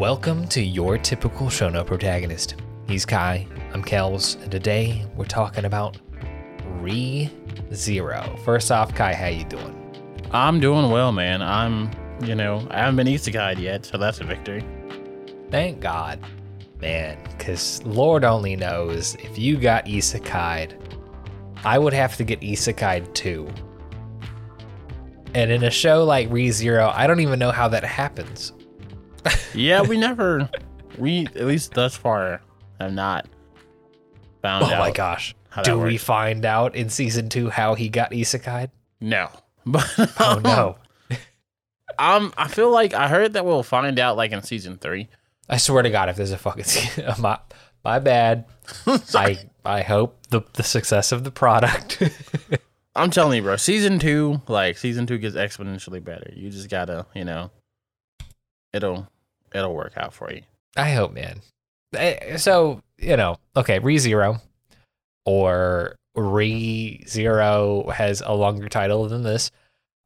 Welcome 0.00 0.48
to 0.48 0.62
your 0.62 0.96
typical 0.96 1.48
Shonen 1.48 1.84
protagonist. 1.84 2.54
He's 2.88 3.04
Kai, 3.04 3.46
I'm 3.74 3.84
Kels, 3.84 4.40
and 4.42 4.50
today 4.50 5.04
we're 5.14 5.26
talking 5.26 5.66
about 5.66 5.98
Re 6.78 7.30
Zero. 7.74 8.34
First 8.42 8.72
off, 8.72 8.94
Kai, 8.94 9.12
how 9.12 9.26
you 9.26 9.44
doing? 9.44 9.76
I'm 10.30 10.58
doing 10.58 10.90
well, 10.90 11.12
man. 11.12 11.42
I'm, 11.42 11.90
you 12.24 12.34
know, 12.34 12.66
I 12.70 12.78
haven't 12.78 12.96
been 12.96 13.08
isekai 13.08 13.58
yet, 13.58 13.84
so 13.84 13.98
that's 13.98 14.22
a 14.22 14.24
victory. 14.24 14.64
Thank 15.50 15.80
God, 15.80 16.18
man, 16.80 17.18
because 17.28 17.84
Lord 17.84 18.24
only 18.24 18.56
knows 18.56 19.16
if 19.16 19.38
you 19.38 19.58
got 19.58 19.84
isekai'd, 19.84 20.80
I 21.62 21.78
would 21.78 21.92
have 21.92 22.16
to 22.16 22.24
get 22.24 22.40
isekai'd 22.40 23.14
too. 23.14 23.52
And 25.34 25.52
in 25.52 25.64
a 25.64 25.70
show 25.70 26.04
like 26.04 26.30
Re 26.30 26.50
Zero, 26.50 26.90
I 26.94 27.06
don't 27.06 27.20
even 27.20 27.38
know 27.38 27.50
how 27.50 27.68
that 27.68 27.84
happens. 27.84 28.54
Yeah, 29.54 29.82
we 29.82 29.96
never, 29.98 30.48
we 30.98 31.26
at 31.26 31.44
least 31.46 31.74
thus 31.74 31.96
far 31.96 32.40
have 32.80 32.92
not 32.92 33.26
found 34.42 34.64
Oh 34.64 34.68
my 34.78 34.90
gosh. 34.90 35.34
how 35.50 35.62
Do 35.62 35.76
we 35.78 35.92
works. 35.92 36.04
find 36.04 36.44
out 36.44 36.74
in 36.74 36.88
season 36.88 37.28
two 37.28 37.50
how 37.50 37.74
he 37.74 37.88
got 37.88 38.12
isekai'd? 38.12 38.70
No, 39.00 39.28
but 39.66 39.86
Oh 40.20 40.40
no. 40.42 40.76
Um, 41.98 42.32
I 42.38 42.48
feel 42.48 42.70
like 42.70 42.94
I 42.94 43.08
heard 43.08 43.34
that 43.34 43.44
we'll 43.44 43.62
find 43.62 43.98
out 43.98 44.16
like 44.16 44.32
in 44.32 44.42
season 44.42 44.78
three. 44.78 45.08
I 45.50 45.58
swear 45.58 45.82
to 45.82 45.90
God, 45.90 46.08
if 46.08 46.16
there's 46.16 46.30
a 46.30 46.38
fucking 46.38 46.64
my, 47.18 47.38
my 47.84 47.98
bad. 47.98 48.46
I 49.14 49.38
I 49.66 49.82
hope 49.82 50.16
the 50.30 50.40
the 50.54 50.62
success 50.62 51.12
of 51.12 51.24
the 51.24 51.30
product. 51.30 52.02
I'm 52.96 53.10
telling 53.10 53.36
you, 53.38 53.42
bro. 53.42 53.56
Season 53.56 53.98
two, 53.98 54.40
like 54.48 54.78
season 54.78 55.06
two, 55.06 55.18
gets 55.18 55.34
exponentially 55.36 56.02
better. 56.02 56.30
You 56.34 56.48
just 56.48 56.70
gotta, 56.70 57.04
you 57.14 57.24
know, 57.24 57.50
it'll 58.72 59.08
it'll 59.54 59.74
work 59.74 59.92
out 59.96 60.14
for 60.14 60.32
you. 60.32 60.42
I 60.76 60.90
hope, 60.92 61.12
man. 61.12 61.40
Eh, 61.94 62.36
So 62.36 62.82
you 62.98 63.16
know, 63.16 63.36
okay, 63.56 63.78
Re 63.78 63.98
Zero 63.98 64.40
or 65.24 65.96
Re 66.14 67.04
Zero 67.08 67.88
has 67.90 68.22
a 68.24 68.34
longer 68.34 68.68
title 68.68 69.08
than 69.08 69.22
this. 69.22 69.50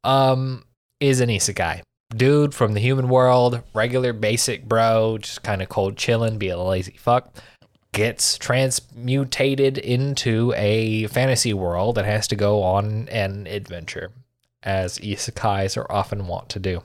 Um, 0.03 0.65
is 0.99 1.19
an 1.19 1.29
isekai 1.29 1.81
dude 2.15 2.53
from 2.53 2.73
the 2.73 2.79
human 2.79 3.09
world, 3.09 3.61
regular 3.73 4.13
basic 4.13 4.65
bro, 4.65 5.17
just 5.17 5.43
kind 5.43 5.61
of 5.61 5.69
cold 5.69 5.97
chilling, 5.97 6.37
be 6.37 6.49
a 6.49 6.57
lazy 6.59 6.95
fuck. 6.97 7.33
Gets 7.91 8.37
transmutated 8.37 9.77
into 9.77 10.53
a 10.55 11.07
fantasy 11.07 11.53
world 11.53 11.97
and 11.97 12.05
has 12.05 12.27
to 12.27 12.35
go 12.35 12.61
on 12.61 13.07
an 13.09 13.47
adventure, 13.47 14.11
as 14.63 14.99
isekais 14.99 15.77
are 15.77 15.91
often 15.91 16.27
wont 16.27 16.49
to 16.49 16.59
do. 16.59 16.83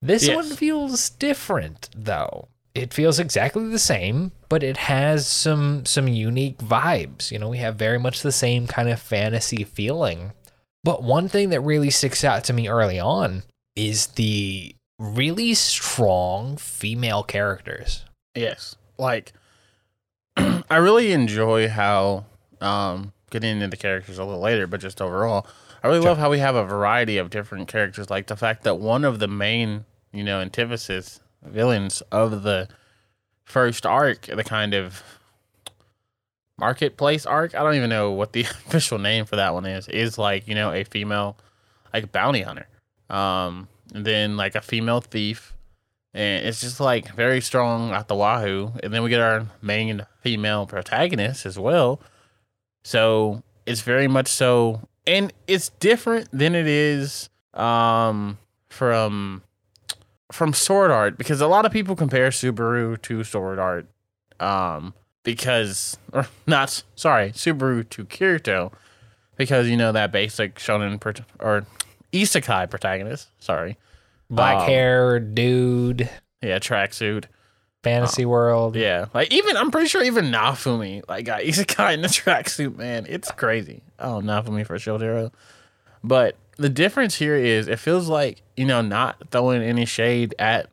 This 0.00 0.26
Yes. 0.26 0.36
one 0.36 0.56
feels 0.56 1.10
different, 1.10 1.88
though. 1.94 2.48
It 2.74 2.94
feels 2.94 3.18
exactly 3.18 3.66
the 3.68 3.78
same, 3.78 4.30
but 4.48 4.62
it 4.62 4.76
has 4.76 5.26
some 5.26 5.84
some 5.84 6.06
unique 6.06 6.58
vibes. 6.58 7.30
You 7.32 7.38
know, 7.40 7.48
we 7.48 7.58
have 7.58 7.74
very 7.76 7.98
much 7.98 8.22
the 8.22 8.30
same 8.30 8.66
kind 8.68 8.88
of 8.88 9.00
fantasy 9.00 9.64
feeling. 9.64 10.32
But 10.84 11.02
one 11.02 11.28
thing 11.28 11.48
that 11.50 11.60
really 11.60 11.90
sticks 11.90 12.22
out 12.22 12.44
to 12.44 12.52
me 12.52 12.68
early 12.68 13.00
on 13.00 13.42
is 13.74 14.08
the 14.08 14.74
really 15.00 15.54
strong 15.54 16.56
female 16.56 17.24
characters. 17.24 18.04
Yes. 18.36 18.76
Like 18.96 19.32
I 20.36 20.76
really 20.76 21.10
enjoy 21.12 21.68
how 21.68 22.26
um 22.60 23.12
getting 23.30 23.50
into 23.56 23.68
the 23.68 23.76
characters 23.76 24.18
a 24.18 24.24
little 24.24 24.40
later, 24.40 24.66
but 24.68 24.80
just 24.80 25.02
overall, 25.02 25.46
I 25.82 25.88
really 25.88 26.00
love 26.00 26.18
how 26.18 26.30
we 26.30 26.38
have 26.38 26.54
a 26.54 26.64
variety 26.64 27.18
of 27.18 27.30
different 27.30 27.68
characters. 27.68 28.10
Like 28.10 28.26
the 28.26 28.36
fact 28.36 28.64
that 28.64 28.78
one 28.78 29.04
of 29.04 29.18
the 29.18 29.28
main, 29.28 29.84
you 30.12 30.24
know, 30.24 30.40
antithesis 30.40 31.20
villains 31.42 32.02
of 32.12 32.42
the 32.42 32.68
first 33.44 33.86
arc, 33.86 34.22
the 34.22 34.44
kind 34.44 34.74
of 34.74 35.02
marketplace 36.58 37.26
arc, 37.26 37.54
I 37.54 37.62
don't 37.62 37.74
even 37.74 37.90
know 37.90 38.10
what 38.10 38.32
the 38.32 38.40
official 38.66 38.98
name 38.98 39.24
for 39.24 39.36
that 39.36 39.54
one 39.54 39.66
is, 39.66 39.88
is 39.88 40.18
like, 40.18 40.48
you 40.48 40.54
know, 40.54 40.72
a 40.72 40.84
female 40.84 41.36
like 41.92 42.12
bounty 42.12 42.42
hunter. 42.42 42.66
Um 43.08 43.68
and 43.94 44.04
then 44.04 44.36
like 44.36 44.54
a 44.54 44.60
female 44.60 45.00
thief 45.00 45.54
and 46.14 46.46
it's 46.46 46.60
just 46.60 46.80
like 46.80 47.14
very 47.14 47.40
strong 47.40 47.92
at 47.92 48.08
the 48.08 48.14
wahoo. 48.14 48.72
And 48.82 48.92
then 48.92 49.02
we 49.02 49.10
get 49.10 49.20
our 49.20 49.46
main 49.62 50.06
female 50.20 50.66
protagonist 50.66 51.46
as 51.46 51.58
well. 51.58 52.00
So 52.82 53.42
it's 53.66 53.82
very 53.82 54.08
much 54.08 54.28
so, 54.28 54.88
and 55.08 55.32
it's 55.48 55.70
different 55.80 56.28
than 56.32 56.54
it 56.54 56.66
is 56.68 57.28
um, 57.54 58.38
from 58.68 59.42
from 60.30 60.52
Sword 60.52 60.90
Art 60.90 61.16
because 61.18 61.40
a 61.40 61.46
lot 61.46 61.64
of 61.64 61.72
people 61.72 61.96
compare 61.96 62.28
Subaru 62.30 63.00
to 63.02 63.24
Sword 63.24 63.58
Art 63.58 63.86
um, 64.38 64.92
because, 65.24 65.96
or 66.12 66.26
not, 66.46 66.82
sorry, 66.94 67.30
Subaru 67.30 67.88
to 67.88 68.04
Kirito 68.04 68.70
because 69.36 69.68
you 69.68 69.76
know 69.76 69.90
that 69.92 70.12
basic 70.12 70.56
shonen 70.56 71.00
prot- 71.00 71.22
or 71.40 71.64
isekai 72.12 72.68
protagonist. 72.70 73.28
Sorry, 73.38 73.76
Black 74.30 74.58
Um, 74.58 74.66
hair, 74.66 75.18
dude, 75.20 76.10
yeah, 76.42 76.58
tracksuit. 76.58 77.24
Fantasy 77.82 78.24
oh, 78.24 78.28
world. 78.28 78.76
Yeah, 78.76 79.06
like 79.14 79.32
even 79.32 79.56
I'm 79.56 79.70
pretty 79.70 79.88
sure 79.88 80.02
even 80.02 80.26
Naofumi 80.26 81.02
like 81.08 81.24
got 81.24 81.40
isekai 81.42 81.94
in 81.94 82.02
the 82.02 82.08
tracksuit. 82.08 82.76
Man, 82.76 83.06
it's 83.08 83.30
crazy. 83.30 83.82
Oh, 83.98 84.20
Naofumi 84.20 84.66
for 84.66 84.76
Shotaro. 84.76 85.32
But 86.02 86.36
the 86.56 86.68
difference 86.68 87.16
here 87.16 87.36
is 87.36 87.68
it 87.68 87.78
feels 87.78 88.08
like 88.08 88.42
you 88.56 88.66
know 88.66 88.82
not 88.82 89.30
throwing 89.30 89.62
any 89.62 89.84
shade 89.84 90.34
at 90.38 90.68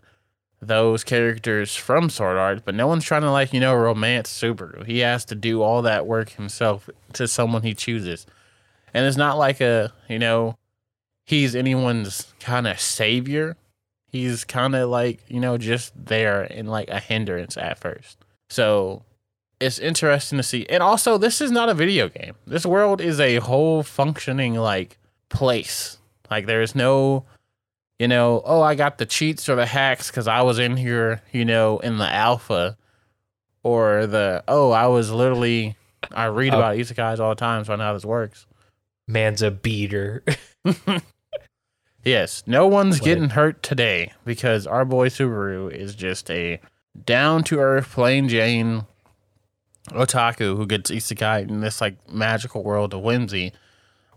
those 0.61 1.03
characters 1.03 1.75
from 1.75 2.09
Sword 2.09 2.37
Art, 2.37 2.63
but 2.65 2.73
no 2.73 2.87
one's 2.87 3.05
trying 3.05 3.21
to 3.21 3.31
like 3.31 3.53
you 3.53 3.59
know 3.59 3.75
romance 3.75 4.31
Subaru. 4.31 4.85
He 4.85 4.99
has 4.99 5.25
to 5.25 5.35
do 5.35 5.61
all 5.61 5.83
that 5.83 6.07
work 6.07 6.29
himself 6.29 6.89
to 7.13 7.27
someone 7.27 7.61
he 7.61 7.75
chooses, 7.75 8.25
and 8.93 9.05
it's 9.05 9.17
not 9.17 9.37
like 9.37 9.61
a 9.61 9.93
you 10.09 10.19
know 10.19 10.57
he's 11.23 11.55
anyone's 11.55 12.33
kind 12.39 12.67
of 12.67 12.79
savior 12.79 13.57
he's 14.07 14.43
kind 14.43 14.75
of 14.75 14.89
like 14.89 15.19
you 15.27 15.39
know 15.39 15.57
just 15.57 15.93
there 16.05 16.41
and 16.43 16.69
like 16.69 16.89
a 16.89 16.99
hindrance 16.99 17.57
at 17.57 17.77
first 17.79 18.17
so 18.49 19.03
it's 19.59 19.79
interesting 19.79 20.37
to 20.37 20.43
see 20.43 20.65
and 20.69 20.81
also 20.83 21.17
this 21.17 21.41
is 21.41 21.51
not 21.51 21.69
a 21.69 21.73
video 21.73 22.07
game 22.09 22.33
this 22.45 22.65
world 22.65 23.01
is 23.01 23.19
a 23.19 23.37
whole 23.37 23.83
functioning 23.83 24.53
like 24.55 24.97
place 25.29 25.97
like 26.29 26.45
there's 26.45 26.75
no 26.75 27.25
you 27.99 28.07
know 28.07 28.41
oh 28.45 28.61
i 28.61 28.75
got 28.75 28.97
the 28.97 29.05
cheats 29.05 29.47
or 29.49 29.55
the 29.55 29.65
hacks 29.65 30.09
because 30.09 30.27
i 30.27 30.41
was 30.41 30.59
in 30.59 30.77
here 30.77 31.21
you 31.31 31.45
know 31.45 31.79
in 31.79 31.97
the 31.97 32.09
alpha 32.11 32.77
or 33.63 34.05
the 34.05 34.43
oh 34.47 34.71
i 34.71 34.87
was 34.87 35.11
literally 35.11 35.75
i 36.13 36.25
read 36.25 36.53
Oh. 36.53 36.57
about 36.57 36.75
isekais 36.77 37.19
all 37.19 37.29
the 37.29 37.35
time 37.35 37.63
so 37.65 37.73
i 37.73 37.75
know 37.75 37.83
how 37.83 37.93
this 37.93 38.05
works 38.05 38.45
Man's 39.07 39.43
a 39.43 39.51
beater. 39.51 40.23
Yes, 42.05 42.43
no 42.45 42.67
one's 42.67 42.99
getting 42.99 43.29
hurt 43.29 43.63
today 43.63 44.13
because 44.25 44.67
our 44.67 44.85
boy 44.85 45.09
Subaru 45.09 45.71
is 45.71 45.95
just 45.95 46.29
a 46.29 46.61
down 47.03 47.43
to 47.45 47.59
earth, 47.59 47.89
plain 47.89 48.29
Jane 48.29 48.85
otaku 49.89 50.55
who 50.55 50.65
gets 50.67 50.91
isekai 50.91 51.49
in 51.49 51.61
this 51.61 51.81
like 51.81 51.95
magical 52.07 52.63
world 52.63 52.93
of 52.93 53.01
whimsy, 53.01 53.53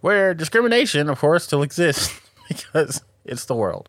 where 0.02 0.34
discrimination, 0.34 1.08
of 1.08 1.18
course, 1.18 1.44
still 1.44 1.62
exists 1.62 2.20
because 2.48 3.02
it's 3.24 3.46
the 3.46 3.54
world. 3.54 3.88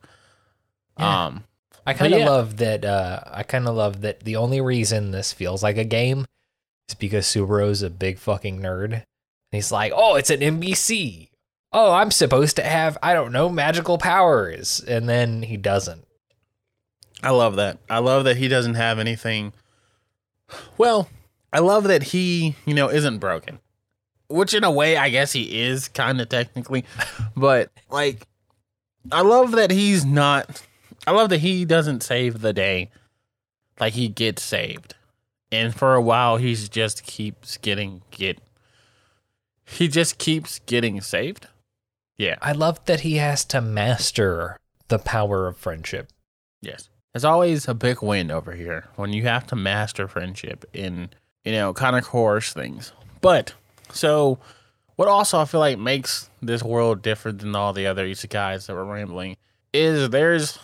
Yeah. 0.98 1.26
Um, 1.26 1.44
I 1.86 1.94
kind 1.94 2.14
of 2.14 2.22
yeah. 2.22 2.30
love 2.30 2.58
that. 2.58 2.86
Uh, 2.86 3.22
I 3.26 3.44
kind 3.44 3.68
of 3.68 3.76
love 3.76 4.02
that 4.02 4.22
the 4.22 4.36
only 4.38 4.62
reason 4.62 5.12
this 5.12 5.34
feels 5.34 5.62
like 5.62 5.78
a 5.78 5.84
game 5.84 6.26
is 6.88 6.96
because 6.96 7.26
Subaru's 7.26 7.82
a 7.82 7.90
big 7.90 8.18
fucking 8.18 8.62
nerd. 8.62 8.94
And 8.94 9.04
he's 9.52 9.72
like, 9.72 9.92
oh, 9.96 10.16
it's 10.16 10.30
an 10.30 10.42
NPC. 10.42 11.29
Oh, 11.72 11.94
I'm 11.94 12.12
supposed 12.12 12.56
to 12.56 12.64
have, 12.64 12.98
I 13.04 13.14
don't 13.14 13.32
know, 13.32 13.50
magical 13.50 13.98
powers. 13.98 14.84
And 14.88 15.08
then 15.08 15.44
he 15.44 15.56
doesn't. 15.58 16.06
I 17.22 17.32
love 17.32 17.58
that. 17.58 17.78
I 17.90 18.00
love 18.00 18.24
that 18.24 18.38
he 18.38 18.48
doesn't 18.48 18.76
have 18.76 18.98
anything. 18.98 19.54
Well, 20.78 21.10
I 21.52 21.60
love 21.60 21.84
that 21.86 22.04
he, 22.04 22.56
you 22.66 22.74
know, 22.74 22.90
isn't 22.90 23.20
broken. 23.20 23.60
Which 24.30 24.54
in 24.54 24.64
a 24.64 24.72
way 24.72 24.96
I 24.96 25.10
guess 25.10 25.32
he 25.32 25.62
is 25.62 25.88
kind 25.88 26.22
of 26.22 26.30
technically, 26.30 26.86
but 27.36 27.72
like 27.90 28.28
I 29.12 29.22
love 29.22 29.52
that 29.52 29.72
he's 29.72 30.06
not 30.06 30.64
I 31.08 31.12
love 31.12 31.30
that 31.30 31.40
he 31.40 31.66
doesn't 31.66 32.04
save 32.04 32.42
the 32.42 32.54
day. 32.54 32.92
Like 33.80 33.94
he 33.94 34.08
gets 34.08 34.44
saved. 34.44 34.96
And 35.52 35.74
for 35.74 35.96
a 35.96 36.02
while 36.02 36.38
he's 36.38 36.70
just 36.70 37.04
keeps 37.04 37.58
getting 37.58 38.04
get 38.12 38.40
he 39.66 39.88
just 39.88 40.18
keeps 40.18 40.60
getting 40.60 41.02
saved. 41.02 41.48
Yeah. 42.20 42.36
I 42.42 42.52
love 42.52 42.84
that 42.86 43.00
he 43.00 43.16
has 43.16 43.44
to 43.46 43.62
master 43.62 44.58
the 44.90 45.00
power 45.00 45.48
of 45.48 45.58
friendship. 45.58 46.10
Yes. 46.62 46.90
There's 47.14 47.26
always 47.26 47.68
a 47.68 47.74
big 47.74 48.04
win 48.04 48.30
over 48.30 48.52
here 48.52 48.90
when 48.96 49.14
you 49.14 49.24
have 49.24 49.48
to 49.48 49.56
master 49.56 50.08
friendship 50.08 50.66
in, 50.74 51.10
you 51.44 51.54
know, 51.54 51.74
kind 51.74 51.96
of 51.96 52.04
coerce 52.04 52.54
things. 52.54 52.92
But, 53.22 53.54
so, 53.92 54.38
what 54.96 55.08
also 55.08 55.40
I 55.40 55.46
feel 55.46 55.62
like 55.62 55.80
makes 55.80 56.30
this 56.42 56.62
world 56.62 57.02
different 57.02 57.40
than 57.40 57.56
all 57.56 57.74
the 57.74 57.88
other 57.88 58.06
isekais 58.06 58.68
that 58.68 58.76
we're 58.76 58.84
rambling 58.84 59.38
is 59.74 60.10
there's 60.10 60.60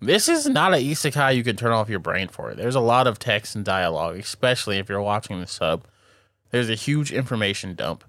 this 0.00 0.28
is 0.28 0.46
not 0.46 0.74
an 0.74 0.80
isekai 0.80 1.34
you 1.34 1.42
can 1.42 1.56
turn 1.56 1.72
off 1.72 1.88
your 1.88 1.98
brain 1.98 2.28
for. 2.28 2.54
There's 2.54 2.74
a 2.74 2.80
lot 2.80 3.06
of 3.06 3.18
text 3.18 3.56
and 3.56 3.64
dialogue, 3.64 4.16
especially 4.16 4.78
if 4.78 4.88
you're 4.88 5.02
watching 5.02 5.40
the 5.40 5.46
sub. 5.46 5.84
There's 6.50 6.70
a 6.70 6.74
huge 6.74 7.12
information 7.12 7.74
dump. 7.74 8.04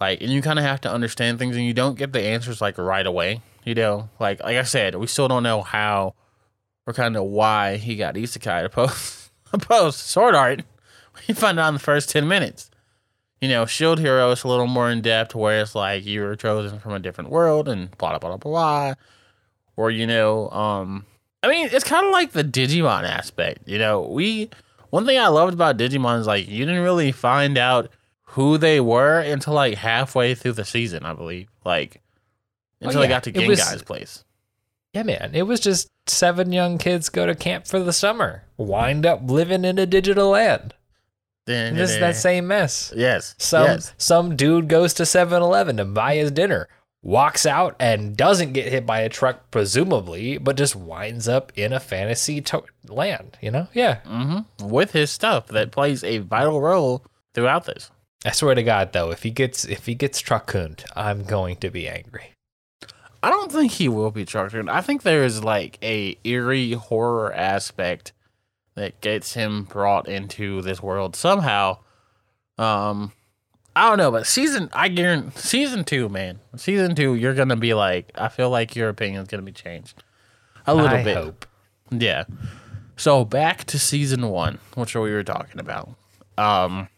Like, 0.00 0.22
and 0.22 0.30
you 0.30 0.40
kind 0.40 0.58
of 0.58 0.64
have 0.64 0.80
to 0.82 0.90
understand 0.90 1.38
things, 1.38 1.56
and 1.56 1.64
you 1.64 1.74
don't 1.74 1.98
get 1.98 2.12
the 2.12 2.22
answers 2.22 2.60
like 2.60 2.78
right 2.78 3.06
away. 3.06 3.42
You 3.64 3.74
know, 3.74 4.08
like 4.18 4.42
like 4.42 4.56
I 4.56 4.62
said, 4.62 4.94
we 4.94 5.06
still 5.06 5.28
don't 5.28 5.42
know 5.42 5.60
how 5.62 6.14
or 6.86 6.94
kind 6.94 7.16
of 7.16 7.24
why 7.24 7.76
he 7.76 7.96
got 7.96 8.14
isekai 8.14 8.62
to 8.62 9.58
post 9.58 10.06
sword 10.06 10.34
art. 10.34 10.62
We 11.28 11.34
find 11.34 11.60
out 11.60 11.68
in 11.68 11.74
the 11.74 11.80
first 11.80 12.08
ten 12.08 12.26
minutes. 12.26 12.70
You 13.40 13.48
know, 13.48 13.66
Shield 13.66 13.98
Hero 13.98 14.30
is 14.30 14.44
a 14.44 14.48
little 14.48 14.66
more 14.66 14.90
in 14.90 15.02
depth, 15.02 15.34
where 15.34 15.60
it's 15.60 15.74
like 15.74 16.04
you 16.06 16.22
were 16.22 16.36
chosen 16.36 16.78
from 16.78 16.92
a 16.92 16.98
different 16.98 17.30
world 17.30 17.68
and 17.68 17.90
blah 17.98 18.10
blah 18.10 18.18
blah 18.18 18.36
blah 18.36 18.50
blah. 18.50 18.94
Or 19.76 19.90
you 19.90 20.06
know, 20.06 20.50
um, 20.50 21.04
I 21.42 21.48
mean, 21.48 21.68
it's 21.72 21.84
kind 21.84 22.06
of 22.06 22.12
like 22.12 22.32
the 22.32 22.44
Digimon 22.44 23.04
aspect. 23.04 23.66
You 23.66 23.78
know, 23.78 24.02
we 24.02 24.50
one 24.90 25.04
thing 25.06 25.18
I 25.18 25.28
loved 25.28 25.54
about 25.54 25.76
Digimon 25.76 26.20
is 26.20 26.26
like 26.26 26.48
you 26.48 26.64
didn't 26.64 26.82
really 26.82 27.12
find 27.12 27.58
out 27.58 27.90
who 28.34 28.58
they 28.58 28.80
were 28.80 29.20
until 29.20 29.54
like 29.54 29.74
halfway 29.76 30.34
through 30.34 30.52
the 30.52 30.64
season, 30.64 31.04
I 31.04 31.14
believe. 31.14 31.48
Like 31.64 32.00
until 32.80 32.98
Oh, 32.98 33.02
yeah. 33.02 33.06
they 33.08 33.12
got 33.12 33.22
to 33.24 33.32
Gennai's 33.32 33.82
place. 33.82 34.24
Yeah, 34.92 35.02
man. 35.04 35.30
It 35.34 35.42
was 35.42 35.60
just 35.60 35.88
seven 36.06 36.50
young 36.52 36.78
kids 36.78 37.08
go 37.08 37.26
to 37.26 37.34
camp 37.34 37.66
for 37.66 37.78
the 37.80 37.92
summer, 37.92 38.44
wind 38.56 39.06
up 39.06 39.20
living 39.30 39.64
in 39.64 39.78
a 39.78 39.86
digital 39.86 40.30
land. 40.30 40.74
Then 41.46 41.74
This 41.76 41.96
that 41.96 42.16
same 42.16 42.46
mess. 42.46 42.92
Yes. 42.96 43.34
Some 43.38 43.64
yes. 43.64 43.94
some 43.98 44.36
dude 44.36 44.68
goes 44.68 44.94
to 44.94 45.04
7-Eleven 45.04 45.76
to 45.78 45.84
buy 45.84 46.14
his 46.16 46.30
dinner, 46.30 46.68
walks 47.02 47.46
out 47.46 47.74
and 47.80 48.16
doesn't 48.16 48.52
get 48.52 48.70
hit 48.70 48.84
by 48.86 49.00
a 49.00 49.08
truck, 49.08 49.50
presumably, 49.50 50.38
but 50.38 50.56
just 50.56 50.76
winds 50.76 51.26
up 51.28 51.50
in 51.56 51.72
a 51.72 51.80
fantasy 51.80 52.40
to- 52.42 52.64
land. 52.88 53.38
You 53.40 53.50
know? 53.52 53.68
Yeah. 53.72 54.00
hmm 54.06 54.40
With 54.62 54.92
his 54.92 55.10
stuff 55.10 55.46
that 55.48 55.72
plays 55.72 56.04
a 56.04 56.18
vital 56.18 56.60
role 56.60 57.04
throughout 57.34 57.64
this. 57.64 57.90
I 58.24 58.32
swear 58.32 58.54
to 58.54 58.62
God, 58.62 58.92
though, 58.92 59.10
if 59.10 59.22
he 59.22 59.30
gets 59.30 59.64
if 59.64 59.86
he 59.86 59.94
gets 59.94 60.20
truck 60.20 60.46
cooned, 60.46 60.84
I'm 60.94 61.24
going 61.24 61.56
to 61.56 61.70
be 61.70 61.88
angry. 61.88 62.32
I 63.22 63.30
don't 63.30 63.52
think 63.52 63.72
he 63.72 63.88
will 63.88 64.10
be 64.10 64.24
charged. 64.24 64.56
I 64.68 64.80
think 64.80 65.02
there 65.02 65.24
is 65.24 65.44
like 65.44 65.78
a 65.82 66.16
eerie 66.24 66.72
horror 66.72 67.32
aspect 67.32 68.12
that 68.74 69.00
gets 69.00 69.34
him 69.34 69.64
brought 69.64 70.08
into 70.08 70.62
this 70.62 70.82
world 70.82 71.16
somehow. 71.16 71.78
Um, 72.56 73.12
I 73.76 73.88
don't 73.88 73.98
know, 73.98 74.10
but 74.10 74.26
season 74.26 74.68
I 74.72 74.88
guarantee 74.88 75.38
season 75.38 75.84
two, 75.84 76.08
man, 76.08 76.40
season 76.56 76.94
two, 76.94 77.14
you're 77.14 77.34
gonna 77.34 77.56
be 77.56 77.74
like, 77.74 78.10
I 78.14 78.28
feel 78.28 78.50
like 78.50 78.74
your 78.76 78.88
opinion's 78.88 79.28
gonna 79.28 79.42
be 79.42 79.52
changed 79.52 80.02
a 80.66 80.74
little 80.74 80.98
I 80.98 81.02
bit. 81.02 81.16
hope. 81.16 81.46
Yeah. 81.90 82.24
So 82.96 83.24
back 83.24 83.64
to 83.64 83.78
season 83.78 84.28
one, 84.28 84.58
which 84.74 84.94
we 84.94 85.10
were 85.12 85.22
talking 85.24 85.58
about. 85.60 85.94
Um, 86.36 86.88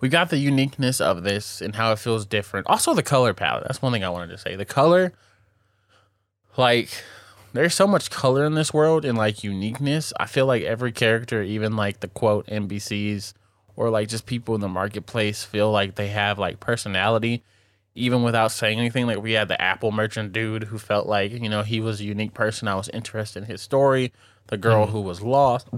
we 0.00 0.08
got 0.08 0.30
the 0.30 0.38
uniqueness 0.38 1.00
of 1.00 1.22
this 1.22 1.60
and 1.60 1.74
how 1.74 1.92
it 1.92 1.98
feels 1.98 2.24
different. 2.24 2.66
Also, 2.68 2.94
the 2.94 3.02
color 3.02 3.34
palette. 3.34 3.64
That's 3.66 3.82
one 3.82 3.92
thing 3.92 4.04
I 4.04 4.10
wanted 4.10 4.30
to 4.30 4.38
say. 4.38 4.54
The 4.54 4.64
color, 4.64 5.12
like, 6.56 6.90
there's 7.52 7.74
so 7.74 7.86
much 7.86 8.10
color 8.10 8.44
in 8.44 8.54
this 8.54 8.72
world 8.72 9.04
and 9.04 9.16
like 9.16 9.42
uniqueness. 9.42 10.12
I 10.18 10.26
feel 10.26 10.46
like 10.46 10.62
every 10.62 10.92
character, 10.92 11.42
even 11.42 11.76
like 11.76 12.00
the 12.00 12.08
quote 12.08 12.46
NPCs 12.46 13.32
or 13.74 13.90
like 13.90 14.08
just 14.08 14.26
people 14.26 14.54
in 14.54 14.60
the 14.60 14.68
marketplace, 14.68 15.44
feel 15.44 15.70
like 15.70 15.94
they 15.94 16.08
have 16.08 16.38
like 16.38 16.60
personality, 16.60 17.42
even 17.94 18.22
without 18.22 18.52
saying 18.52 18.78
anything. 18.78 19.06
Like 19.06 19.22
we 19.22 19.32
had 19.32 19.48
the 19.48 19.60
Apple 19.60 19.92
merchant 19.92 20.32
dude 20.32 20.64
who 20.64 20.78
felt 20.78 21.06
like 21.06 21.32
you 21.32 21.48
know 21.48 21.62
he 21.62 21.80
was 21.80 22.00
a 22.00 22.04
unique 22.04 22.34
person. 22.34 22.68
I 22.68 22.74
was 22.74 22.88
interested 22.90 23.42
in 23.42 23.48
his 23.48 23.62
story. 23.62 24.12
The 24.48 24.56
girl 24.56 24.86
who 24.86 25.00
was 25.00 25.20
lost, 25.20 25.68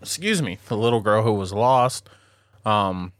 excuse 0.00 0.42
me, 0.42 0.58
the 0.68 0.76
little 0.76 1.00
girl 1.00 1.22
who 1.22 1.32
was 1.32 1.52
lost. 1.52 2.08
Um, 2.64 3.12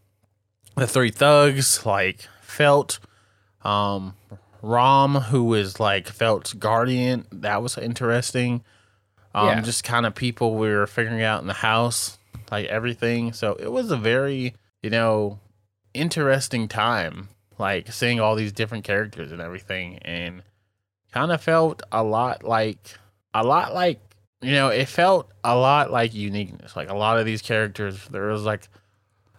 the 0.78 0.86
three 0.86 1.10
thugs 1.10 1.84
like 1.84 2.20
felt 2.40 2.98
um 3.62 4.14
rom 4.62 5.14
who 5.16 5.44
was 5.44 5.78
like 5.80 6.08
felt's 6.08 6.52
guardian 6.52 7.26
that 7.32 7.62
was 7.62 7.76
interesting. 7.78 8.62
Um 9.34 9.48
Yeah. 9.48 9.60
just 9.60 9.84
kind 9.84 10.06
of 10.06 10.14
people 10.14 10.54
we 10.56 10.68
were 10.68 10.86
figuring 10.86 11.22
out 11.22 11.40
in 11.40 11.46
the 11.46 11.54
house 11.54 12.18
like 12.50 12.66
everything. 12.66 13.32
So 13.32 13.54
it 13.54 13.70
was 13.70 13.90
a 13.90 13.96
very 13.96 14.54
you 14.82 14.90
know 14.90 15.38
interesting 15.94 16.68
time 16.68 17.28
like 17.58 17.92
seeing 17.92 18.20
all 18.20 18.36
these 18.36 18.52
different 18.52 18.84
characters 18.84 19.32
and 19.32 19.40
everything. 19.40 19.98
And 19.98 20.42
kind 21.12 21.32
of 21.32 21.40
felt 21.42 21.82
a 21.90 22.02
lot 22.02 22.44
like 22.44 22.98
a 23.34 23.42
lot 23.44 23.74
like 23.74 23.98
you 24.40 24.52
know 24.52 24.68
it 24.68 24.86
felt 24.88 25.30
a 25.44 25.56
lot 25.56 25.90
like 25.90 26.14
uniqueness. 26.14 26.76
Like 26.76 26.88
a 26.90 26.94
lot 26.94 27.18
of 27.18 27.26
these 27.26 27.42
characters 27.42 28.06
there 28.08 28.28
was 28.28 28.44
like 28.44 28.68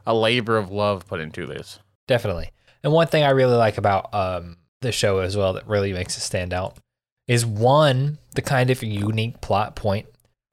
a 0.09 0.13
labor 0.13 0.57
of 0.57 0.71
love 0.71 1.07
put 1.07 1.21
into 1.21 1.45
this 1.45 1.79
Definitely. 2.09 2.50
And 2.83 2.91
one 2.91 3.06
thing 3.06 3.23
I 3.23 3.29
really 3.29 3.56
like 3.56 3.77
about 3.77 4.11
um, 4.15 4.57
the 4.81 4.91
show 4.91 5.19
as 5.19 5.38
well 5.38 5.53
that 5.53 5.67
really 5.67 5.94
makes 5.94 6.17
it 6.17 6.21
stand 6.21 6.56
out 6.56 6.75
is 7.27 7.45
one, 7.45 8.17
the 8.33 8.41
kind 8.41 8.71
of 8.71 8.81
unique 8.81 9.41
plot 9.41 9.75
point 9.75 10.07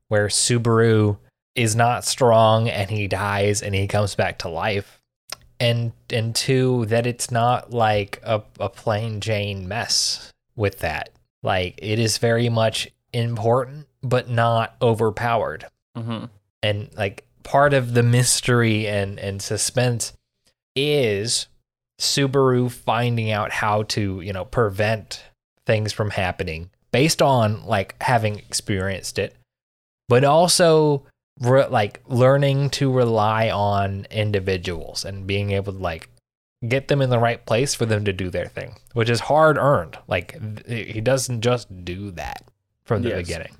where 0.09 0.29
Subaru 0.29 1.17
is 1.55 1.75
not 1.75 2.05
strong 2.05 2.69
and 2.69 2.91
he 2.91 3.09
dies 3.09 3.63
and 3.63 3.75
he 3.75 3.89
comes 3.89 4.15
back 4.15 4.39
to 4.41 4.51
life. 4.51 5.01
And 5.59 5.93
and 6.11 6.35
two, 6.35 6.85
that 6.87 7.07
it's 7.07 7.31
not 7.31 7.71
like 7.71 8.21
a, 8.23 8.43
a 8.61 8.69
plain 8.69 9.23
Jane 9.23 9.67
mess 9.67 10.31
with 10.57 10.81
that. 10.81 11.09
Like 11.43 11.79
it 11.79 11.99
is 11.99 12.19
very 12.19 12.51
much 12.51 12.91
important, 13.15 13.87
but 14.03 14.29
not 14.29 14.77
overpowered 14.83 15.65
mm-hmm. 15.97 16.27
and 16.63 16.91
like 16.99 17.26
part 17.47 17.73
of 17.73 17.95
the 17.95 18.03
mystery 18.03 18.87
and 18.87 19.19
and 19.19 19.41
suspense 19.41 20.13
is 20.75 21.47
Subaru 22.01 22.71
finding 22.71 23.31
out 23.31 23.51
how 23.53 23.85
to, 23.85 24.21
you 24.21 24.33
know, 24.33 24.45
prevent 24.45 25.25
things 25.65 25.93
from 25.93 26.11
happening 26.11 26.69
based 26.93 27.23
on 27.23 27.65
like 27.65 27.95
having 28.03 28.39
experienced 28.39 29.19
it, 29.19 29.35
but 30.09 30.23
also 30.25 31.05
re- 31.41 31.67
like 31.69 32.03
learning 32.07 32.71
to 32.71 32.93
rely 32.93 33.49
on 33.51 34.07
individuals 34.11 35.05
and 35.05 35.27
being 35.27 35.53
able 35.53 35.73
to 35.73 35.79
like 35.79 36.11
get 36.69 36.89
them 36.89 37.01
in 37.01 37.11
the 37.11 37.19
right 37.19 37.45
place 37.47 37.75
for 37.75 37.87
them 37.87 38.05
to 38.05 38.13
do 38.13 38.29
their 38.29 38.47
thing, 38.47 38.75
which 38.93 39.09
is 39.09 39.21
hard 39.21 39.57
earned. 39.57 39.97
Like 40.09 40.37
he 40.69 41.01
doesn't 41.01 41.41
just 41.41 41.85
do 41.85 42.11
that 42.13 42.43
from 42.85 43.03
the 43.03 43.11
Yes. 43.11 43.19
beginning. 43.19 43.57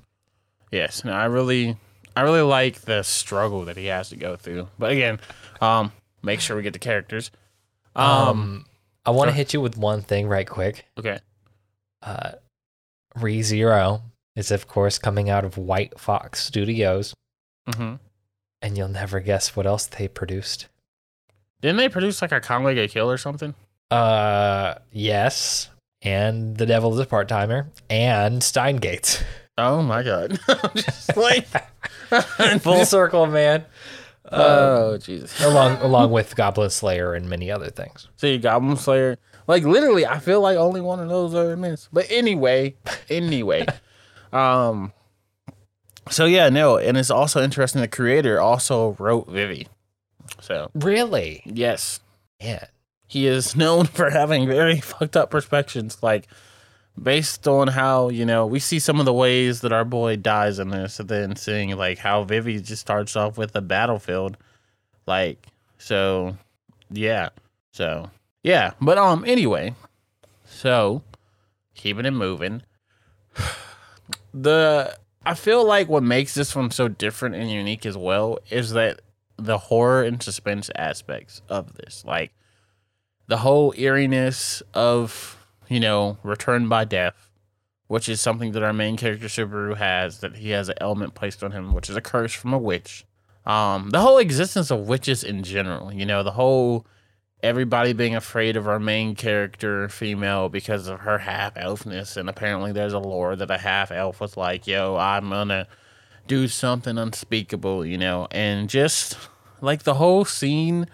Yes, 0.71 1.03
no, 1.05 1.13
I 1.13 1.25
really, 1.25 1.77
I 2.17 2.21
really 2.21 2.41
like 2.41 2.81
the 2.81 3.03
struggle 3.03 3.65
that 3.65 3.77
he 3.77 3.85
has 3.87 4.09
to 4.09 4.15
go 4.15 4.35
through. 4.35 4.67
But 4.79 4.91
again, 4.91 5.19
um, 5.61 5.91
make 6.23 6.39
sure 6.41 6.55
we 6.57 6.63
get 6.63 6.73
the 6.73 6.79
characters. 6.79 7.29
Um, 7.95 8.07
Um, 8.09 8.65
I 9.05 9.11
want 9.11 9.29
to 9.29 9.35
hit 9.35 9.53
you 9.53 9.61
with 9.61 9.77
one 9.77 10.01
thing 10.01 10.27
right 10.27 10.47
quick. 10.47 10.85
okay, 10.97 11.19
Uh, 12.01 12.31
Re 13.15 13.41
Zero 13.41 14.01
is, 14.35 14.51
of 14.51 14.67
course, 14.67 14.97
coming 14.99 15.29
out 15.29 15.45
of 15.45 15.57
White 15.57 15.99
Fox 15.99 16.43
Studios, 16.43 17.13
hmm 17.73 17.95
and 18.61 18.75
you'll 18.77 18.87
never 18.89 19.19
guess 19.19 19.55
what 19.55 19.65
else 19.67 19.85
they 19.85 20.07
produced. 20.07 20.67
didn't 21.61 21.77
they 21.77 21.89
produce 21.89 22.21
like 22.21 22.31
a 22.31 22.41
Akame 22.41 22.73
ga 22.75 22.87
Kill 22.87 23.09
or 23.09 23.17
something? 23.17 23.53
Uh, 23.91 24.75
yes, 24.91 25.69
and 26.01 26.57
The 26.57 26.65
Devil 26.65 26.93
is 26.93 26.99
a 26.99 27.05
Part 27.05 27.27
Timer, 27.27 27.67
and 27.89 28.43
Steins 28.43 28.79
Gate. 28.79 29.23
Oh 29.57 29.81
my 29.81 30.03
god, 30.03 30.39
just 30.75 31.15
like 31.17 31.47
Full 32.61 32.85
circle, 32.85 33.25
man. 33.25 33.65
Oh 34.31 34.97
Jesus! 34.97 35.41
along 35.43 35.77
along 35.77 36.11
with 36.11 36.35
Goblin 36.35 36.69
Slayer 36.69 37.13
and 37.13 37.29
many 37.29 37.49
other 37.49 37.69
things. 37.69 38.07
See, 38.17 38.37
Goblin 38.37 38.77
Slayer. 38.77 39.17
Like 39.47 39.63
literally, 39.63 40.05
I 40.05 40.19
feel 40.19 40.41
like 40.41 40.57
only 40.57 40.81
one 40.81 40.99
of 40.99 41.07
those 41.09 41.33
are 41.33 41.55
missed. 41.55 41.89
But 41.93 42.07
anyway, 42.09 42.75
anyway, 43.09 43.65
um. 44.33 44.91
So 46.09 46.25
yeah, 46.25 46.49
no, 46.49 46.77
and 46.77 46.97
it's 46.97 47.09
also 47.09 47.41
interesting. 47.41 47.81
The 47.81 47.87
creator 47.87 48.39
also 48.39 48.95
wrote 48.99 49.27
Vivy. 49.29 49.67
So 50.41 50.69
Really? 50.73 51.41
yes, 51.45 51.99
yeah, 52.41 52.65
he 53.07 53.27
is 53.27 53.55
known 53.55 53.85
for 53.85 54.09
having 54.09 54.47
very 54.47 54.79
fucked 54.79 55.17
up 55.17 55.31
perspectives. 55.31 56.01
Like 56.03 56.27
based 57.01 57.47
on 57.47 57.67
how 57.67 58.09
you 58.09 58.25
know 58.25 58.45
we 58.45 58.59
see 58.59 58.79
some 58.79 58.99
of 58.99 59.05
the 59.05 59.13
ways 59.13 59.61
that 59.61 59.71
our 59.71 59.85
boy 59.85 60.15
dies 60.15 60.59
in 60.59 60.69
this, 60.69 60.99
and 60.99 61.09
then 61.09 61.35
seeing 61.35 61.75
like 61.75 61.99
how 61.99 62.23
Vivy 62.23 62.59
just 62.59 62.81
starts 62.81 63.15
off 63.15 63.37
with 63.37 63.55
a 63.55 63.61
battlefield. 63.61 64.37
Like 65.05 65.45
so, 65.77 66.37
yeah. 66.89 67.29
So 67.71 68.09
yeah, 68.43 68.71
but 68.81 68.97
um, 68.97 69.23
anyway, 69.25 69.75
so 70.45 71.03
keeping 71.75 72.05
it 72.05 72.11
moving. 72.11 72.63
The 74.33 74.95
I 75.25 75.33
feel 75.33 75.65
like 75.65 75.89
what 75.89 76.03
makes 76.03 76.35
this 76.35 76.55
one 76.55 76.69
so 76.69 76.87
different 76.87 77.35
and 77.35 77.49
unique 77.49 77.85
as 77.85 77.97
well 77.97 78.37
is 78.51 78.71
that 78.71 79.01
the 79.35 79.57
horror 79.57 80.03
and 80.03 80.21
suspense 80.21 80.69
aspects 80.75 81.41
of 81.49 81.73
this, 81.73 82.03
like 82.05 82.31
the 83.27 83.37
whole 83.37 83.73
eeriness 83.77 84.61
of 84.73 85.36
you 85.69 85.79
know 85.79 86.17
return 86.23 86.69
by 86.69 86.85
death, 86.85 87.29
which 87.87 88.09
is 88.09 88.21
something 88.21 88.51
that 88.53 88.63
our 88.63 88.73
main 88.73 88.97
character 88.97 89.27
Subaru 89.27 89.77
has, 89.77 90.19
that 90.19 90.37
he 90.37 90.49
has 90.51 90.69
an 90.69 90.75
element 90.79 91.13
placed 91.13 91.43
on 91.43 91.51
him, 91.51 91.73
which 91.73 91.89
is 91.89 91.95
a 91.95 92.01
curse 92.01 92.33
from 92.33 92.53
a 92.53 92.57
witch. 92.57 93.05
Um, 93.45 93.91
the 93.91 94.01
whole 94.01 94.17
existence 94.17 94.71
of 94.71 94.87
witches 94.87 95.23
in 95.23 95.43
general, 95.43 95.93
you 95.93 96.05
know, 96.05 96.21
the 96.21 96.31
whole 96.31 96.85
everybody 97.41 97.93
being 97.93 98.15
afraid 98.15 98.57
of 98.57 98.67
our 98.67 98.79
main 98.79 99.15
character 99.15 99.87
female 99.87 100.49
because 100.49 100.87
of 100.87 101.01
her 101.01 101.19
half 101.19 101.55
elfness, 101.55 102.17
and 102.17 102.29
apparently 102.29 102.71
there's 102.71 102.93
a 102.93 102.99
lore 102.99 103.35
that 103.35 103.51
a 103.51 103.57
half 103.57 103.91
elf 103.91 104.19
was 104.19 104.35
like, 104.35 104.67
"Yo, 104.67 104.97
I'm 104.97 105.29
gonna 105.29 105.67
do 106.27 106.47
something 106.47 106.97
unspeakable," 106.97 107.85
you 107.85 107.97
know, 107.97 108.27
and 108.31 108.69
just 108.69 109.17
like 109.61 109.83
the 109.83 109.95
whole 109.95 110.25
scene 110.25 110.87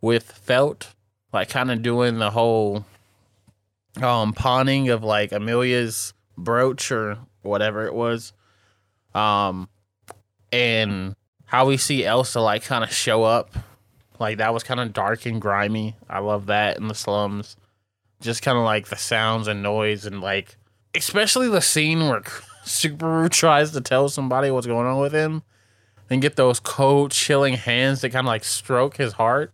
with 0.00 0.32
Felt, 0.32 0.94
like 1.32 1.48
kind 1.50 1.70
of 1.70 1.82
doing 1.82 2.18
the 2.18 2.30
whole 2.30 2.84
um 4.02 4.32
pawning 4.32 4.88
of 4.90 5.02
like 5.02 5.32
Amelia's 5.32 6.14
brooch 6.36 6.90
or 6.90 7.18
whatever 7.42 7.86
it 7.86 7.94
was. 7.94 8.32
Um 9.14 9.68
and 10.52 11.14
how 11.46 11.66
we 11.66 11.76
see 11.76 12.04
Elsa 12.04 12.40
like 12.40 12.64
kind 12.64 12.84
of 12.84 12.92
show 12.92 13.24
up. 13.24 13.50
Like 14.18 14.38
that 14.38 14.52
was 14.52 14.62
kind 14.62 14.80
of 14.80 14.92
dark 14.92 15.26
and 15.26 15.40
grimy. 15.40 15.96
I 16.08 16.18
love 16.18 16.46
that 16.46 16.78
in 16.78 16.88
the 16.88 16.94
slums. 16.94 17.56
Just 18.20 18.42
kind 18.42 18.58
of 18.58 18.64
like 18.64 18.88
the 18.88 18.96
sounds 18.96 19.46
and 19.48 19.62
noise 19.62 20.04
and 20.04 20.20
like 20.20 20.56
especially 20.94 21.48
the 21.48 21.60
scene 21.60 22.08
where 22.08 22.20
Subaru 22.64 23.30
tries 23.30 23.72
to 23.72 23.80
tell 23.80 24.08
somebody 24.08 24.50
what's 24.50 24.66
going 24.66 24.86
on 24.86 25.00
with 25.00 25.12
him 25.12 25.42
and 26.10 26.22
get 26.22 26.36
those 26.36 26.60
cold 26.60 27.10
chilling 27.10 27.54
hands 27.54 28.00
that 28.00 28.10
kind 28.10 28.26
of 28.26 28.28
like 28.28 28.44
stroke 28.44 28.96
his 28.96 29.14
heart 29.14 29.52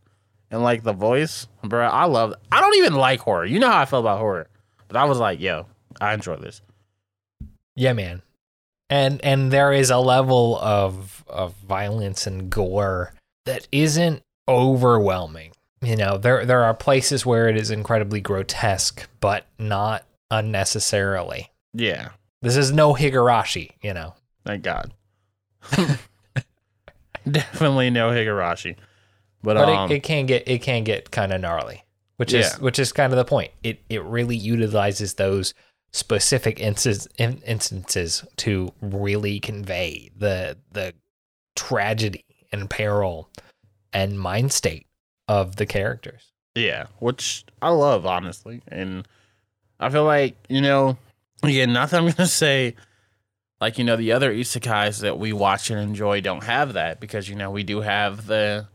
and 0.51 0.63
like 0.63 0.83
the 0.83 0.93
voice, 0.93 1.47
bro. 1.63 1.87
I 1.87 2.05
love. 2.05 2.35
I 2.53 2.61
don't 2.61 2.77
even 2.77 2.95
like 2.95 3.21
horror. 3.21 3.45
You 3.45 3.59
know 3.59 3.71
how 3.71 3.81
I 3.81 3.85
feel 3.85 4.01
about 4.01 4.19
horror, 4.19 4.49
but 4.89 4.97
I 4.97 5.05
was 5.05 5.19
like, 5.19 5.41
yo, 5.41 5.67
I 6.01 6.15
enjoy 6.15 6.37
this. 6.37 6.61
Yeah, 7.77 7.93
man. 7.93 8.23
And 8.91 9.25
and 9.25 9.51
there 9.51 9.73
is 9.73 9.91
a 9.91 9.99
level 9.99 10.59
of 10.61 11.25
of 11.29 11.55
violence 11.57 12.27
and 12.27 12.51
gore 12.51 13.15
that 13.47 13.67
isn't 13.73 14.23
overwhelming. 14.49 15.53
You 15.83 15.97
know, 15.97 16.17
there 16.19 16.45
there 16.47 16.63
are 16.65 16.75
places 16.75 17.27
where 17.27 17.49
it 17.49 17.57
is 17.57 17.71
incredibly 17.71 18.21
grotesque, 18.21 19.09
but 19.21 19.47
not 19.59 20.05
unnecessarily. 20.31 21.51
Yeah, 21.73 22.11
This 22.43 22.57
is 22.57 22.71
no 22.73 22.95
Higurashi, 22.95 23.73
you 23.83 23.93
know. 23.95 24.15
thank 24.47 24.63
God. 24.63 24.93
Definitely 27.31 27.91
no 27.91 28.11
Higurashi, 28.11 28.77
but, 29.45 29.55
But 29.55 29.69
um, 29.69 29.91
it, 29.91 29.97
it 29.97 30.03
can 30.03 30.27
get 30.27 30.49
it 30.49 30.63
can 30.63 30.85
get 30.85 31.11
kind 31.11 31.33
of 31.33 31.41
gnarly, 31.41 31.85
which 32.17 32.33
is 32.33 32.59
which 32.59 32.79
is 32.79 32.93
kind 32.93 33.13
of 33.13 33.17
the 33.17 33.25
point. 33.25 33.53
It 33.63 33.81
it 33.89 34.03
really 34.03 34.37
utilizes 34.37 35.15
those 35.15 35.55
specific 35.93 36.59
instances 36.59 37.07
instances 37.19 38.25
to 38.39 38.73
really 38.81 39.39
convey 39.39 40.11
the 40.17 40.57
the 40.73 40.95
tragedy 41.55 42.25
and 42.51 42.69
peril 42.69 43.29
and 43.93 44.19
mind 44.19 44.53
state 44.53 44.87
of 45.29 45.57
the 45.57 45.67
characters. 45.67 46.33
Yeah, 46.55 46.87
which 46.99 47.45
I 47.61 47.69
love 47.71 48.07
honestly, 48.07 48.63
and 48.69 49.07
I 49.79 49.91
feel 49.91 50.05
like 50.05 50.37
you 50.49 50.61
know, 50.61 50.97
again, 51.43 51.73
not 51.73 51.91
that 51.91 52.01
I'm 52.01 52.11
gonna 52.11 52.27
say 52.29 52.75
like 53.61 53.79
you 53.79 53.85
know 53.85 53.97
the 53.97 54.13
other 54.13 54.33
isekais 54.33 55.01
that 55.01 55.19
we 55.19 55.33
watch 55.33 55.71
and 55.71 55.81
enjoy 55.81 56.21
don't 56.21 56.45
have 56.45 56.73
that 56.75 57.01
because 57.01 57.29
you 57.29 57.35
know 57.35 57.51
we 57.51 57.63
do 57.63 57.81
have 57.81 58.27
the 58.27 58.67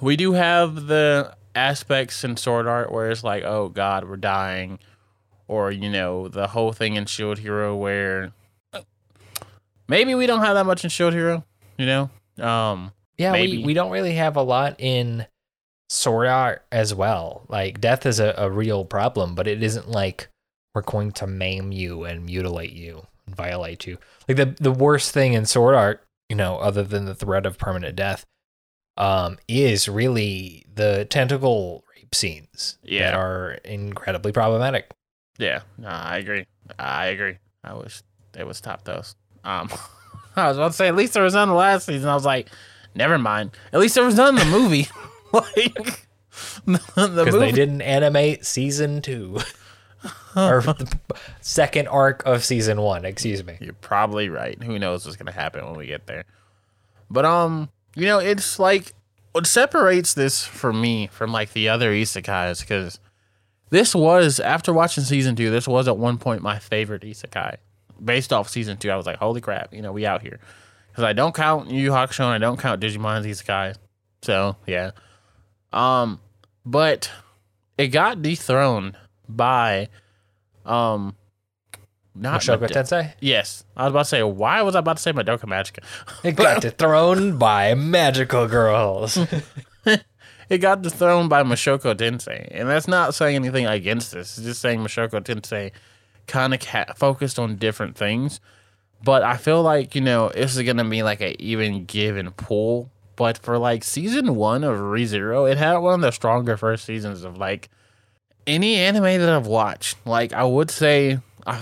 we 0.00 0.16
do 0.16 0.32
have 0.32 0.86
the 0.86 1.34
aspects 1.54 2.22
in 2.24 2.36
Sword 2.36 2.66
Art 2.66 2.92
where 2.92 3.10
it's 3.10 3.24
like 3.24 3.44
oh 3.44 3.68
God 3.68 4.08
we're 4.08 4.16
dying, 4.16 4.78
or 5.48 5.70
you 5.70 5.90
know 5.90 6.28
the 6.28 6.48
whole 6.48 6.72
thing 6.72 6.96
in 6.96 7.06
Shield 7.06 7.38
Hero 7.38 7.76
where 7.76 8.32
maybe 9.88 10.14
we 10.14 10.26
don't 10.26 10.40
have 10.40 10.54
that 10.54 10.66
much 10.66 10.84
in 10.84 10.90
Shield 10.90 11.12
Hero, 11.12 11.44
you 11.78 11.86
know. 11.86 12.10
Um, 12.38 12.92
Yeah, 13.18 13.32
Maybe. 13.32 13.58
we, 13.58 13.64
we 13.64 13.74
don't 13.74 13.90
really 13.90 14.14
have 14.14 14.36
a 14.36 14.42
lot 14.42 14.76
in 14.78 15.26
Sword 15.88 16.28
Art 16.28 16.64
as 16.72 16.94
well. 16.94 17.42
Like 17.48 17.80
death 17.80 18.06
is 18.06 18.20
a, 18.20 18.34
a 18.38 18.50
real 18.50 18.84
problem, 18.84 19.34
but 19.34 19.46
it 19.46 19.62
isn't 19.62 19.90
like 19.90 20.28
we're 20.74 20.82
going 20.82 21.12
to 21.12 21.26
maim 21.26 21.72
you 21.72 22.04
and 22.04 22.24
mutilate 22.24 22.72
you 22.72 23.06
and 23.26 23.34
violate 23.34 23.86
you. 23.86 23.98
Like 24.28 24.36
the 24.36 24.56
the 24.58 24.72
worst 24.72 25.12
thing 25.12 25.32
in 25.34 25.44
Sword 25.46 25.74
Art, 25.74 26.02
you 26.28 26.36
know, 26.36 26.58
other 26.58 26.82
than 26.84 27.04
the 27.06 27.14
threat 27.14 27.44
of 27.44 27.58
permanent 27.58 27.96
death, 27.96 28.24
um, 28.96 29.38
is 29.48 29.88
really 29.88 30.64
the 30.74 31.06
tentacle 31.10 31.84
rape 31.96 32.14
scenes 32.14 32.78
that 32.82 32.90
Yeah. 32.90 33.16
are 33.16 33.52
incredibly 33.64 34.32
problematic. 34.32 34.90
Yeah, 35.38 35.62
no, 35.78 35.88
I 35.88 36.18
agree. 36.18 36.46
I 36.78 37.06
agree. 37.06 37.38
I 37.64 37.74
wish 37.74 38.02
they 38.32 38.44
would 38.44 38.56
stop 38.56 38.84
those. 38.84 39.16
Um, 39.44 39.70
I 40.36 40.48
was 40.48 40.56
about 40.58 40.68
to 40.72 40.76
say 40.76 40.88
at 40.88 40.96
least 40.96 41.14
there 41.14 41.22
was 41.22 41.34
none 41.34 41.48
the 41.48 41.54
last 41.54 41.86
season. 41.86 42.08
I 42.08 42.14
was 42.14 42.24
like, 42.26 42.48
never 42.94 43.18
mind. 43.18 43.52
At 43.72 43.80
least 43.80 43.94
there 43.94 44.04
was 44.04 44.14
none 44.16 44.38
in 44.38 44.50
the 44.50 44.58
movie. 44.58 44.88
like 45.32 46.06
the, 46.66 47.06
the 47.06 47.22
Because 47.24 47.40
they 47.40 47.52
didn't 47.52 47.82
animate 47.82 48.44
season 48.44 49.00
two. 49.02 49.38
or 50.36 50.60
the 50.62 50.98
second 51.40 51.88
arc 51.88 52.24
of 52.26 52.44
season 52.44 52.80
one, 52.80 53.04
excuse 53.04 53.44
me. 53.44 53.56
You're 53.60 53.74
probably 53.74 54.28
right. 54.28 54.60
Who 54.62 54.78
knows 54.78 55.04
what's 55.04 55.16
gonna 55.16 55.32
happen 55.32 55.64
when 55.66 55.76
we 55.76 55.86
get 55.86 56.06
there? 56.06 56.24
But 57.10 57.24
um, 57.24 57.68
you 57.94 58.06
know, 58.06 58.18
it's 58.18 58.58
like 58.58 58.94
what 59.32 59.46
separates 59.46 60.14
this 60.14 60.44
for 60.44 60.72
me 60.72 61.08
from 61.08 61.32
like 61.32 61.52
the 61.52 61.68
other 61.68 61.92
isekais 61.92 62.60
because 62.60 62.98
this 63.70 63.94
was 63.94 64.40
after 64.40 64.72
watching 64.72 65.04
season 65.04 65.36
two. 65.36 65.50
This 65.50 65.68
was 65.68 65.88
at 65.88 65.96
one 65.96 66.18
point 66.18 66.42
my 66.42 66.58
favorite 66.58 67.02
isekai. 67.02 67.56
Based 68.02 68.32
off 68.32 68.48
season 68.48 68.78
two, 68.78 68.90
I 68.90 68.96
was 68.96 69.06
like, 69.06 69.18
"Holy 69.18 69.40
crap!" 69.40 69.74
You 69.74 69.82
know, 69.82 69.92
we 69.92 70.06
out 70.06 70.22
here 70.22 70.40
because 70.88 71.04
I 71.04 71.12
don't 71.12 71.34
count 71.34 71.70
Yu 71.70 71.80
Yu 71.82 71.90
Hakusho 71.90 72.20
and 72.20 72.32
I 72.32 72.38
don't 72.38 72.58
count 72.58 72.80
Digimon's 72.80 73.26
isekai. 73.26 73.76
So 74.22 74.56
yeah, 74.66 74.92
um, 75.72 76.20
but 76.64 77.10
it 77.76 77.88
got 77.88 78.22
dethroned 78.22 78.96
by 79.28 79.88
um, 80.64 81.14
not 82.20 82.40
Mushoku 82.40 82.60
Made- 82.62 82.70
Tensei? 82.70 83.12
Yes, 83.20 83.64
I 83.76 83.84
was 83.84 83.90
about 83.92 83.98
to 84.02 84.08
say. 84.08 84.22
Why 84.22 84.62
was 84.62 84.76
I 84.76 84.80
about 84.80 84.96
to 84.98 85.02
say 85.02 85.12
Madoka 85.12 85.40
Magica? 85.44 85.82
It 86.22 86.36
got 86.36 86.62
dethroned 86.62 87.38
by 87.38 87.74
magical 87.74 88.46
girls. 88.46 89.18
It 90.48 90.58
got 90.58 90.82
dethroned 90.82 91.30
by 91.30 91.44
Mushoku 91.44 91.94
Tensei, 91.94 92.48
and 92.50 92.68
that's 92.68 92.88
not 92.88 93.14
saying 93.14 93.36
anything 93.36 93.66
against 93.68 94.10
this. 94.10 94.36
It's 94.36 94.44
just 94.44 94.60
saying 94.60 94.80
Mushoku 94.80 95.20
Tensei 95.20 95.70
kind 96.26 96.52
of 96.52 96.58
ca- 96.58 96.92
focused 96.96 97.38
on 97.38 97.54
different 97.54 97.96
things. 97.96 98.40
But 99.04 99.22
I 99.22 99.36
feel 99.36 99.62
like 99.62 99.94
you 99.94 100.00
know 100.00 100.30
this 100.30 100.56
is 100.56 100.62
gonna 100.66 100.84
be 100.84 101.04
like 101.04 101.20
a 101.20 101.40
even 101.40 101.84
give 101.84 102.16
and 102.16 102.36
pull. 102.36 102.90
But 103.14 103.38
for 103.38 103.58
like 103.58 103.84
season 103.84 104.34
one 104.34 104.64
of 104.64 104.76
ReZero, 104.78 105.48
it 105.48 105.56
had 105.56 105.76
one 105.78 105.94
of 105.94 106.00
the 106.00 106.10
stronger 106.10 106.56
first 106.56 106.84
seasons 106.84 107.22
of 107.22 107.38
like 107.38 107.68
any 108.44 108.74
anime 108.74 109.04
that 109.04 109.28
I've 109.28 109.46
watched. 109.46 110.04
Like 110.04 110.32
I 110.32 110.42
would 110.42 110.72
say, 110.72 111.20
I, 111.46 111.60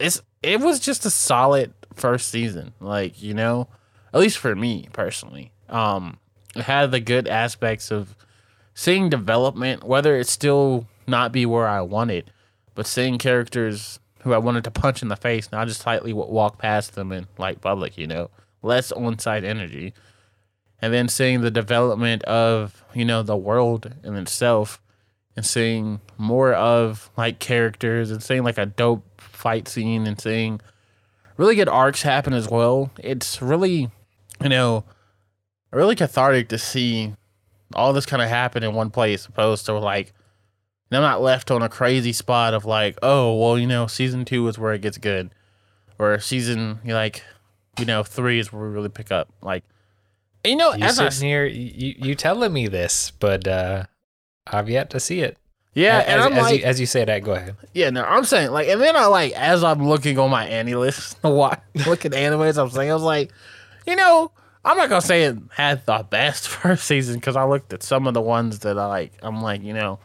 it's 0.00 0.22
it 0.42 0.60
was 0.60 0.80
just 0.80 1.04
a 1.04 1.10
solid 1.10 1.72
first 1.94 2.28
season. 2.28 2.72
Like 2.80 3.22
you 3.22 3.34
know, 3.34 3.68
at 4.12 4.20
least 4.20 4.38
for 4.38 4.54
me 4.54 4.88
personally. 4.92 5.52
Um, 5.68 6.18
it 6.54 6.62
had 6.62 6.90
the 6.90 7.00
good 7.00 7.28
aspects 7.28 7.90
of 7.90 8.16
seeing 8.74 9.08
development, 9.08 9.84
whether 9.84 10.16
it 10.16 10.28
still 10.28 10.86
not 11.06 11.32
be 11.32 11.44
where 11.46 11.66
I 11.66 11.80
wanted, 11.80 12.30
but 12.74 12.86
seeing 12.86 13.18
characters 13.18 13.98
who 14.20 14.32
I 14.32 14.38
wanted 14.38 14.64
to 14.64 14.70
punch 14.70 15.02
in 15.02 15.08
the 15.08 15.16
face, 15.16 15.52
not 15.52 15.68
just 15.68 15.82
slightly 15.82 16.12
walk 16.12 16.58
past 16.58 16.94
them 16.94 17.12
in 17.12 17.26
like 17.38 17.60
public, 17.60 17.96
you 17.96 18.06
know, 18.06 18.30
less 18.62 18.90
on-site 18.92 19.44
energy, 19.44 19.94
and 20.80 20.92
then 20.92 21.08
seeing 21.08 21.40
the 21.40 21.50
development 21.50 22.22
of 22.24 22.84
you 22.94 23.04
know 23.04 23.22
the 23.22 23.36
world 23.36 23.92
in 24.02 24.16
itself, 24.16 24.80
and 25.36 25.44
seeing 25.44 26.00
more 26.18 26.52
of 26.54 27.10
like 27.16 27.38
characters 27.38 28.10
and 28.10 28.22
seeing 28.22 28.42
like 28.42 28.58
a 28.58 28.66
dope 28.66 29.15
fight 29.36 29.68
scene 29.68 30.06
and 30.06 30.20
seeing 30.20 30.60
really 31.36 31.54
good 31.54 31.68
arcs 31.68 32.02
happen 32.02 32.32
as 32.32 32.48
well. 32.48 32.90
It's 32.98 33.40
really, 33.40 33.90
you 34.42 34.48
know, 34.48 34.84
really 35.70 35.94
cathartic 35.94 36.48
to 36.48 36.58
see 36.58 37.14
all 37.74 37.92
this 37.92 38.06
kind 38.06 38.22
of 38.22 38.28
happen 38.28 38.62
in 38.62 38.74
one 38.74 38.90
place, 38.90 39.26
opposed 39.26 39.66
to 39.66 39.78
like, 39.78 40.12
I'm 40.90 41.02
not 41.02 41.20
left 41.20 41.50
on 41.50 41.62
a 41.62 41.68
crazy 41.68 42.12
spot 42.12 42.54
of 42.54 42.64
like, 42.64 42.96
oh, 43.02 43.36
well, 43.36 43.58
you 43.58 43.66
know, 43.66 43.86
season 43.86 44.24
two 44.24 44.46
is 44.48 44.58
where 44.58 44.72
it 44.72 44.82
gets 44.82 44.98
good, 44.98 45.30
or 45.98 46.18
season, 46.20 46.78
you 46.84 46.94
like, 46.94 47.22
you 47.78 47.84
know, 47.84 48.02
three 48.02 48.38
is 48.38 48.52
where 48.52 48.62
we 48.62 48.68
really 48.68 48.88
pick 48.88 49.10
up. 49.10 49.28
Like, 49.42 49.64
you 50.44 50.54
know, 50.54 50.74
you 50.74 50.84
as 50.84 51.00
I, 51.00 51.10
here, 51.10 51.44
you, 51.44 51.94
you 51.98 52.14
telling 52.14 52.52
me 52.52 52.68
this, 52.68 53.10
but 53.10 53.48
uh, 53.48 53.84
I've 54.46 54.70
yet 54.70 54.88
to 54.90 55.00
see 55.00 55.20
it. 55.20 55.36
Yeah, 55.76 55.98
as, 55.98 56.06
and 56.06 56.22
I'm 56.22 56.32
as, 56.32 56.42
like, 56.42 56.60
you, 56.60 56.64
as 56.64 56.80
you 56.80 56.86
say 56.86 57.04
that, 57.04 57.22
go 57.22 57.34
ahead. 57.34 57.54
Yeah, 57.74 57.90
no, 57.90 58.02
I'm 58.02 58.24
saying 58.24 58.50
like, 58.50 58.66
and 58.68 58.80
then 58.80 58.96
I 58.96 59.06
like 59.06 59.32
as 59.32 59.62
I'm 59.62 59.86
looking 59.86 60.18
on 60.18 60.30
my 60.30 60.48
AniList, 60.48 61.16
what 61.30 61.62
look 61.86 62.06
at 62.06 62.12
animes, 62.12 62.56
I'm 62.56 62.70
saying 62.70 62.90
I 62.90 62.94
was 62.94 63.02
like, 63.02 63.30
you 63.86 63.94
know, 63.94 64.32
I'm 64.64 64.78
not 64.78 64.88
gonna 64.88 65.02
say 65.02 65.24
it 65.24 65.36
had 65.50 65.84
the 65.84 66.06
best 66.08 66.48
first 66.48 66.86
season 66.86 67.16
because 67.16 67.36
I 67.36 67.44
looked 67.44 67.74
at 67.74 67.82
some 67.82 68.06
of 68.06 68.14
the 68.14 68.22
ones 68.22 68.60
that 68.60 68.78
I 68.78 68.86
like. 68.86 69.12
I'm 69.20 69.42
like, 69.42 69.62
you 69.62 69.74
know, 69.74 69.98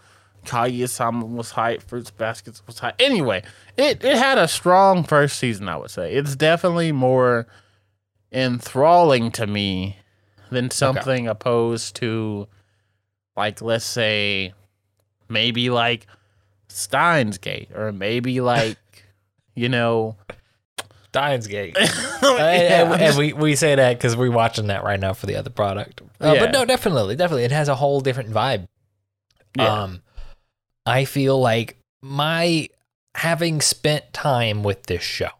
Kaguya-sama 0.45 1.25
was 1.25 1.51
hype. 1.51 1.81
Fruits 1.83 2.11
Baskets 2.11 2.61
was 2.67 2.79
hype. 2.79 2.95
Anyway, 2.99 3.41
it 3.77 4.03
it 4.03 4.17
had 4.17 4.37
a 4.37 4.49
strong 4.49 5.05
first 5.05 5.39
season. 5.39 5.69
I 5.69 5.77
would 5.77 5.89
say 5.89 6.15
it's 6.15 6.35
definitely 6.35 6.91
more 6.91 7.47
enthralling 8.29 9.31
to 9.31 9.47
me 9.47 9.99
than 10.49 10.69
something 10.69 11.29
opposed 11.29 11.95
to, 11.97 12.49
like 13.37 13.61
let's 13.61 13.85
say, 13.85 14.53
maybe 15.31 15.69
like 15.69 16.07
Steins 16.67 17.37
Gate 17.37 17.69
or 17.75 17.91
maybe 17.91 18.41
like 18.41 18.77
you 19.55 19.69
know. 19.69 20.15
Steins 21.09 21.47
Gate. 21.47 21.75
and, 21.77 21.89
Yeah, 22.23 22.93
and- 22.93 23.01
and 23.01 23.17
we, 23.17 23.33
we 23.33 23.55
say 23.55 23.75
that 23.75 23.97
because 23.97 24.15
we're 24.15 24.31
watching 24.31 24.67
that 24.67 24.83
right 24.83 24.99
now 24.99 25.13
for 25.13 25.25
the 25.25 25.35
other 25.35 25.49
product. 25.49 26.01
Uh, 26.21 26.33
Yeah. 26.35 26.39
But 26.45 26.51
no, 26.53 26.63
definitely, 26.65 27.15
definitely, 27.17 27.43
it 27.43 27.51
has 27.51 27.67
a 27.67 27.75
whole 27.75 27.99
different 27.99 28.29
vibe. 28.29 28.67
Yeah. 29.57 29.83
Um, 29.83 30.01
I 30.85 31.03
feel 31.05 31.37
like 31.39 31.77
my 32.01 32.69
having 33.15 33.59
spent 33.59 34.13
time 34.13 34.63
with 34.63 34.83
this 34.83 35.01
show, 35.03 35.31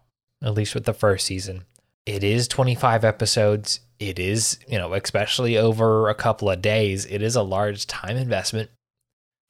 at 0.42 0.52
least 0.52 0.74
with 0.74 0.84
the 0.84 0.92
first 0.92 1.24
season, 1.26 1.64
it 2.04 2.22
is 2.22 2.46
25 2.48 3.02
episodes. 3.04 3.80
It 3.98 4.18
is, 4.18 4.58
you 4.68 4.76
know, 4.76 4.92
especially 4.92 5.56
over 5.56 6.10
a 6.10 6.14
couple 6.14 6.50
of 6.50 6.60
days, 6.60 7.06
it 7.06 7.22
is 7.22 7.34
a 7.34 7.42
large 7.42 7.86
time 7.86 8.16
investment. 8.18 8.68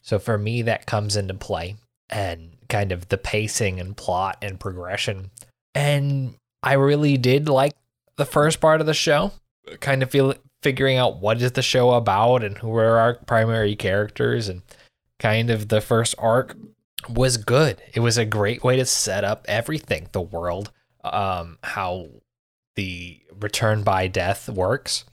So 0.03 0.19
for 0.19 0.37
me, 0.37 0.63
that 0.63 0.87
comes 0.87 1.17
into 1.17 1.35
play 1.35 1.77
and 2.11 2.57
kind 2.69 2.93
of 2.93 3.09
the 3.09 3.19
pacing 3.19 3.81
and 3.81 3.97
plot 3.97 4.39
and 4.43 4.61
progression. 4.61 5.31
And 5.75 6.35
I 6.63 6.75
really 6.75 7.17
did 7.17 7.49
like 7.49 7.73
the 8.17 8.27
first 8.27 8.61
part 8.61 8.81
of 8.81 8.87
the 8.87 8.95
show, 8.95 9.33
kind 9.81 10.03
of 10.03 10.11
feel 10.11 10.35
figuring 10.63 10.97
out 10.97 11.21
what 11.21 11.41
is 11.41 11.53
the 11.53 11.63
show 11.63 11.93
about 11.93 12.45
and 12.45 12.59
who 12.59 12.77
are 12.77 12.99
our 12.99 13.15
primary 13.27 13.75
characters 13.75 14.49
and 14.49 14.63
kind 15.19 15.51
of 15.51 15.69
the 15.69 15.81
first 15.81 16.15
arc 16.19 16.57
was 17.09 17.37
good. 17.37 17.83
It 17.95 18.01
was 18.01 18.19
a 18.19 18.25
great 18.25 18.63
way 18.63 18.77
to 18.77 18.85
set 18.85 19.25
up 19.25 19.45
everything, 19.49 20.09
the 20.13 20.21
world, 20.21 20.71
um, 21.05 21.59
how 21.63 22.09
the 22.77 23.21
return 23.41 23.83
by 23.83 24.07
death 24.07 24.49
works, 24.49 25.05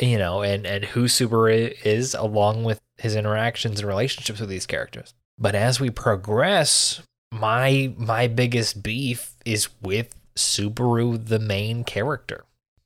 you 0.00 0.18
know, 0.18 0.42
and 0.42 0.66
and 0.66 0.84
who 0.84 1.04
Subaru 1.04 1.74
is 1.84 2.14
along 2.14 2.64
with 2.64 2.80
his 2.98 3.16
interactions 3.16 3.80
and 3.80 3.88
relationships 3.88 4.40
with 4.40 4.48
these 4.48 4.66
characters. 4.66 5.14
But 5.38 5.54
as 5.54 5.80
we 5.80 5.90
progress, 5.90 7.00
my 7.32 7.92
my 7.96 8.26
biggest 8.26 8.82
beef 8.82 9.34
is 9.44 9.68
with 9.82 10.14
Subaru 10.36 11.24
the 11.26 11.38
main 11.38 11.84
character. 11.84 12.44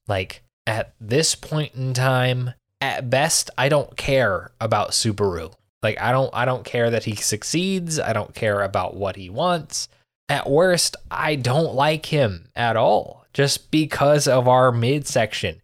Like 0.08 0.42
at 0.66 0.94
this 1.00 1.34
point 1.34 1.74
in 1.74 1.94
time, 1.94 2.52
at 2.80 3.10
best 3.10 3.50
I 3.56 3.68
don't 3.68 3.96
care 3.96 4.52
about 4.60 4.90
Subaru. 4.90 5.52
Like 5.82 6.00
I 6.00 6.12
don't 6.12 6.30
I 6.32 6.44
don't 6.44 6.64
care 6.64 6.90
that 6.90 7.04
he 7.04 7.14
succeeds. 7.14 7.98
I 7.98 8.12
don't 8.12 8.34
care 8.34 8.62
about 8.62 8.96
what 8.96 9.16
he 9.16 9.30
wants. 9.30 9.88
At 10.28 10.48
worst, 10.48 10.96
I 11.10 11.34
don't 11.34 11.74
like 11.74 12.06
him 12.06 12.48
at 12.54 12.76
all 12.76 13.26
just 13.32 13.70
because 13.70 14.28
of 14.28 14.46
our 14.46 14.72
midsection 14.72 15.61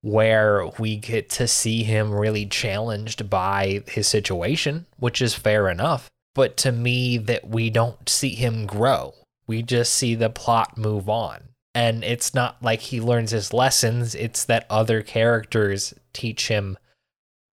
where 0.00 0.66
we 0.78 0.96
get 0.96 1.28
to 1.28 1.48
see 1.48 1.82
him 1.82 2.12
really 2.12 2.46
challenged 2.46 3.28
by 3.28 3.82
his 3.86 4.06
situation, 4.06 4.86
which 4.98 5.20
is 5.20 5.34
fair 5.34 5.68
enough. 5.68 6.08
But 6.34 6.56
to 6.58 6.72
me 6.72 7.18
that 7.18 7.48
we 7.48 7.70
don't 7.70 8.08
see 8.08 8.34
him 8.34 8.66
grow. 8.66 9.14
We 9.46 9.62
just 9.62 9.92
see 9.94 10.14
the 10.14 10.30
plot 10.30 10.78
move 10.78 11.08
on. 11.08 11.48
And 11.74 12.04
it's 12.04 12.34
not 12.34 12.62
like 12.62 12.80
he 12.80 13.00
learns 13.00 13.30
his 13.30 13.52
lessons, 13.52 14.14
it's 14.14 14.44
that 14.44 14.66
other 14.68 15.02
characters 15.02 15.94
teach 16.12 16.48
him 16.48 16.76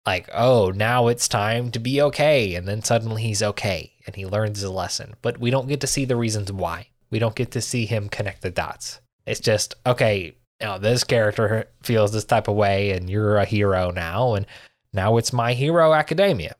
like, 0.05 0.29
oh, 0.33 0.71
now 0.71 1.07
it's 1.07 1.27
time 1.27 1.71
to 1.71 1.79
be 1.79 2.01
okay. 2.01 2.55
And 2.55 2.67
then 2.67 2.83
suddenly 2.83 3.23
he's 3.23 3.43
okay 3.43 3.93
and 4.05 4.15
he 4.15 4.25
learns 4.25 4.61
his 4.61 4.69
lesson. 4.69 5.15
But 5.21 5.39
we 5.39 5.49
don't 5.49 5.67
get 5.67 5.81
to 5.81 5.87
see 5.87 6.05
the 6.05 6.15
reasons 6.15 6.51
why. 6.51 6.89
We 7.09 7.19
don't 7.19 7.35
get 7.35 7.51
to 7.51 7.61
see 7.61 7.85
him 7.85 8.09
connect 8.09 8.41
the 8.41 8.51
dots. 8.51 8.99
It's 9.25 9.39
just, 9.39 9.75
okay, 9.85 10.35
now 10.65 10.79
this 10.79 11.03
character 11.03 11.67
feels 11.83 12.11
this 12.11 12.25
type 12.25 12.47
of 12.47 12.55
way 12.55 12.91
and 12.91 13.07
you're 13.07 13.37
a 13.37 13.45
hero 13.45 13.91
now. 13.91 14.33
And 14.33 14.47
now 14.93 15.17
it's 15.17 15.31
my 15.31 15.53
hero 15.53 15.93
academia. 15.93 16.55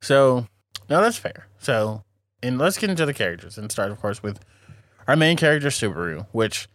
So, 0.00 0.46
no, 0.88 1.00
that's 1.00 1.16
fair. 1.16 1.48
So, 1.58 2.04
and 2.40 2.58
let's 2.58 2.78
get 2.78 2.88
into 2.88 3.04
the 3.04 3.14
characters 3.14 3.58
and 3.58 3.70
start, 3.72 3.90
of 3.90 4.00
course, 4.00 4.22
with 4.22 4.38
our 5.08 5.16
main 5.16 5.36
character, 5.36 5.68
Subaru, 5.68 6.26
which 6.30 6.68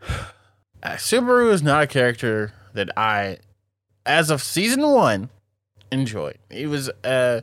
uh, 0.08 0.94
Subaru 0.94 1.52
is 1.52 1.62
not 1.62 1.82
a 1.82 1.86
character 1.88 2.52
that 2.74 2.96
I, 2.96 3.38
as 4.06 4.30
of 4.30 4.40
season 4.42 4.82
one, 4.82 5.30
enjoyed. 5.90 6.38
He 6.50 6.66
was 6.66 6.88
a 7.02 7.42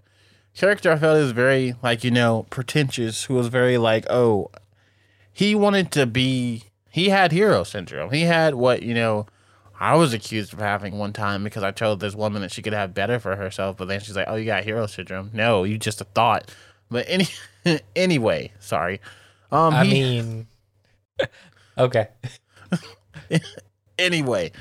character 0.55 0.89
I 0.89 0.97
felt 0.97 1.17
is 1.17 1.31
very, 1.31 1.75
like, 1.83 2.05
you 2.05 2.11
know, 2.11 2.45
pretentious, 2.49 3.25
who 3.25 3.33
was 3.33 3.47
very 3.47 3.77
like, 3.77 4.05
oh, 4.09 4.51
he 5.33 5.53
wanted 5.53 5.91
to 5.91 6.05
be, 6.05 6.63
he 6.95 7.09
had 7.09 7.33
hero 7.33 7.65
syndrome. 7.65 8.09
He 8.13 8.21
had 8.21 8.55
what, 8.55 8.81
you 8.81 8.93
know, 8.93 9.25
I 9.77 9.95
was 9.97 10.13
accused 10.13 10.53
of 10.53 10.59
having 10.59 10.97
one 10.97 11.11
time 11.11 11.43
because 11.43 11.61
I 11.61 11.71
told 11.71 11.99
this 11.99 12.15
woman 12.15 12.41
that 12.41 12.53
she 12.53 12.61
could 12.61 12.71
have 12.71 12.93
better 12.93 13.19
for 13.19 13.35
herself, 13.35 13.75
but 13.75 13.89
then 13.89 13.99
she's 13.99 14.15
like, 14.15 14.27
"Oh, 14.29 14.35
you 14.35 14.45
got 14.45 14.63
hero 14.63 14.87
syndrome." 14.87 15.29
No, 15.33 15.65
you 15.65 15.77
just 15.77 15.99
a 15.99 16.05
thought. 16.05 16.49
But 16.89 17.05
any 17.09 17.27
anyway, 17.97 18.53
sorry. 18.61 19.01
Um, 19.51 19.73
I 19.73 19.83
he- 19.83 19.91
mean, 19.91 20.47
okay. 21.77 22.07
anyway, 23.99 24.53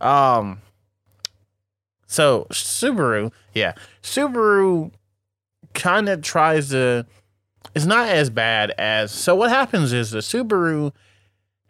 um, 0.00 0.62
so 2.06 2.46
Subaru, 2.50 3.32
yeah, 3.52 3.74
Subaru 4.02 4.92
kind 5.74 6.08
of 6.08 6.22
tries 6.22 6.70
to. 6.70 7.04
It's 7.74 7.84
not 7.84 8.08
as 8.08 8.30
bad 8.30 8.70
as. 8.78 9.12
So 9.12 9.34
what 9.34 9.50
happens 9.50 9.92
is 9.92 10.12
the 10.12 10.20
Subaru 10.20 10.92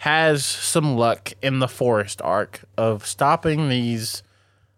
has 0.03 0.45
some 0.45 0.97
luck 0.97 1.33
in 1.43 1.61
the 1.61 1.69
forest 1.69 2.21
arc 2.23 2.65
of 2.77 3.07
stopping 3.07 3.69
these 3.69 4.25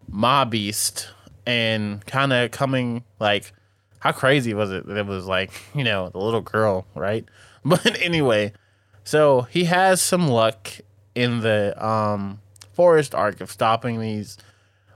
mob 0.07 0.51
beasts 0.51 1.07
and 1.47 2.05
kind 2.05 2.31
of 2.31 2.51
coming 2.51 3.03
like 3.19 3.51
how 3.97 4.11
crazy 4.11 4.53
was 4.53 4.71
it 4.71 4.85
that 4.85 4.97
it 4.97 5.05
was 5.07 5.25
like 5.25 5.49
you 5.73 5.83
know 5.83 6.09
the 6.09 6.19
little 6.19 6.41
girl 6.41 6.85
right? 6.93 7.25
But 7.65 7.99
anyway 7.99 8.53
so 9.03 9.41
he 9.49 9.63
has 9.63 9.99
some 9.99 10.27
luck 10.27 10.69
in 11.15 11.39
the 11.39 11.73
um 11.83 12.39
forest 12.73 13.15
arc 13.15 13.41
of 13.41 13.49
stopping 13.49 13.99
these 13.99 14.37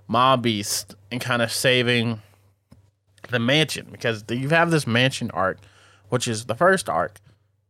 mob 0.08 0.44
beasts 0.44 0.94
and 1.12 1.20
kind 1.20 1.42
of 1.42 1.52
saving 1.52 2.22
the 3.30 3.40
mansion 3.40 3.88
because 3.92 4.24
you 4.30 4.50
have 4.50 4.70
this 4.70 4.86
mansion 4.86 5.32
arc 5.32 5.58
which 6.10 6.28
is 6.28 6.46
the 6.46 6.54
first 6.54 6.88
arc 6.88 7.20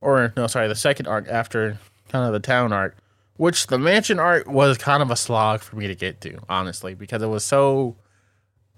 or 0.01 0.33
no 0.35 0.45
sorry 0.45 0.67
the 0.67 0.75
second 0.75 1.07
arc 1.07 1.25
after 1.29 1.79
kind 2.09 2.25
of 2.25 2.33
the 2.33 2.39
town 2.39 2.73
arc 2.73 2.97
which 3.37 3.67
the 3.67 3.77
mansion 3.77 4.19
arc 4.19 4.47
was 4.47 4.77
kind 4.77 5.01
of 5.01 5.09
a 5.09 5.15
slog 5.15 5.61
for 5.61 5.77
me 5.77 5.87
to 5.87 5.95
get 5.95 6.19
to 6.19 6.37
honestly 6.49 6.93
because 6.93 7.21
it 7.21 7.27
was 7.27 7.45
so 7.45 7.95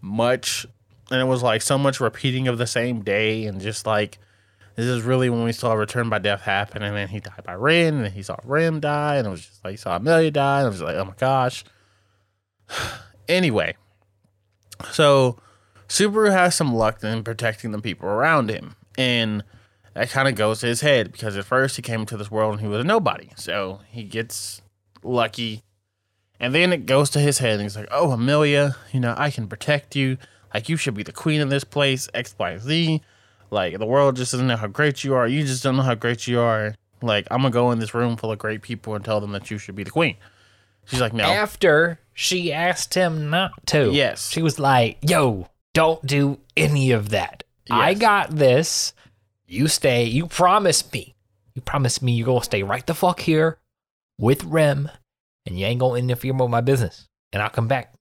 much 0.02 0.67
and 1.10 1.20
it 1.20 1.26
was 1.26 1.41
like 1.41 1.62
so 1.62 1.78
much 1.78 2.00
repeating 2.00 2.48
of 2.48 2.58
the 2.58 2.67
same 2.67 3.02
day 3.02 3.46
and 3.46 3.60
just 3.60 3.86
like 3.86 4.20
this 4.76 4.86
is 4.86 5.02
really 5.02 5.30
when 5.30 5.44
we 5.44 5.52
saw 5.52 5.74
return 5.74 6.10
by 6.10 6.20
death 6.20 6.41
happen 6.41 6.82
and 6.82 6.96
then 6.96 7.08
he 7.08 7.20
died 7.20 7.44
by 7.44 7.54
Rem 7.54 7.96
and 7.96 8.06
then 8.06 8.12
he 8.12 8.24
saw 8.24 8.38
Rem 8.44 8.80
die 8.80 9.17
and 9.17 9.28
it 9.28 9.30
was 9.30 9.41
just 9.41 9.63
like 9.63 9.72
he 9.72 9.78
saw 9.78 9.96
Amelia 9.96 10.32
die 10.32 10.60
and 10.60 10.67
it 10.67 10.72
was 10.72 10.82
like 10.82 10.96
oh 10.96 11.06
my 11.06 11.15
gosh. 11.17 11.63
Anyway 13.28 13.76
so 14.91 15.39
Subaru 15.88 16.32
has 16.32 16.54
some 16.54 16.74
luck 16.74 17.04
in 17.04 17.24
protecting 17.24 17.72
the 17.72 17.80
people 17.80 18.10
around 18.10 18.50
him 18.50 18.76
and 18.98 19.44
that 19.93 20.10
kind 20.10 20.27
of 20.27 20.36
goes 20.36 20.60
to 20.60 20.67
his 20.67 20.82
head 20.82 21.12
because 21.12 21.36
at 21.38 21.45
first 21.45 21.75
he 21.75 21.82
came 21.82 22.01
into 22.01 22.17
this 22.17 22.32
world 22.32 22.54
and 22.54 22.62
he 22.62 22.67
was 22.67 22.82
a 22.82 22.84
nobody 22.84 23.30
so 23.36 23.80
he 23.89 24.04
gets 24.04 24.62
lucky 25.04 25.63
and 26.39 26.56
then 26.56 26.71
it 26.73 26.86
goes 26.86 27.10
to 27.10 27.19
his 27.19 27.39
head 27.39 27.54
and 27.54 27.63
he's 27.63 27.75
like 27.75 27.88
oh 27.91 28.12
Amelia 28.12 28.75
you 28.91 28.99
know 28.99 29.13
I 29.17 29.32
can 29.32 29.47
protect 29.47 29.95
you 29.95 30.17
like 30.54 30.69
you 30.69 30.77
should 30.77 30.93
be 30.93 31.04
the 31.04 31.12
queen 31.12 31.41
of 31.41 31.49
this 31.49 31.63
place 31.63 32.10
X 32.13 32.36
Y 32.38 32.58
Z 32.58 33.01
like 33.51 33.77
the 33.77 33.86
world 33.86 34.15
just 34.15 34.32
doesn't 34.32 34.47
know 34.47 34.56
how 34.56 34.67
great 34.67 35.04
you 35.04 35.13
are. 35.13 35.27
You 35.27 35.43
just 35.45 35.62
don't 35.62 35.75
know 35.75 35.84
how 35.84 35.93
great 35.93 36.25
you 36.25 36.39
are. 36.39 36.73
Like 37.01 37.27
I'm 37.30 37.41
gonna 37.41 37.51
go 37.51 37.71
in 37.71 37.80
this 37.80 37.93
room 37.93 38.15
full 38.15 38.32
of 38.32 38.39
great 38.39 38.62
people 38.62 38.95
and 38.95 39.04
tell 39.04 39.19
them 39.19 39.34
that 39.34 39.51
you 39.51 39.58
should 39.58 39.75
be 39.75 39.84
the 39.84 39.91
queen. 39.91 40.15
She's 40.86 41.01
like, 41.01 41.13
no, 41.13 41.25
After 41.25 41.99
she 42.13 42.51
asked 42.51 42.93
him 42.93 43.30
not 43.30 43.51
to. 43.67 43.91
Yes. 43.91 44.30
She 44.30 44.41
was 44.41 44.58
like, 44.58 44.97
yo, 45.01 45.47
don't 45.73 46.04
do 46.06 46.39
any 46.58 46.91
of 46.91 47.10
that. 47.10 47.43
I 47.69 47.93
got 47.93 48.32
this. 48.32 48.93
You 49.52 49.68
stay. 49.68 50.06
You 50.06 50.28
promised 50.28 50.94
me. 50.94 51.14
You 51.56 51.62
promised 51.62 52.02
me 52.02 52.14
you're 52.14 52.26
going 52.26 52.40
to 52.40 52.46
stay 52.46 52.64
right 52.64 52.86
the 52.88 52.94
fuck 52.94 53.20
here 53.20 53.58
with 54.18 54.46
Rem 54.46 54.90
and 55.46 55.60
you 55.60 55.66
ain't 55.66 55.82
to 55.82 55.96
interfere 55.96 56.34
with 56.34 56.50
my 56.50 56.62
business. 56.62 57.10
And 57.34 57.44
I'll 57.44 57.50
come 57.50 57.68
back. 57.68 57.94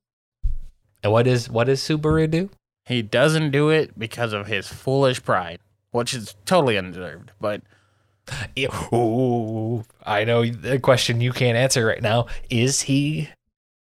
And 1.03 1.13
what 1.13 1.27
is 1.27 1.51
what 1.51 1.65
does 1.65 1.81
Subaru 1.81 2.31
do? 2.31 2.51
he 2.87 3.03
doesn't 3.03 3.51
do 3.51 3.69
it 3.69 3.97
because 3.99 4.33
of 4.33 4.47
his 4.47 4.67
foolish 4.67 5.23
pride, 5.23 5.61
which 5.93 6.15
is 6.15 6.35
totally 6.45 6.77
undeserved. 6.77 7.33
But 7.41 7.63
Ooh, 8.93 9.85
I 10.05 10.25
know 10.25 10.45
the 10.45 10.79
question 10.79 11.21
you 11.21 11.33
can't 11.33 11.57
answer 11.57 11.85
right 11.85 12.03
now. 12.03 12.27
Is 12.49 12.83
he 12.83 13.29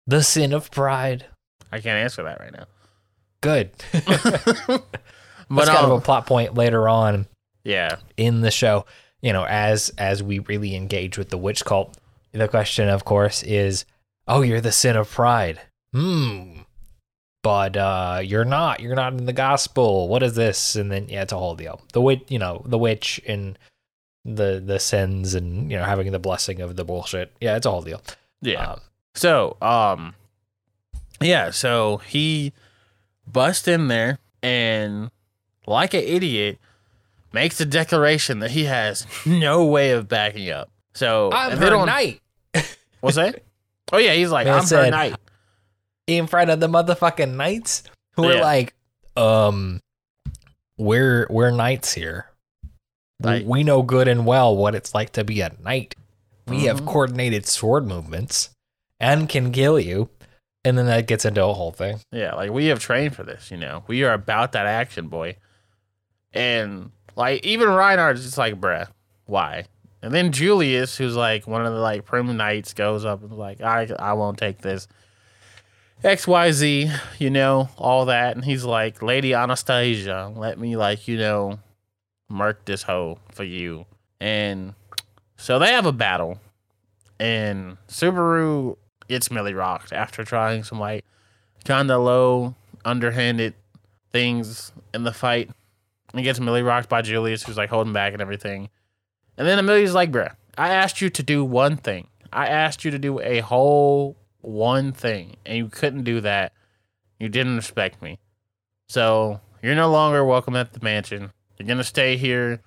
the 0.05 0.21
sin 0.23 0.53
of 0.53 0.69
pride? 0.71 1.25
I 1.71 1.79
can't 1.79 1.97
answer 1.97 2.23
that 2.23 2.39
right 2.39 2.53
now. 2.53 2.65
good. 3.41 3.71
But 5.47 5.65
That's 5.65 5.69
kind 5.69 5.85
of 5.85 5.91
um, 5.91 5.97
a 5.99 6.01
plot 6.01 6.25
point 6.25 6.55
later 6.55 6.89
on 6.89 7.27
yeah, 7.65 7.97
in 8.15 8.39
the 8.41 8.51
show. 8.51 8.85
You 9.21 9.33
know, 9.33 9.45
as 9.45 9.91
as 9.97 10.23
we 10.23 10.39
really 10.39 10.75
engage 10.75 11.17
with 11.17 11.29
the 11.29 11.37
witch 11.37 11.65
cult, 11.65 11.97
the 12.31 12.47
question, 12.47 12.87
of 12.87 13.03
course, 13.03 13.43
is, 13.43 13.83
"Oh, 14.27 14.41
you're 14.41 14.61
the 14.61 14.71
sin 14.71 14.95
of 14.95 15.09
pride." 15.11 15.59
Hmm. 15.93 16.59
But 17.43 17.77
uh, 17.77 18.21
you're 18.23 18.45
not. 18.45 18.79
You're 18.79 18.95
not 18.95 19.13
in 19.13 19.25
the 19.25 19.33
gospel. 19.33 20.07
What 20.07 20.23
is 20.23 20.33
this? 20.35 20.75
And 20.75 20.91
then 20.91 21.07
yeah, 21.09 21.21
it's 21.23 21.33
a 21.33 21.37
whole 21.37 21.55
deal. 21.55 21.81
The 21.93 22.01
witch, 22.01 22.23
you 22.29 22.39
know, 22.39 22.63
the 22.65 22.77
witch 22.77 23.21
and 23.27 23.57
the 24.23 24.61
the 24.65 24.79
sins, 24.79 25.35
and 25.35 25.69
you 25.71 25.77
know, 25.77 25.83
having 25.83 26.11
the 26.11 26.17
blessing 26.19 26.59
of 26.61 26.75
the 26.75 26.83
bullshit. 26.85 27.35
Yeah, 27.39 27.55
it's 27.55 27.65
a 27.67 27.71
whole 27.71 27.83
deal. 27.83 28.01
yeah. 28.41 28.71
Um, 28.71 28.81
So, 29.13 29.57
um, 29.61 30.15
yeah, 31.21 31.51
so 31.51 31.97
he 31.97 32.51
busts 33.25 33.67
in 33.67 33.87
there 33.87 34.17
and, 34.43 35.09
like 35.67 35.93
an 35.93 36.03
idiot, 36.03 36.57
makes 37.35 37.61
a 37.61 37.65
declaration 37.65 38.39
that 38.39 38.49
he 38.49 38.63
has 38.63 39.05
no 39.25 39.65
way 39.65 39.91
of 39.91 40.07
backing 40.07 40.49
up. 40.49 40.71
So 40.95 41.29
I'm 41.31 41.57
her 41.57 41.85
knight 41.85 42.21
What's 43.01 43.17
that? 43.17 43.43
Oh 43.91 43.97
yeah, 43.99 44.13
he's 44.13 44.31
like, 44.31 44.47
Man 44.47 44.59
I'm 44.59 44.67
her 44.67 44.89
knight. 44.89 45.15
in 46.07 46.25
front 46.25 46.49
of 46.49 46.59
the 46.59 46.67
motherfucking 46.67 47.35
knights 47.35 47.83
who 48.15 48.25
are 48.25 48.39
like, 48.41 48.73
um, 49.15 49.79
we're 50.77 51.27
we're 51.29 51.51
knights 51.51 51.93
here. 51.93 52.31
We- 53.21 53.29
Like- 53.29 53.45
we 53.45 53.63
know 53.63 53.81
good 53.83 54.07
and 54.07 54.25
well 54.25 54.55
what 54.55 54.73
it's 54.75 54.93
like 54.95 55.11
to 55.13 55.23
be 55.23 55.41
a 55.41 55.51
knight. 55.61 55.95
We 56.47 56.63
have 56.65 56.81
Mhm. 56.81 56.85
coordinated 56.87 57.45
sword 57.45 57.85
movements 57.87 58.49
and 58.99 59.27
can 59.29 59.51
kill 59.51 59.79
you. 59.79 60.09
And 60.63 60.77
then 60.77 60.87
that 60.87 61.05
gets 61.07 61.25
into 61.25 61.43
a 61.45 61.53
whole 61.53 61.71
thing. 61.71 61.99
Yeah, 62.11 62.33
like 62.33 62.49
we 62.51 62.65
have 62.67 62.79
trained 62.79 63.15
for 63.15 63.23
this, 63.23 63.51
you 63.51 63.57
know. 63.57 63.83
We 63.87 64.03
are 64.03 64.13
about 64.13 64.51
that 64.53 64.65
action, 64.65 65.09
boy. 65.09 65.37
And 66.33 66.91
like 67.15 67.45
even 67.45 67.69
Reinhard's 67.69 68.23
just 68.23 68.37
like, 68.37 68.59
bruh, 68.59 68.87
why? 69.25 69.65
And 70.01 70.13
then 70.13 70.31
Julius, 70.31 70.97
who's 70.97 71.15
like 71.15 71.47
one 71.47 71.65
of 71.65 71.73
the 71.73 71.79
like 71.79 72.05
prim 72.05 72.35
knights, 72.37 72.73
goes 72.73 73.05
up 73.05 73.23
and 73.23 73.31
like, 73.33 73.61
I 73.61 73.89
I 73.97 74.13
won't 74.13 74.37
take 74.37 74.59
this. 74.59 74.87
XYZ, 76.03 76.99
you 77.19 77.29
know, 77.29 77.69
all 77.77 78.05
that. 78.05 78.35
And 78.35 78.45
he's 78.45 78.65
like, 78.65 79.01
Lady 79.01 79.33
Anastasia, 79.33 80.31
let 80.35 80.59
me 80.59 80.75
like, 80.75 81.07
you 81.07 81.17
know, 81.17 81.59
murk 82.29 82.65
this 82.65 82.83
hoe 82.83 83.17
for 83.31 83.43
you. 83.43 83.85
And 84.19 84.75
so 85.37 85.57
they 85.57 85.71
have 85.71 85.85
a 85.85 85.91
battle. 85.91 86.39
And 87.19 87.77
Subaru 87.87 88.77
gets 89.07 89.31
Millie 89.31 89.53
rocked 89.53 89.93
after 89.93 90.23
trying 90.23 90.63
some 90.63 90.79
like 90.79 91.05
kind 91.63 91.89
of 91.89 92.01
low, 92.01 92.55
underhanded 92.83 93.53
things 94.11 94.71
in 94.93 95.03
the 95.03 95.13
fight. 95.13 95.49
And 96.15 96.23
gets 96.23 96.39
Millie 96.39 96.63
rocked 96.63 96.87
by 96.87 97.01
Julius, 97.01 97.43
who's 97.43 97.57
like 97.57 97.69
holding 97.69 97.91
back 97.91 98.13
and 98.13 98.21
everything. 98.21 98.69
And 99.37 99.45
then 99.45 99.59
Amelia's 99.59 99.93
like, 99.93 100.13
bruh, 100.13 100.33
I 100.57 100.69
asked 100.69 101.01
you 101.01 101.09
to 101.09 101.21
do 101.21 101.43
one 101.43 101.75
thing. 101.75 102.07
I 102.31 102.47
asked 102.47 102.85
you 102.85 102.91
to 102.91 102.97
do 102.97 103.19
a 103.19 103.41
whole 103.41 104.15
one 104.39 104.93
thing, 104.93 105.35
and 105.45 105.57
you 105.57 105.67
couldn't 105.67 106.05
do 106.05 106.21
that. 106.21 106.53
You 107.19 107.27
didn't 107.27 107.57
respect 107.57 108.01
me. 108.01 108.19
So 108.87 109.41
you're 109.61 109.75
no 109.75 109.91
longer 109.91 110.23
welcome 110.23 110.55
at 110.55 110.71
the 110.71 110.79
mansion. 110.81 111.33
You're 111.57 111.67
gonna 111.67 111.83
stay 111.83 112.15
here 112.15 112.61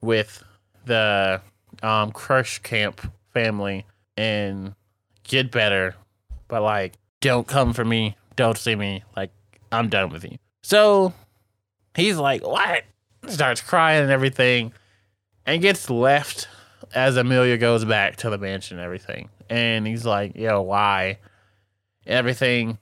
with 0.00 0.42
the 0.86 1.42
um, 1.82 2.12
Crush 2.12 2.60
Camp 2.60 3.12
family 3.34 3.84
and 4.16 4.74
get 5.24 5.50
better. 5.50 5.96
But 6.48 6.62
like, 6.62 6.94
don't 7.20 7.46
come 7.46 7.74
for 7.74 7.84
me. 7.84 8.16
Don't 8.36 8.56
see 8.56 8.74
me. 8.74 9.02
Like, 9.16 9.30
I'm 9.70 9.88
done 9.90 10.10
with 10.10 10.24
you. 10.24 10.38
So 10.62 11.12
he's 12.00 12.16
like, 12.16 12.46
what? 12.46 12.84
Starts 13.28 13.60
crying 13.60 14.02
and 14.02 14.10
everything, 14.10 14.72
and 15.46 15.60
gets 15.60 15.90
left 15.90 16.48
as 16.94 17.16
Amelia 17.16 17.56
goes 17.58 17.84
back 17.84 18.16
to 18.16 18.30
the 18.30 18.38
mansion 18.38 18.78
and 18.78 18.84
everything. 18.84 19.28
And 19.48 19.86
he's 19.86 20.04
like, 20.04 20.36
yo, 20.36 20.62
why? 20.62 21.18
Everything. 22.06 22.78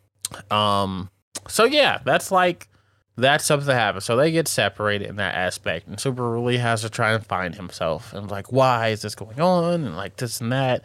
Um, 0.50 1.10
so 1.48 1.64
yeah, 1.64 2.00
that's 2.04 2.30
like 2.30 2.68
that's 3.16 3.44
something 3.44 3.66
that 3.66 3.74
happens. 3.74 4.04
So 4.04 4.16
they 4.16 4.30
get 4.30 4.46
separated 4.46 5.08
in 5.08 5.16
that 5.16 5.34
aspect, 5.34 5.88
and 5.88 5.98
Super 5.98 6.30
really 6.30 6.58
has 6.58 6.82
to 6.82 6.90
try 6.90 7.12
and 7.12 7.24
find 7.26 7.54
himself 7.54 8.12
and 8.12 8.30
like, 8.30 8.52
why 8.52 8.88
is 8.88 9.02
this 9.02 9.14
going 9.14 9.40
on? 9.40 9.84
And 9.84 9.96
like 9.96 10.16
this 10.16 10.40
and 10.40 10.52
that. 10.52 10.82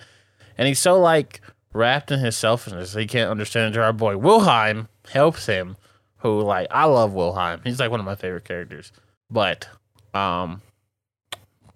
And 0.57 0.67
he's 0.67 0.79
so 0.79 0.99
like 0.99 1.41
wrapped 1.73 2.11
in 2.11 2.19
his 2.19 2.37
selfishness, 2.37 2.93
he 2.93 3.07
can't 3.07 3.31
understand 3.31 3.75
our 3.77 3.93
boy 3.93 4.17
Wilhelm 4.17 4.87
helps 5.11 5.45
him. 5.45 5.75
Who 6.23 6.41
like 6.41 6.67
I 6.71 6.85
love 6.85 7.13
Wilhelm. 7.13 7.59
He's 7.65 7.81
like 7.81 7.91
one 7.91 7.99
of 7.99 8.05
my 8.05 8.15
favorite 8.15 8.45
characters. 8.45 8.93
But 9.29 9.67
um 10.13 10.61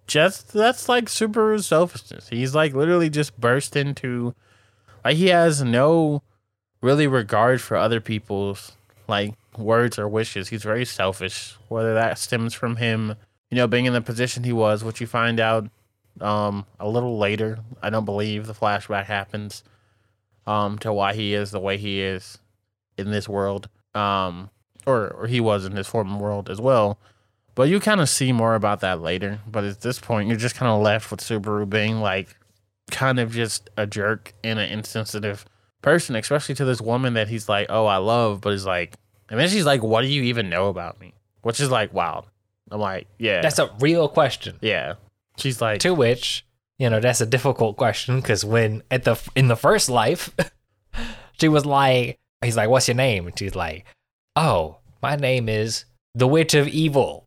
just 0.07 0.53
that's 0.53 0.87
like 0.87 1.05
Subaru's 1.05 1.67
selfishness. 1.67 2.29
He's 2.29 2.55
like 2.55 2.73
literally 2.73 3.09
just 3.09 3.37
burst 3.37 3.75
into 3.75 4.33
like 5.03 5.17
he 5.17 5.27
has 5.27 5.61
no 5.61 6.23
really 6.81 7.07
regard 7.07 7.59
for 7.59 7.75
other 7.75 7.99
people's 7.99 8.71
like 9.09 9.33
words 9.57 9.99
or 9.99 10.07
wishes. 10.07 10.47
He's 10.47 10.63
very 10.63 10.85
selfish. 10.85 11.57
Whether 11.67 11.93
that 11.95 12.17
stems 12.17 12.53
from 12.53 12.77
him, 12.77 13.15
you 13.51 13.57
know, 13.57 13.67
being 13.67 13.83
in 13.83 13.91
the 13.91 14.01
position 14.01 14.45
he 14.45 14.53
was, 14.53 14.81
which 14.81 15.01
you 15.01 15.07
find 15.07 15.41
out 15.41 15.69
um 16.21 16.65
a 16.79 16.87
little 16.87 17.17
later. 17.17 17.59
I 17.81 17.89
don't 17.89 18.05
believe 18.05 18.47
the 18.47 18.53
flashback 18.53 19.07
happens 19.07 19.61
um 20.45 20.79
to 20.79 20.93
why 20.93 21.15
he 21.15 21.33
is 21.33 21.51
the 21.51 21.59
way 21.59 21.75
he 21.75 21.99
is 21.99 22.37
in 22.97 23.11
this 23.11 23.27
world. 23.27 23.67
Um 23.97 24.49
or 24.85 25.09
or 25.09 25.27
he 25.27 25.39
was 25.39 25.65
in 25.65 25.71
his 25.73 25.87
former 25.87 26.17
world 26.17 26.49
as 26.49 26.61
well. 26.61 26.99
But 27.55 27.69
you 27.69 27.79
kind 27.79 27.99
of 28.01 28.07
see 28.07 28.31
more 28.31 28.53
about 28.53 28.81
that 28.81 29.01
later. 29.01 29.39
But 29.47 29.63
at 29.63 29.81
this 29.81 29.99
point, 29.99 30.27
you're 30.27 30.37
just 30.37 30.55
kind 30.55 30.71
of 30.71 30.81
left 30.81 31.09
with 31.09 31.21
Subaru 31.21 31.67
being 31.67 31.99
like 32.01 32.35
kind 32.91 33.19
of 33.19 33.31
just 33.31 33.69
a 33.75 33.87
jerk 33.87 34.33
and 34.43 34.59
an 34.59 34.69
insensitive 34.71 35.43
person, 35.81 36.15
especially 36.15 36.55
to 36.55 36.65
this 36.65 36.79
woman 36.79 37.15
that 37.15 37.27
he's 37.29 37.49
like, 37.49 37.65
oh, 37.69 37.85
I 37.87 37.97
love, 37.97 38.41
but 38.41 38.51
he's 38.51 38.65
like, 38.65 38.95
and 39.29 39.39
then 39.39 39.49
she's 39.49 39.65
like, 39.65 39.81
what 39.83 40.01
do 40.03 40.07
you 40.07 40.23
even 40.23 40.49
know 40.49 40.67
about 40.67 40.99
me? 41.01 41.13
Which 41.41 41.59
is 41.59 41.71
like 41.71 41.93
wild. 41.93 42.25
I'm 42.69 42.79
like, 42.79 43.07
yeah, 43.17 43.41
That's 43.41 43.59
a 43.59 43.71
real 43.79 44.07
question. 44.07 44.57
yeah. 44.61 44.93
She's 45.37 45.61
like, 45.61 45.79
To 45.81 45.93
which, 45.93 46.45
you 46.77 46.89
know, 46.89 46.99
that's 46.99 47.21
a 47.21 47.25
difficult 47.25 47.77
question 47.77 48.19
because 48.19 48.43
when 48.45 48.83
at 48.91 49.03
the 49.03 49.19
in 49.35 49.47
the 49.47 49.55
first 49.55 49.89
life, 49.89 50.29
she 51.39 51.47
was 51.47 51.65
like, 51.65 52.19
he's 52.41 52.57
like, 52.57 52.69
"What's 52.69 52.87
your 52.87 52.95
name?" 52.95 53.27
And 53.27 53.37
she's 53.37 53.55
like, 53.55 53.85
"Oh, 54.35 54.77
my 55.01 55.15
name 55.15 55.49
is 55.49 55.85
the 56.15 56.27
Witch 56.27 56.53
of 56.53 56.67
Evil." 56.67 57.25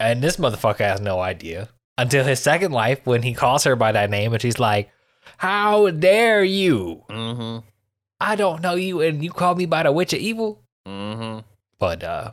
And 0.00 0.22
this 0.22 0.36
motherfucker 0.36 0.78
has 0.78 1.00
no 1.00 1.20
idea 1.20 1.68
until 1.96 2.24
his 2.24 2.40
second 2.40 2.72
life 2.72 3.00
when 3.04 3.22
he 3.22 3.34
calls 3.34 3.64
her 3.64 3.74
by 3.76 3.92
that 3.92 4.10
name, 4.10 4.32
and 4.32 4.40
she's 4.40 4.58
like, 4.60 4.90
"How 5.38 5.90
dare 5.90 6.44
you? 6.44 7.04
mm-hmm, 7.10 7.66
I 8.20 8.36
don't 8.36 8.62
know 8.62 8.74
you, 8.74 9.00
and 9.00 9.22
you 9.24 9.30
call 9.30 9.54
me 9.54 9.66
by 9.66 9.82
the 9.82 9.92
Witch 9.92 10.12
of 10.12 10.20
Evil." 10.20 10.62
mm-hmm. 10.86 11.40
But 11.78 12.02
uh, 12.02 12.32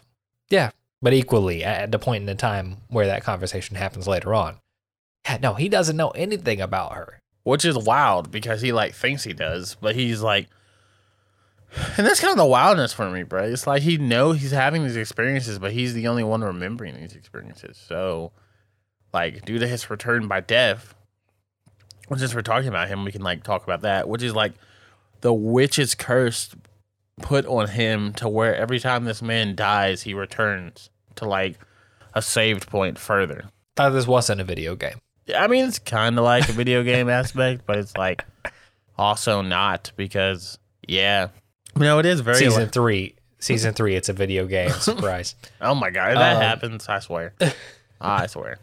yeah. 0.49 0.71
But 1.01 1.13
equally, 1.13 1.63
at 1.63 1.91
the 1.91 1.99
point 1.99 2.21
in 2.21 2.25
the 2.25 2.34
time 2.36 2.78
where 2.88 3.06
that 3.06 3.23
conversation 3.23 3.75
happens 3.75 4.08
later 4.08 4.34
on, 4.34 4.58
yeah, 5.28 5.38
no, 5.39 5.54
he 5.54 5.69
doesn't 5.69 5.97
know 5.97 6.10
anything 6.10 6.62
about 6.62 6.93
her. 6.93 7.19
which 7.43 7.63
is 7.63 7.78
wild 7.78 8.32
because 8.32 8.62
he 8.62 8.71
like 8.71 8.95
thinks 8.95 9.23
he 9.23 9.34
does, 9.34 9.75
but 9.80 9.95
he's 9.95 10.21
like, 10.21 10.47
and 11.97 12.05
that's 12.05 12.19
kind 12.19 12.31
of 12.31 12.38
the 12.38 12.45
wildness 12.45 12.93
for 12.93 13.09
me, 13.09 13.23
bro. 13.23 13.43
It's 13.43 13.67
like 13.67 13.81
he 13.81 13.97
know 13.97 14.31
he's 14.31 14.51
having 14.51 14.83
these 14.83 14.95
experiences, 14.95 15.59
but 15.59 15.71
he's 15.71 15.93
the 15.93 16.07
only 16.07 16.23
one 16.23 16.41
remembering 16.41 16.95
these 16.95 17.15
experiences. 17.15 17.77
So, 17.77 18.31
like, 19.13 19.45
due 19.45 19.59
to 19.59 19.67
his 19.67 19.89
return 19.89 20.27
by 20.27 20.41
death, 20.41 20.95
well, 22.09 22.19
since 22.19 22.33
we're 22.35 22.41
talking 22.41 22.69
about 22.69 22.88
him, 22.88 23.03
we 23.03 23.11
can 23.11 23.21
like 23.21 23.43
talk 23.43 23.63
about 23.63 23.81
that, 23.81 24.07
which 24.07 24.23
is 24.23 24.33
like 24.33 24.53
the 25.21 25.33
witch's 25.33 25.95
curse 25.95 26.55
put 27.21 27.45
on 27.45 27.69
him 27.69 28.13
to 28.13 28.29
where 28.29 28.55
every 28.55 28.79
time 28.79 29.05
this 29.05 29.21
man 29.21 29.55
dies, 29.55 30.03
he 30.03 30.13
returns 30.13 30.89
to 31.15 31.25
like 31.25 31.57
a 32.13 32.21
saved 32.21 32.67
point 32.67 32.97
further. 32.99 33.45
Thought 33.75 33.89
this 33.89 34.07
wasn't 34.07 34.41
a 34.41 34.45
video 34.45 34.75
game. 34.75 34.99
I 35.35 35.47
mean, 35.47 35.65
it's 35.65 35.79
kind 35.79 36.17
of 36.17 36.23
like 36.23 36.47
a 36.47 36.53
video 36.53 36.83
game 36.83 37.09
aspect, 37.21 37.63
but 37.65 37.77
it's 37.77 37.97
like 37.97 38.23
also 38.97 39.41
not 39.41 39.91
because, 39.95 40.57
yeah, 40.88 41.29
no, 41.75 41.99
it 41.99 42.05
is 42.05 42.19
very. 42.21 42.38
season 42.38 42.63
like- 42.63 42.71
three, 42.71 43.15
season 43.39 43.73
three, 43.73 43.95
it's 43.95 44.09
a 44.09 44.13
video 44.13 44.45
game. 44.45 44.69
Surprise. 44.79 45.35
oh 45.61 45.75
my 45.75 45.89
god, 45.89 46.11
if 46.11 46.17
that 46.17 46.35
Um, 46.38 46.41
happens, 46.41 46.88
I 46.89 46.99
swear, 46.99 47.33
I 48.01 48.27
swear. 48.27 48.59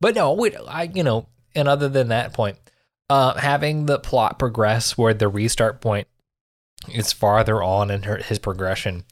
but 0.00 0.14
no, 0.14 0.32
we, 0.32 0.54
I, 0.56 0.84
you 0.84 1.02
know, 1.02 1.26
and 1.54 1.68
other 1.68 1.88
than 1.88 2.08
that 2.08 2.32
point, 2.32 2.58
uh, 3.10 3.34
having 3.38 3.86
the 3.86 3.98
plot 3.98 4.38
progress 4.38 4.96
where 4.98 5.14
the 5.14 5.28
restart 5.28 5.80
point 5.80 6.06
is 6.92 7.12
farther 7.12 7.62
on 7.62 7.90
in 7.90 8.02
her, 8.02 8.16
his 8.18 8.38
progression, 8.38 9.04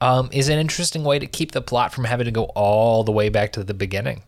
um, 0.00 0.28
is 0.32 0.48
an 0.48 0.58
interesting 0.58 1.04
way 1.04 1.18
to 1.18 1.26
keep 1.26 1.52
the 1.52 1.62
plot 1.62 1.92
from 1.94 2.04
having 2.04 2.24
to 2.26 2.30
go 2.30 2.44
all 2.54 3.04
the 3.04 3.12
way 3.12 3.28
back 3.28 3.52
to 3.52 3.64
the 3.64 3.74
beginning, 3.74 4.22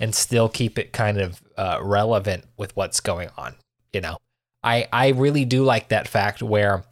and 0.00 0.14
still 0.14 0.48
keep 0.48 0.78
it 0.78 0.92
kind 0.92 1.18
of 1.18 1.42
uh, 1.56 1.78
relevant 1.82 2.44
with 2.56 2.74
what's 2.76 3.00
going 3.00 3.28
on. 3.36 3.54
You 3.92 4.00
know, 4.00 4.18
I 4.62 4.86
I 4.92 5.08
really 5.08 5.44
do 5.44 5.64
like 5.64 5.88
that 5.88 6.06
fact 6.08 6.42
where 6.42 6.84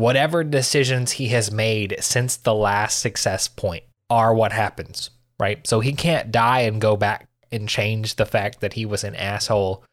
whatever 0.00 0.42
decisions 0.42 1.12
he 1.12 1.28
has 1.28 1.52
made 1.52 1.94
since 2.00 2.36
the 2.36 2.54
last 2.54 2.98
success 3.00 3.48
point 3.48 3.84
are 4.08 4.34
what 4.34 4.50
happens, 4.52 5.10
right? 5.38 5.66
So 5.66 5.80
he 5.80 5.92
can't 5.92 6.32
die 6.32 6.60
and 6.60 6.80
go 6.80 6.96
back 6.96 7.28
and 7.52 7.68
change 7.68 8.16
the 8.16 8.24
fact 8.24 8.60
that 8.60 8.72
he 8.72 8.86
was 8.86 9.04
an 9.04 9.14
asshole 9.14 9.84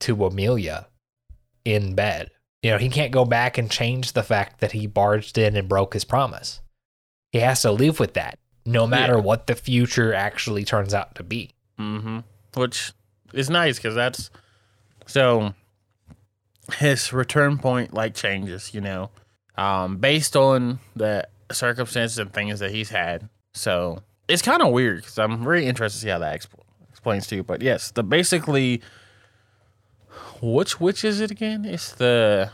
to 0.00 0.26
Amelia 0.26 0.86
in 1.64 1.94
bed. 1.94 2.30
You 2.62 2.72
know, 2.72 2.78
he 2.78 2.90
can't 2.90 3.10
go 3.12 3.24
back 3.24 3.56
and 3.56 3.70
change 3.70 4.12
the 4.12 4.22
fact 4.22 4.60
that 4.60 4.72
he 4.72 4.86
barged 4.86 5.38
in 5.38 5.56
and 5.56 5.68
broke 5.68 5.94
his 5.94 6.04
promise. 6.04 6.60
He 7.32 7.38
has 7.40 7.62
to 7.62 7.72
live 7.72 7.98
with 7.98 8.14
that, 8.14 8.38
no 8.66 8.86
matter 8.86 9.14
Yeah. 9.14 9.20
what 9.20 9.46
the 9.46 9.54
future 9.54 10.12
actually 10.12 10.64
turns 10.64 10.92
out 10.92 11.14
to 11.14 11.22
be. 11.22 11.50
Mm-hmm. 11.78 12.18
Which 12.54 12.92
is 13.32 13.48
nice 13.48 13.76
because 13.78 13.94
that's 13.94 14.30
so 15.06 15.54
his 16.78 17.12
return 17.12 17.58
point 17.58 17.94
like 17.94 18.14
changes, 18.14 18.72
you 18.74 18.80
know, 18.80 19.10
um, 19.56 19.98
based 19.98 20.36
on 20.36 20.78
the 20.96 21.26
circumstances 21.52 22.18
and 22.18 22.32
things 22.32 22.58
that 22.60 22.70
he's 22.70 22.90
had. 22.90 23.28
So 23.54 24.02
it's 24.28 24.42
kind 24.42 24.62
of 24.62 24.72
weird 24.72 24.98
because 25.02 25.18
I'm 25.18 25.42
very 25.44 25.66
interested 25.66 25.98
to 25.98 26.02
see 26.04 26.08
how 26.10 26.18
that 26.18 26.40
exp- 26.40 26.48
explains 26.90 27.26
to 27.28 27.36
you. 27.36 27.42
But 27.44 27.62
yes, 27.62 27.90
the 27.90 28.02
basically, 28.02 28.82
which 30.42 30.80
witch 30.80 31.04
is 31.04 31.20
it 31.20 31.30
again? 31.30 31.64
It's 31.64 31.92
the 31.92 32.50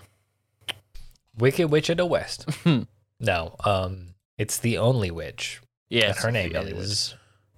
Wicked 1.39 1.71
Witch 1.71 1.89
of 1.91 1.97
the 1.97 2.07
West. 2.07 2.47
no, 3.21 3.57
um, 3.65 4.15
it's 4.37 4.59
the 4.59 4.79
only 4.79 5.11
witch. 5.11 5.61
yes, 5.89 6.17
and 6.17 6.25
her 6.25 6.31
name 6.31 6.55
is 6.77 7.15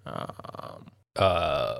um, 0.07 0.87
uh, 1.17 1.79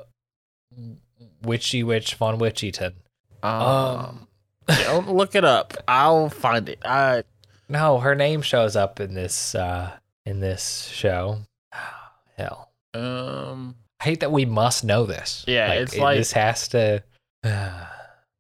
Witchy 1.43 1.83
Witch 1.83 2.15
von 2.15 2.39
Witchyton. 2.39 2.95
um, 3.43 3.53
Um, 3.53 4.29
don't 4.69 5.09
look 5.13 5.35
it 5.35 5.45
up. 5.45 5.75
I'll 5.89 6.29
find 6.29 6.69
it. 6.69 6.79
I 6.85 7.25
no, 7.73 7.99
her 7.99 8.15
name 8.15 8.43
shows 8.43 8.77
up 8.77 9.01
in 9.01 9.15
this 9.15 9.55
uh 9.55 9.91
in 10.25 10.41
this 10.41 10.85
show. 10.93 11.39
Hell, 12.39 12.71
um. 12.95 13.75
I 14.01 14.05
hate 14.05 14.21
that 14.21 14.33
we 14.33 14.45
must 14.45 14.85
know 14.85 15.07
this. 15.07 15.45
Yeah, 15.47 15.73
it's 15.75 15.95
it- 15.95 16.01
like- 16.01 16.19
this 16.19 16.33
has 16.33 16.69
to. 16.69 17.03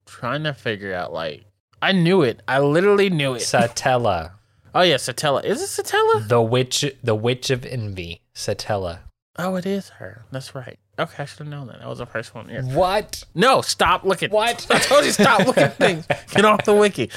trying 0.06 0.44
to 0.44 0.54
figure 0.54 0.94
out 0.94 1.12
like 1.12 1.44
I 1.80 1.92
knew 1.92 2.22
it. 2.22 2.40
I 2.46 2.60
literally 2.60 3.10
knew 3.10 3.34
it. 3.34 3.42
Satella, 3.42 4.32
oh 4.74 4.82
yeah, 4.82 4.96
Satella. 4.96 5.44
Is 5.44 5.60
it 5.62 5.84
Satella? 5.84 6.28
the 6.28 6.40
witch, 6.42 6.84
the 7.02 7.14
witch 7.14 7.50
of 7.50 7.64
envy. 7.66 8.20
Satella. 8.34 9.00
Oh, 9.38 9.56
it 9.56 9.66
is 9.66 9.88
her. 9.90 10.24
That's 10.30 10.54
right. 10.54 10.78
Okay, 10.98 11.22
I 11.22 11.26
should 11.26 11.38
have 11.38 11.48
known 11.48 11.68
that. 11.68 11.78
That 11.80 11.88
was 11.88 11.98
the 11.98 12.06
first 12.06 12.34
one. 12.34 12.48
Yeah. 12.50 12.62
What? 12.62 13.24
No, 13.34 13.62
stop 13.62 14.04
looking. 14.04 14.30
What? 14.30 14.66
I 14.70 14.78
told 14.78 15.04
you 15.04 15.10
stop 15.12 15.46
looking 15.46 15.62
at 15.62 15.76
things. 15.78 16.06
Get 16.30 16.44
off 16.44 16.64
the 16.64 16.74
wiki. 16.74 17.10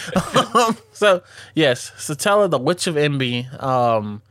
um, 0.56 0.78
so 0.94 1.22
yes, 1.56 1.92
Satella, 1.98 2.50
the 2.50 2.58
Witch 2.58 2.88
of 2.88 2.96
Envy, 2.96 3.48
um, 3.60 4.22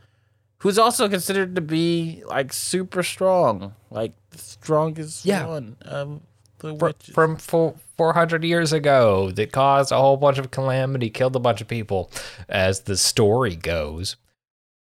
who's 0.59 0.79
also 0.79 1.07
considered 1.07 1.53
to 1.55 1.61
be 1.61 2.23
like 2.25 2.51
super 2.53 3.03
strong, 3.03 3.75
like 3.91 4.13
the 4.31 4.39
strongest 4.39 5.25
Yeah. 5.25 5.45
one 5.45 5.77
of 5.83 6.21
the 6.59 6.73
witches. 6.73 7.13
from 7.13 7.35
four, 7.37 7.75
400 7.97 8.43
years 8.43 8.73
ago 8.73 9.29
that 9.31 9.51
caused 9.51 9.91
a 9.91 9.97
whole 9.97 10.17
bunch 10.17 10.39
of 10.39 10.49
calamity, 10.49 11.11
killed 11.11 11.35
a 11.35 11.39
bunch 11.39 11.61
of 11.61 11.67
people, 11.67 12.09
as 12.49 12.81
the 12.81 12.97
story 12.97 13.55
goes. 13.55 14.15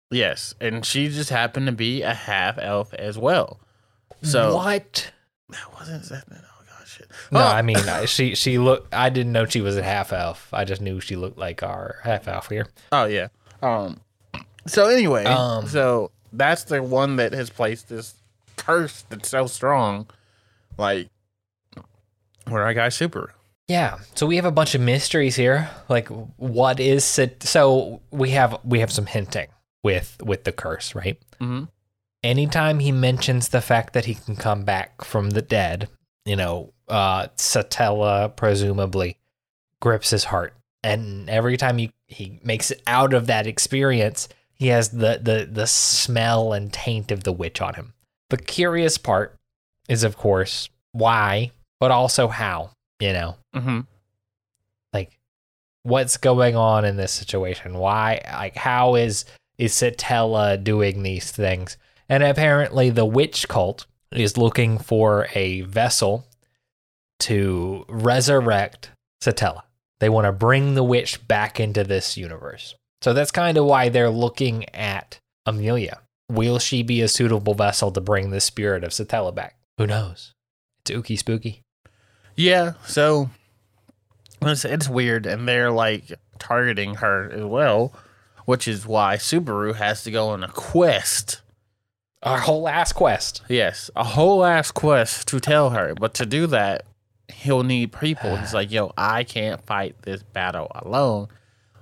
yes, 0.09 0.55
and 0.61 0.85
she 0.85 1.09
just 1.09 1.31
happened 1.31 1.65
to 1.65 1.71
be 1.73 2.01
a 2.01 2.13
half 2.13 2.57
elf 2.57 2.93
as 2.93 3.17
well. 3.17 3.59
So 4.23 4.55
what? 4.55 5.11
that 5.49 5.73
wasn't 5.73 6.03
that. 6.09 6.23
Oh 6.31 6.63
gosh, 6.79 6.97
shit. 6.97 7.07
No, 7.31 7.39
Oh, 7.39 7.43
I 7.43 7.61
mean 7.61 7.77
I- 7.77 8.05
she 8.05 8.35
she 8.35 8.57
looked. 8.57 8.93
I 8.93 9.09
didn't 9.09 9.31
know 9.31 9.45
she 9.45 9.61
was 9.61 9.77
a 9.77 9.83
half 9.83 10.11
elf. 10.13 10.49
I 10.53 10.63
just 10.65 10.81
knew 10.81 10.99
she 10.99 11.15
looked 11.15 11.37
like 11.37 11.61
our 11.63 11.97
half 12.03 12.27
elf 12.27 12.49
here. 12.49 12.67
Oh 12.91 13.05
yeah. 13.05 13.27
Um. 13.61 13.99
So 14.65 14.87
anyway, 14.87 15.25
Um, 15.25 15.67
so 15.67 16.11
that's 16.31 16.63
the 16.63 16.81
one 16.81 17.17
that 17.17 17.33
has 17.33 17.49
placed 17.49 17.89
this 17.89 18.15
curse 18.55 19.03
that's 19.09 19.27
so 19.29 19.45
strong, 19.47 20.09
like 20.77 21.09
where 22.47 22.65
I 22.65 22.73
got 22.73 22.93
super. 22.93 23.33
Yeah. 23.67 23.99
So 24.15 24.25
we 24.25 24.35
have 24.35 24.45
a 24.45 24.51
bunch 24.51 24.75
of 24.75 24.81
mysteries 24.81 25.35
here. 25.35 25.69
Like 25.89 26.07
what 26.37 26.79
is 26.79 27.03
Sat- 27.05 27.43
so 27.43 28.01
we 28.11 28.31
have 28.31 28.57
we 28.63 28.79
have 28.79 28.91
some 28.91 29.05
hinting 29.05 29.47
with 29.83 30.17
with 30.23 30.43
the 30.43 30.51
curse, 30.51 30.95
right? 30.95 31.17
Mm-hmm. 31.41 31.65
Anytime 32.23 32.79
he 32.79 32.91
mentions 32.91 33.49
the 33.49 33.61
fact 33.61 33.93
that 33.93 34.05
he 34.05 34.15
can 34.15 34.35
come 34.35 34.63
back 34.63 35.03
from 35.03 35.31
the 35.31 35.41
dead, 35.41 35.89
you 36.25 36.35
know, 36.35 36.73
uh, 36.87 37.27
Satella 37.37 38.35
presumably 38.35 39.17
grips 39.81 40.09
his 40.09 40.25
heart. 40.25 40.53
And 40.83 41.29
every 41.29 41.57
time 41.57 41.77
he, 41.77 41.91
he 42.07 42.39
makes 42.43 42.71
it 42.71 42.81
out 42.87 43.13
of 43.13 43.27
that 43.27 43.47
experience, 43.47 44.27
he 44.53 44.67
has 44.67 44.89
the, 44.89 45.19
the, 45.21 45.47
the 45.49 45.67
smell 45.67 46.53
and 46.53 46.71
taint 46.71 47.11
of 47.11 47.23
the 47.23 47.33
witch 47.33 47.61
on 47.61 47.75
him. 47.75 47.93
The 48.29 48.37
curious 48.37 48.97
part 48.97 49.35
is, 49.87 50.03
of 50.03 50.17
course, 50.17 50.69
why, 50.91 51.51
but 51.79 51.91
also 51.91 52.27
how, 52.27 52.71
you 52.99 53.13
know, 53.13 53.35
Mm-hmm. 53.55 53.81
like 54.93 55.19
what's 55.83 56.17
going 56.17 56.55
on 56.55 56.85
in 56.85 56.97
this 56.97 57.11
situation? 57.11 57.77
Why, 57.77 58.21
like, 58.33 58.55
how 58.55 58.95
is, 58.95 59.25
is 59.57 59.73
Satella 59.73 60.61
doing 60.61 61.03
these 61.03 61.31
things? 61.31 61.77
And 62.09 62.23
apparently, 62.23 62.89
the 62.89 63.05
witch 63.05 63.47
cult 63.47 63.85
is 64.11 64.37
looking 64.37 64.77
for 64.77 65.27
a 65.33 65.61
vessel 65.61 66.25
to 67.19 67.85
resurrect 67.87 68.91
Satella. 69.21 69.63
They 69.99 70.09
want 70.09 70.25
to 70.25 70.31
bring 70.31 70.75
the 70.75 70.83
witch 70.83 71.27
back 71.27 71.59
into 71.59 71.83
this 71.83 72.17
universe. 72.17 72.75
So 73.01 73.13
that's 73.13 73.31
kind 73.31 73.57
of 73.57 73.65
why 73.65 73.89
they're 73.89 74.09
looking 74.09 74.67
at 74.69 75.19
Amelia. 75.45 75.99
Will 76.29 76.59
she 76.59 76.83
be 76.83 77.01
a 77.01 77.07
suitable 77.07 77.53
vessel 77.53 77.91
to 77.91 78.01
bring 78.01 78.29
the 78.29 78.41
spirit 78.41 78.83
of 78.83 78.91
Satella 78.91 79.33
back? 79.33 79.55
Who 79.77 79.87
knows? 79.87 80.33
It's 80.81 80.91
ooky 80.91 81.17
spooky. 81.17 81.61
Yeah. 82.35 82.73
So 82.85 83.29
it's, 84.41 84.65
it's 84.65 84.89
weird, 84.89 85.25
and 85.25 85.47
they're 85.47 85.71
like 85.71 86.11
targeting 86.39 86.95
her 86.95 87.31
as 87.31 87.43
well, 87.43 87.93
which 88.45 88.67
is 88.67 88.85
why 88.85 89.15
Subaru 89.15 89.75
has 89.75 90.03
to 90.03 90.11
go 90.11 90.29
on 90.29 90.43
a 90.43 90.49
quest. 90.49 91.41
Our 92.23 92.39
whole 92.39 92.67
ass 92.67 92.93
quest. 92.93 93.41
Yes, 93.49 93.91
a 93.95 94.03
whole 94.03 94.45
ass 94.45 94.71
quest 94.71 95.27
to 95.27 95.39
tell 95.39 95.71
her, 95.71 95.93
but 95.93 96.13
to 96.15 96.25
do 96.25 96.47
that, 96.47 96.85
he'll 97.27 97.63
need 97.63 97.91
people. 97.91 98.35
He's 98.37 98.53
like, 98.53 98.71
yo, 98.71 98.93
I 98.97 99.23
can't 99.23 99.61
fight 99.61 99.95
this 100.03 100.23
battle 100.23 100.71
alone. 100.73 101.27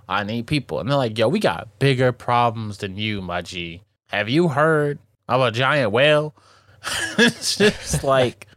I 0.09 0.23
need 0.23 0.47
people. 0.47 0.79
And 0.79 0.89
they're 0.89 0.97
like, 0.97 1.17
yo, 1.17 1.27
we 1.27 1.39
got 1.39 1.79
bigger 1.79 2.11
problems 2.11 2.79
than 2.79 2.97
you, 2.97 3.21
my 3.21 3.41
G. 3.41 3.83
Have 4.07 4.29
you 4.29 4.49
heard 4.49 4.99
of 5.29 5.41
a 5.41 5.51
giant 5.51 5.91
whale? 5.91 6.35
it's 7.17 7.55
just 7.55 8.03
like, 8.03 8.47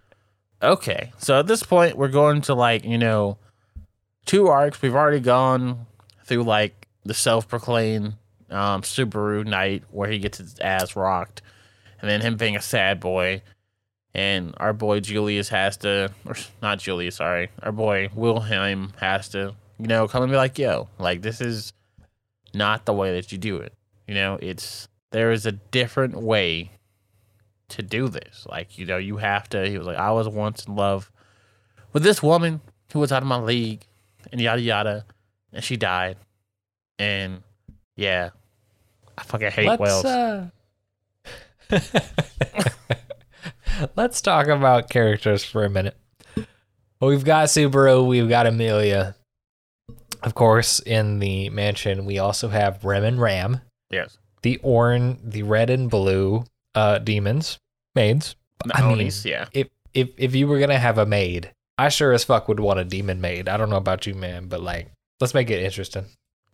okay. 0.63 1.13
So 1.19 1.39
at 1.39 1.47
this 1.47 1.63
point, 1.63 1.97
we're 1.97 2.09
going 2.09 2.41
to 2.43 2.55
like, 2.55 2.85
you 2.85 2.99
know, 2.99 3.39
two 4.27 4.49
arcs. 4.49 4.83
We've 4.83 4.95
already 4.95 5.21
gone 5.21 5.87
through 6.25 6.43
like 6.43 6.89
the 7.05 7.15
self 7.15 7.47
proclaimed 7.47 8.15
um, 8.51 8.83
Subaru 8.83 9.47
Knight 9.47 9.85
where 9.91 10.11
he 10.11 10.19
gets 10.19 10.39
his 10.39 10.59
ass 10.59 10.97
rocked. 10.97 11.43
And 12.05 12.11
then 12.11 12.21
him 12.21 12.37
being 12.37 12.55
a 12.55 12.61
sad 12.61 13.01
boy. 13.01 13.41
And 14.13 14.53
our 14.59 14.75
boy 14.75 15.01
Julius 15.01 15.49
has 15.49 15.79
to, 15.79 16.13
or 16.27 16.37
not 16.61 16.79
Julius, 16.79 17.17
sorry. 17.17 17.49
Our 17.63 17.73
boy 17.73 18.11
Wilhelm 18.15 18.93
has 19.01 19.31
to, 19.31 19.55
you 19.79 19.87
know, 19.87 20.07
come 20.07 20.23
and 20.23 20.31
be 20.31 20.37
like, 20.37 20.59
yo, 20.59 20.91
like, 20.99 21.23
this 21.23 21.41
is 21.41 21.73
not 22.53 22.85
the 22.85 22.93
way 22.93 23.15
that 23.15 23.33
you 23.33 23.39
do 23.39 23.57
it. 23.57 23.73
You 24.07 24.15
know, 24.17 24.39
it's, 24.43 24.87
there 25.13 25.33
is 25.33 25.47
a 25.47 25.53
different 25.53 26.17
way 26.17 26.73
to 27.71 27.81
do 27.81 28.09
this. 28.09 28.47
Like, 28.51 28.77
you 28.77 28.85
know, 28.85 28.99
you 28.99 29.17
have 29.17 29.49
to, 29.49 29.67
he 29.67 29.79
was 29.79 29.87
like, 29.87 29.97
I 29.97 30.11
was 30.11 30.29
once 30.29 30.67
in 30.67 30.77
love 30.77 31.11
with 31.95 32.03
this 32.03 32.23
woman 32.23 32.61
who 32.93 32.99
was 32.99 33.13
out 33.13 33.23
of 33.23 33.29
my 33.29 33.39
league 33.39 33.87
and 34.31 34.43
yada 34.43 34.61
yada. 34.61 35.07
And 35.55 35.65
she 35.65 35.79
died. 35.79 36.19
And 36.99 37.43
yeah, 37.97 38.29
I 39.17 39.23
fucking 39.23 39.53
hate 39.53 39.69
Let's, 39.69 39.81
whales. 39.81 40.05
uh, 40.05 40.51
Let's 43.97 44.21
talk 44.21 44.47
about 44.47 44.91
characters 44.91 45.45
for 45.45 45.65
a 45.65 45.71
minute. 45.71 45.97
Well, 46.37 47.11
we've 47.11 47.25
got 47.25 47.49
Subaru, 47.49 48.07
we've 48.07 48.29
got 48.29 48.47
Amelia. 48.47 49.17
Of 50.23 50.35
course, 50.35 50.81
in 50.81 51.19
the 51.19 51.51
mansion, 51.51 52.07
we 52.07 52.19
also 52.19 52.49
have 52.49 52.85
Rem 52.85 53.05
and 53.05 53.21
Ram, 53.21 53.61
yes. 53.91 54.17
the 54.43 54.59
orange, 54.63 55.19
the 55.23 55.43
red 55.43 55.69
and 55.69 55.91
blue 55.91 56.45
uh, 56.75 56.99
demons, 56.99 57.59
maids. 57.95 58.37
The 58.65 58.77
I 58.77 58.95
mean, 58.95 59.11
yeah. 59.25 59.47
If 59.53 59.69
if 59.93 60.11
if 60.17 60.35
you 60.35 60.49
were 60.49 60.59
gonna 60.59 60.79
have 60.79 60.97
a 60.97 61.05
maid, 61.05 61.51
I 61.77 61.91
sure 61.91 62.13
as 62.13 62.25
fuck 62.25 62.49
would 62.49 62.61
want 62.61 62.81
a 62.81 62.85
demon 62.85 63.21
maid. 63.21 63.49
I 63.49 63.57
don't 63.57 63.69
know 63.69 63.77
about 63.77 64.07
you, 64.07 64.15
man, 64.15 64.47
but 64.47 64.63
like, 64.63 64.91
let's 65.21 65.35
make 65.35 65.51
it 65.51 65.63
interesting. 65.63 66.07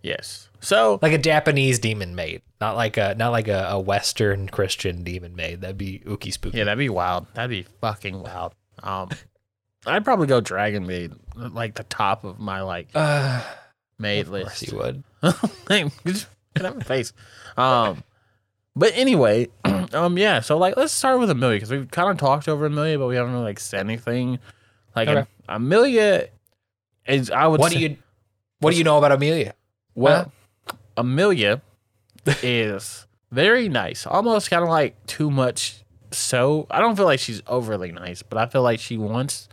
Yes. 0.03 0.49
So 0.61 0.99
Like 1.03 1.13
a 1.13 1.19
Japanese 1.19 1.79
demon 1.79 2.15
maid, 2.15 2.43
not 2.61 2.77
like 2.77 2.97
a 2.97 3.15
not 3.17 3.31
like 3.31 3.49
a, 3.49 3.69
a 3.71 3.81
Western 3.81 4.49
Christian 4.49 5.03
demon 5.05 5.35
maid. 5.37 5.61
That'd 5.63 5.79
be 5.79 6.01
ooky 6.07 6.33
spooky. 6.33 6.59
yeah, 6.59 6.65
that'd 6.65 6.79
be 6.79 6.89
wild. 6.89 7.27
That'd 7.35 7.51
be 7.51 7.67
fucking 7.81 8.21
wild. 8.23 8.55
Um, 8.83 9.11
I'd 9.87 10.05
probably 10.05 10.27
go 10.27 10.41
Dragon 10.41 10.87
Maid, 10.87 11.13
like 11.35 11.75
the 11.75 11.85
top 11.85 12.25
of 12.25 12.39
my 12.39 12.61
like 12.63 12.89
Uh, 12.95 13.43
made 13.99 14.27
Of 14.27 14.29
course 14.33 14.45
list. 14.63 14.73
you 14.73 14.79
would. 14.79 15.05
Like, 15.69 15.93
just 16.05 16.29
get 16.55 16.67
out 16.67 16.73
of 16.73 16.79
my 16.79 16.85
face. 16.85 17.13
Um, 17.57 18.03
but 18.77 18.93
anyway, 18.95 19.49
um, 19.93 20.17
yeah. 20.19 20.41
So 20.41 20.57
like, 20.59 20.77
let's 20.77 20.93
start 20.93 21.19
with 21.21 21.31
Amelia 21.31 21.57
because 21.57 21.71
we've 21.71 21.91
kind 21.91 22.11
of 22.11 22.19
talked 22.19 22.49
over 22.49 22.67
Amelia, 22.67 22.99
but 22.99 23.07
we 23.07 23.17
haven't 23.17 23.33
really 23.33 23.45
like 23.45 23.61
said 23.61 23.81
anything. 23.81 24.39
Like 24.97 25.09
Okay. 25.09 25.27
Amelia 25.49 26.29
is, 27.07 27.31
I 27.31 27.47
would. 27.47 27.61
What 27.61 27.73
say, 27.73 27.79
do 27.79 27.83
you 27.85 27.97
What 28.61 28.73
do 28.73 28.77
you 28.79 28.85
know 28.85 28.99
about 28.99 29.13
Amelia? 29.13 29.55
Well, 29.95 30.33
Emilia 30.97 31.63
is 32.43 33.07
very 33.31 33.69
nice, 33.69 34.07
almost 34.07 34.51
kind 34.51 34.63
of 34.63 34.69
like 34.69 35.07
too 35.07 35.31
much. 35.31 35.83
So 36.13 36.67
I 36.71 36.81
don't 36.81 36.97
feel 36.97 37.05
like 37.05 37.21
she's 37.21 37.43
overly 37.47 37.93
nice, 37.93 38.23
but 38.23 38.39
I 38.39 38.47
feel 38.47 38.63
like 38.63 38.81
she 38.81 38.97
wants 38.97 39.49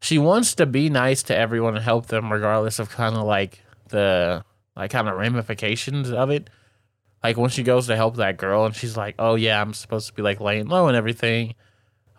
she 0.00 0.18
wants 0.18 0.54
to 0.54 0.66
be 0.66 0.88
nice 0.88 1.22
to 1.24 1.36
everyone 1.36 1.74
and 1.74 1.84
help 1.84 2.06
them, 2.06 2.32
regardless 2.32 2.78
of 2.78 2.90
kind 2.90 3.16
of 3.16 3.24
like 3.24 3.62
the 3.88 4.44
like 4.76 4.90
kind 4.90 5.08
of 5.08 5.16
ramifications 5.16 6.10
of 6.10 6.30
it. 6.30 6.50
Like 7.22 7.36
when 7.36 7.50
she 7.50 7.64
goes 7.64 7.88
to 7.88 7.96
help 7.96 8.16
that 8.16 8.36
girl, 8.36 8.64
and 8.64 8.74
she's 8.74 8.96
like, 8.96 9.16
"Oh 9.18 9.34
yeah, 9.34 9.60
I'm 9.60 9.74
supposed 9.74 10.06
to 10.06 10.12
be 10.12 10.22
like 10.22 10.40
laying 10.40 10.68
low 10.68 10.86
and 10.86 10.96
everything." 10.96 11.54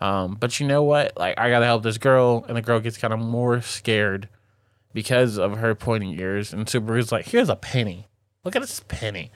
Um, 0.00 0.36
but 0.38 0.60
you 0.60 0.66
know 0.66 0.82
what? 0.82 1.16
Like 1.16 1.38
I 1.38 1.48
gotta 1.48 1.64
help 1.64 1.82
this 1.82 1.98
girl, 1.98 2.44
and 2.48 2.56
the 2.56 2.62
girl 2.62 2.80
gets 2.80 2.98
kind 2.98 3.14
of 3.14 3.20
more 3.20 3.62
scared 3.62 4.28
because 4.92 5.38
of 5.38 5.58
her 5.58 5.74
pointy 5.74 6.18
ears. 6.20 6.52
And 6.52 6.66
Subaru's 6.66 7.12
like, 7.12 7.26
"Here's 7.26 7.48
a 7.48 7.56
penny. 7.56 8.08
Look 8.44 8.56
at 8.56 8.62
this 8.62 8.80
penny." 8.88 9.30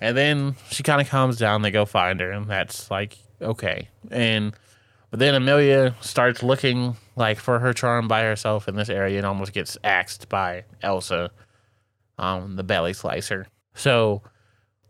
And 0.00 0.16
then 0.16 0.56
she 0.70 0.82
kind 0.82 1.00
of 1.00 1.08
calms 1.08 1.36
down. 1.36 1.62
They 1.62 1.70
go 1.70 1.84
find 1.84 2.20
her, 2.20 2.30
and 2.30 2.48
that's 2.48 2.90
like 2.90 3.18
okay. 3.40 3.88
And 4.10 4.54
but 5.10 5.18
then 5.18 5.34
Emilia 5.34 5.94
starts 6.00 6.42
looking 6.42 6.96
like 7.16 7.38
for 7.38 7.58
her 7.58 7.72
charm 7.72 8.08
by 8.08 8.22
herself 8.22 8.68
in 8.68 8.76
this 8.76 8.88
area, 8.88 9.18
and 9.18 9.26
almost 9.26 9.52
gets 9.52 9.76
axed 9.84 10.28
by 10.28 10.64
Elsa, 10.82 11.30
um, 12.18 12.56
the 12.56 12.64
belly 12.64 12.92
slicer. 12.92 13.46
So. 13.74 14.22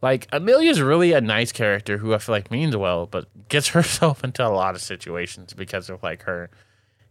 Like 0.02 0.28
Emilia's 0.32 0.80
really 0.80 1.12
a 1.12 1.20
nice 1.20 1.52
character 1.52 1.98
who 1.98 2.14
I 2.14 2.18
feel 2.18 2.34
like 2.34 2.50
means 2.50 2.74
well, 2.74 3.04
but 3.04 3.26
gets 3.50 3.68
herself 3.76 4.24
into 4.24 4.42
a 4.42 4.48
lot 4.48 4.74
of 4.74 4.80
situations 4.80 5.52
because 5.52 5.90
of 5.90 6.02
like 6.02 6.22
her 6.22 6.48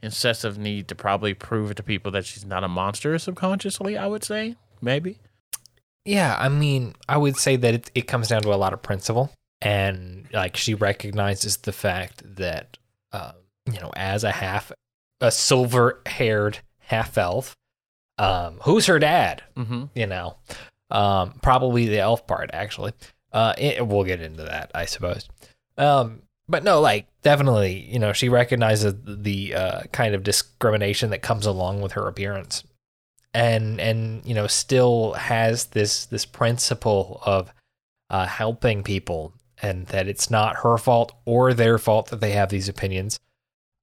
incessive 0.01 0.57
need 0.57 0.87
to 0.87 0.95
probably 0.95 1.33
prove 1.33 1.75
to 1.75 1.83
people 1.83 2.11
that 2.11 2.25
she's 2.25 2.45
not 2.45 2.63
a 2.63 2.67
monster 2.67 3.17
subconsciously, 3.19 3.97
I 3.97 4.07
would 4.07 4.23
say. 4.23 4.55
Maybe. 4.81 5.19
Yeah, 6.05 6.35
I 6.39 6.49
mean, 6.49 6.95
I 7.07 7.17
would 7.17 7.37
say 7.37 7.55
that 7.57 7.73
it, 7.73 7.91
it 7.93 8.07
comes 8.07 8.29
down 8.29 8.41
to 8.43 8.53
a 8.53 8.55
lot 8.55 8.73
of 8.73 8.81
principle, 8.81 9.31
and 9.61 10.27
like 10.33 10.55
she 10.57 10.73
recognizes 10.73 11.57
the 11.57 11.73
fact 11.73 12.23
that, 12.37 12.77
uh, 13.11 13.33
you 13.71 13.79
know, 13.79 13.91
as 13.95 14.23
a 14.23 14.31
half, 14.31 14.71
a 15.21 15.31
silver-haired 15.31 16.59
half 16.79 17.17
elf, 17.17 17.55
um, 18.17 18.59
who's 18.63 18.85
her 18.87 18.99
dad? 18.99 19.43
Mm-hmm. 19.55 19.85
You 19.93 20.07
know, 20.07 20.37
um, 20.89 21.33
probably 21.41 21.87
the 21.87 21.99
elf 21.99 22.25
part 22.25 22.49
actually. 22.53 22.93
Uh, 23.31 23.53
it, 23.57 23.85
we'll 23.85 24.05
get 24.05 24.21
into 24.21 24.43
that, 24.43 24.71
I 24.73 24.85
suppose. 24.85 25.27
Um, 25.77 26.23
but 26.49 26.63
no, 26.63 26.81
like 26.81 27.05
definitely, 27.21 27.87
you 27.91 27.99
know, 27.99 28.11
she 28.11 28.27
recognizes 28.27 28.95
the 29.05 29.53
uh, 29.53 29.81
kind 29.91 30.15
of 30.15 30.23
discrimination 30.23 31.11
that 31.11 31.21
comes 31.21 31.45
along 31.45 31.81
with 31.81 31.91
her 31.91 32.07
appearance, 32.07 32.63
and 33.33 33.79
and 33.79 34.25
you 34.25 34.33
know, 34.33 34.47
still 34.47 35.13
has 35.13 35.67
this 35.67 36.07
this 36.07 36.25
principle 36.25 37.21
of 37.23 37.53
uh, 38.09 38.25
helping 38.25 38.83
people, 38.83 39.31
and 39.61 39.85
that 39.87 40.07
it's 40.07 40.31
not 40.31 40.57
her 40.57 40.77
fault 40.79 41.13
or 41.23 41.53
their 41.53 41.77
fault 41.77 42.09
that 42.09 42.19
they 42.19 42.31
have 42.31 42.49
these 42.49 42.67
opinions. 42.67 43.19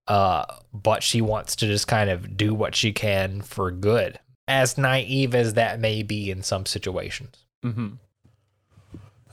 Uh, 0.08 0.44
but 0.72 1.02
she 1.02 1.20
wants 1.20 1.56
to 1.56 1.66
just 1.66 1.86
kind 1.88 2.10
of 2.10 2.36
do 2.36 2.52
what 2.52 2.74
she 2.74 2.92
can 2.92 3.42
for 3.42 3.70
good, 3.70 4.18
as 4.48 4.76
naive 4.76 5.36
as 5.36 5.54
that 5.54 5.78
may 5.78 6.02
be 6.02 6.32
in 6.32 6.42
some 6.42 6.66
situations. 6.66 7.44
Mm-hmm. 7.64 7.94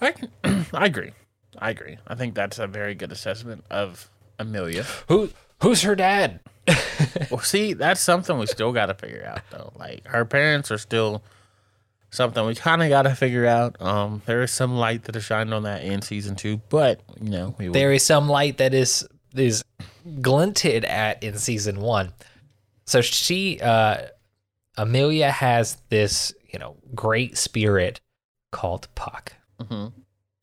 I 0.02 0.14
I 0.74 0.86
agree. 0.86 1.14
I 1.60 1.70
agree. 1.72 1.98
I 2.08 2.16
think 2.16 2.36
that's 2.36 2.60
a 2.60 2.68
very 2.68 2.96
good 2.96 3.12
assessment 3.12 3.64
of 3.70 4.10
Emilia. 4.40 4.84
Who 5.08 5.30
who's 5.62 5.82
her 5.84 5.96
dad? 5.96 6.40
Well, 7.30 7.42
see, 7.42 7.74
that's 7.74 8.00
something 8.02 8.38
we 8.38 8.46
still 8.46 8.72
got 8.72 8.86
to 8.88 8.94
figure 8.94 9.26
out, 9.26 9.42
though. 9.50 9.72
Like 9.76 10.08
her 10.08 10.24
parents 10.26 10.72
are 10.72 10.78
still 10.78 11.24
something 12.12 12.46
we 12.46 12.54
kind 12.56 12.82
of 12.84 12.90
got 12.90 13.04
to 13.04 13.16
figure 13.16 13.46
out. 13.46 13.82
Um, 13.82 14.22
there 14.26 14.42
is 14.44 14.52
some 14.52 14.76
light 14.78 15.04
that 15.06 15.16
is 15.16 15.24
shined 15.24 15.54
on 15.54 15.64
that 15.64 15.84
in 15.84 16.02
season 16.02 16.36
two, 16.36 16.58
but 16.70 17.02
you 17.20 17.30
know, 17.30 17.56
we 17.58 17.68
will 17.68 17.74
there 17.74 17.92
is 17.92 18.06
some 18.06 18.30
light 18.30 18.58
that 18.58 18.74
is 18.74 19.08
is 19.36 19.64
glinted 20.22 20.86
at 20.86 21.24
in 21.24 21.38
season 21.38 21.82
one. 21.82 22.14
So 22.86 23.02
she 23.02 23.60
uh 23.60 24.08
Emilia 24.78 25.32
has 25.32 25.78
this, 25.90 26.34
you 26.52 26.60
know, 26.60 26.76
great 26.96 27.38
spirit 27.38 28.00
called 28.52 28.88
Puck. 28.96 29.34
Mhm. 29.60 29.92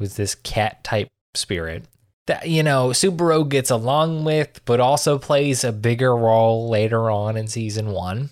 Who's 0.01 0.17
this 0.17 0.35
cat 0.35 0.83
type 0.83 1.09
spirit 1.35 1.85
that 2.27 2.49
you 2.49 2.63
know 2.63 2.89
Subaru 2.89 3.49
gets 3.49 3.71
along 3.71 4.25
with, 4.25 4.61
but 4.65 4.81
also 4.81 5.19
plays 5.19 5.63
a 5.63 5.73
bigger 5.73 6.17
role 6.17 6.69
later 6.69 7.11
on 7.11 7.37
in 7.37 7.47
season 7.47 7.91
one. 7.91 8.31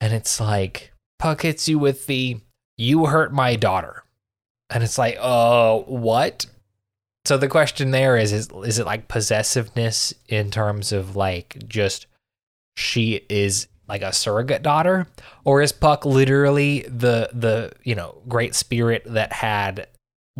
And 0.00 0.12
it's 0.12 0.40
like 0.40 0.92
Puck 1.18 1.42
hits 1.42 1.68
you 1.68 1.78
with 1.78 2.06
the 2.06 2.40
"you 2.78 3.06
hurt 3.06 3.32
my 3.32 3.56
daughter," 3.56 4.04
and 4.70 4.82
it's 4.82 4.98
like, 4.98 5.18
oh, 5.20 5.84
what? 5.86 6.46
So 7.26 7.36
the 7.36 7.48
question 7.48 7.90
there 7.90 8.16
is: 8.16 8.32
is 8.32 8.48
is 8.64 8.78
it 8.78 8.86
like 8.86 9.08
possessiveness 9.08 10.14
in 10.28 10.50
terms 10.50 10.90
of 10.90 11.16
like 11.16 11.68
just 11.68 12.06
she 12.76 13.26
is 13.28 13.68
like 13.88 14.02
a 14.02 14.12
surrogate 14.12 14.62
daughter, 14.62 15.08
or 15.44 15.60
is 15.60 15.72
Puck 15.72 16.06
literally 16.06 16.82
the 16.82 17.28
the 17.32 17.72
you 17.82 17.94
know 17.94 18.22
great 18.28 18.54
spirit 18.54 19.02
that 19.06 19.32
had 19.32 19.88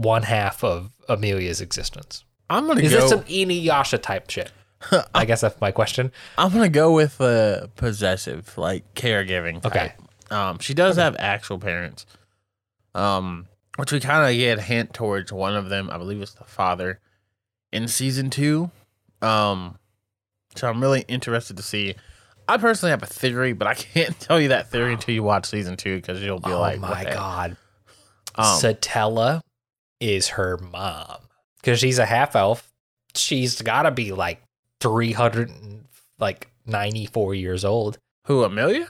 one 0.00 0.22
half 0.22 0.62
of 0.64 0.90
Emilia's 1.08 1.60
existence? 1.60 2.24
I'm 2.48 2.66
gonna 2.66 2.80
Is 2.80 2.92
go. 2.92 3.00
this 3.00 3.10
some 3.10 3.22
Inuyasha 3.24 4.00
type 4.02 4.28
shit? 4.30 4.50
I 5.14 5.24
guess 5.24 5.42
that's 5.42 5.60
my 5.60 5.70
question. 5.70 6.10
I'm 6.38 6.50
gonna 6.52 6.68
go 6.68 6.92
with 6.92 7.20
uh, 7.20 7.66
possessive, 7.76 8.56
like 8.56 8.94
caregiving. 8.94 9.62
Type. 9.62 9.66
Okay. 9.72 9.92
Um, 10.30 10.58
she 10.58 10.74
does 10.74 10.96
have 10.96 11.16
actual 11.18 11.58
parents. 11.58 12.06
Um, 12.94 13.46
which 13.76 13.92
we 13.92 14.00
kind 14.00 14.28
of 14.28 14.36
get 14.36 14.58
a 14.58 14.62
hint 14.62 14.92
towards 14.92 15.32
one 15.32 15.54
of 15.54 15.68
them. 15.68 15.90
I 15.90 15.98
believe 15.98 16.20
it's 16.20 16.34
the 16.34 16.44
father 16.44 17.00
in 17.72 17.88
season 17.88 18.30
two. 18.30 18.70
Um, 19.22 19.78
so 20.56 20.68
I'm 20.68 20.80
really 20.80 21.04
interested 21.08 21.56
to 21.56 21.62
see. 21.62 21.94
I 22.48 22.56
personally 22.56 22.90
have 22.90 23.02
a 23.02 23.06
theory, 23.06 23.52
but 23.52 23.68
I 23.68 23.74
can't 23.74 24.18
tell 24.18 24.40
you 24.40 24.48
that 24.48 24.70
theory 24.70 24.92
until 24.92 25.14
you 25.14 25.22
watch 25.22 25.46
season 25.46 25.76
two 25.76 25.96
because 25.96 26.20
you'll 26.22 26.40
be 26.40 26.50
oh 26.50 26.60
like, 26.60 26.80
my 26.80 27.04
god, 27.04 27.56
Um, 28.34 28.44
Satella 28.44 29.40
is 30.00 30.28
her 30.28 30.56
mom 30.58 31.18
because 31.60 31.78
she's 31.78 31.98
a 31.98 32.06
half 32.06 32.34
elf. 32.34 32.72
She's 33.14 33.60
got 33.62 33.82
to 33.82 33.90
be 33.90 34.12
like 34.12 34.42
three 34.80 35.12
hundred 35.12 35.50
like 36.18 36.48
ninety 36.66 37.06
four 37.06 37.34
years 37.34 37.64
old. 37.64 37.98
who 38.26 38.44
Emilia? 38.44 38.88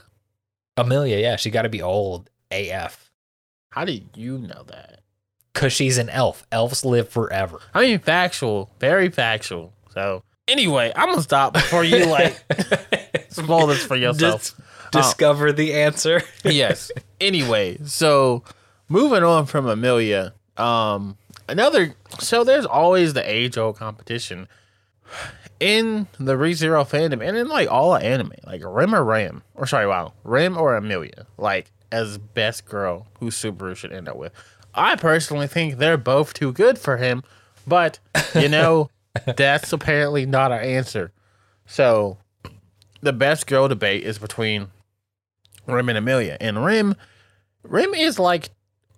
Emilia, 0.77 1.17
yeah, 1.17 1.35
she 1.35 1.49
got 1.49 1.63
to 1.63 1.69
be 1.69 1.81
old 1.81 2.29
AF 2.51 3.11
How 3.71 3.85
do 3.85 3.99
you 4.15 4.37
know 4.37 4.63
that? 4.67 5.01
because 5.53 5.73
she's 5.73 5.97
an 5.97 6.09
elf. 6.09 6.45
Elves 6.51 6.85
live 6.85 7.09
forever. 7.09 7.59
I 7.73 7.81
mean, 7.81 7.99
factual, 7.99 8.69
very 8.79 9.09
factual. 9.09 9.73
So 9.89 10.23
anyway, 10.47 10.93
I'm 10.95 11.09
gonna 11.09 11.21
stop 11.21 11.53
before 11.53 11.83
you 11.83 12.05
like 12.05 12.41
spoil 13.29 13.67
this 13.67 13.83
for 13.85 13.95
yourself. 13.97 14.41
Dis- 14.41 14.55
discover 14.91 15.51
the 15.51 15.73
answer. 15.73 16.21
yes. 16.45 16.91
Anyway, 17.21 17.77
so 17.85 18.43
moving 18.89 19.21
on 19.21 19.45
from 19.45 19.67
Emilia, 19.67 20.33
um, 20.57 21.17
another. 21.47 21.95
So 22.19 22.43
there's 22.43 22.65
always 22.65 23.13
the 23.13 23.29
age 23.29 23.57
old 23.57 23.77
competition 23.77 24.47
in 25.59 26.07
the 26.19 26.33
ReZero 26.33 26.87
fandom 26.87 27.25
and 27.25 27.37
in 27.37 27.47
like 27.47 27.69
all 27.69 27.95
anime, 27.95 28.33
like 28.45 28.61
Rem 28.63 28.95
or 28.95 29.03
Ram, 29.03 29.43
or 29.55 29.67
sorry, 29.67 29.87
wow, 29.87 30.13
Rem 30.23 30.57
or 30.57 30.75
Emilia, 30.75 31.27
like 31.37 31.71
as 31.91 32.17
best 32.17 32.65
girl 32.65 33.07
who 33.19 33.27
Subaru 33.27 33.75
should 33.75 33.93
end 33.93 34.09
up 34.09 34.17
with. 34.17 34.33
I 34.73 34.95
personally 34.95 35.47
think 35.47 35.77
they're 35.77 35.97
both 35.97 36.33
too 36.33 36.51
good 36.53 36.79
for 36.79 36.97
him, 36.97 37.23
but 37.67 37.99
you 38.33 38.47
know, 38.49 38.89
that's 39.35 39.71
apparently 39.73 40.25
not 40.25 40.51
our 40.51 40.61
answer. 40.61 41.11
So 41.65 42.17
the 43.01 43.13
best 43.13 43.47
girl 43.47 43.67
debate 43.67 44.03
is 44.03 44.17
between 44.17 44.67
Rem 45.67 45.89
and 45.89 45.97
Emilia. 45.97 46.37
And 46.39 46.63
Rem 46.63 46.95
Rem 47.63 47.93
is 47.93 48.17
like 48.17 48.49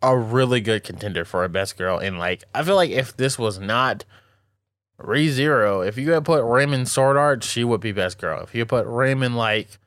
a 0.03 0.15
really 0.15 0.59
good 0.59 0.83
contender 0.83 1.23
for 1.23 1.43
a 1.43 1.49
best 1.49 1.77
girl. 1.77 1.97
And 1.97 2.19
like 2.19 2.43
I 2.53 2.61
feel 2.61 2.75
like 2.75 2.91
if 2.91 3.15
this 3.15 3.39
was 3.39 3.57
not 3.57 4.05
Re 4.97 5.29
Zero, 5.29 5.81
if 5.81 5.97
you 5.97 6.11
had 6.11 6.25
put 6.25 6.43
in 6.43 6.85
Sword 6.85 7.17
Art, 7.17 7.43
she 7.43 7.63
would 7.63 7.81
be 7.81 7.93
best 7.93 8.19
girl. 8.19 8.41
If 8.43 8.53
you 8.53 8.65
put 8.65 8.85
Rem 8.85 9.23
in 9.23 9.33
like 9.35 9.79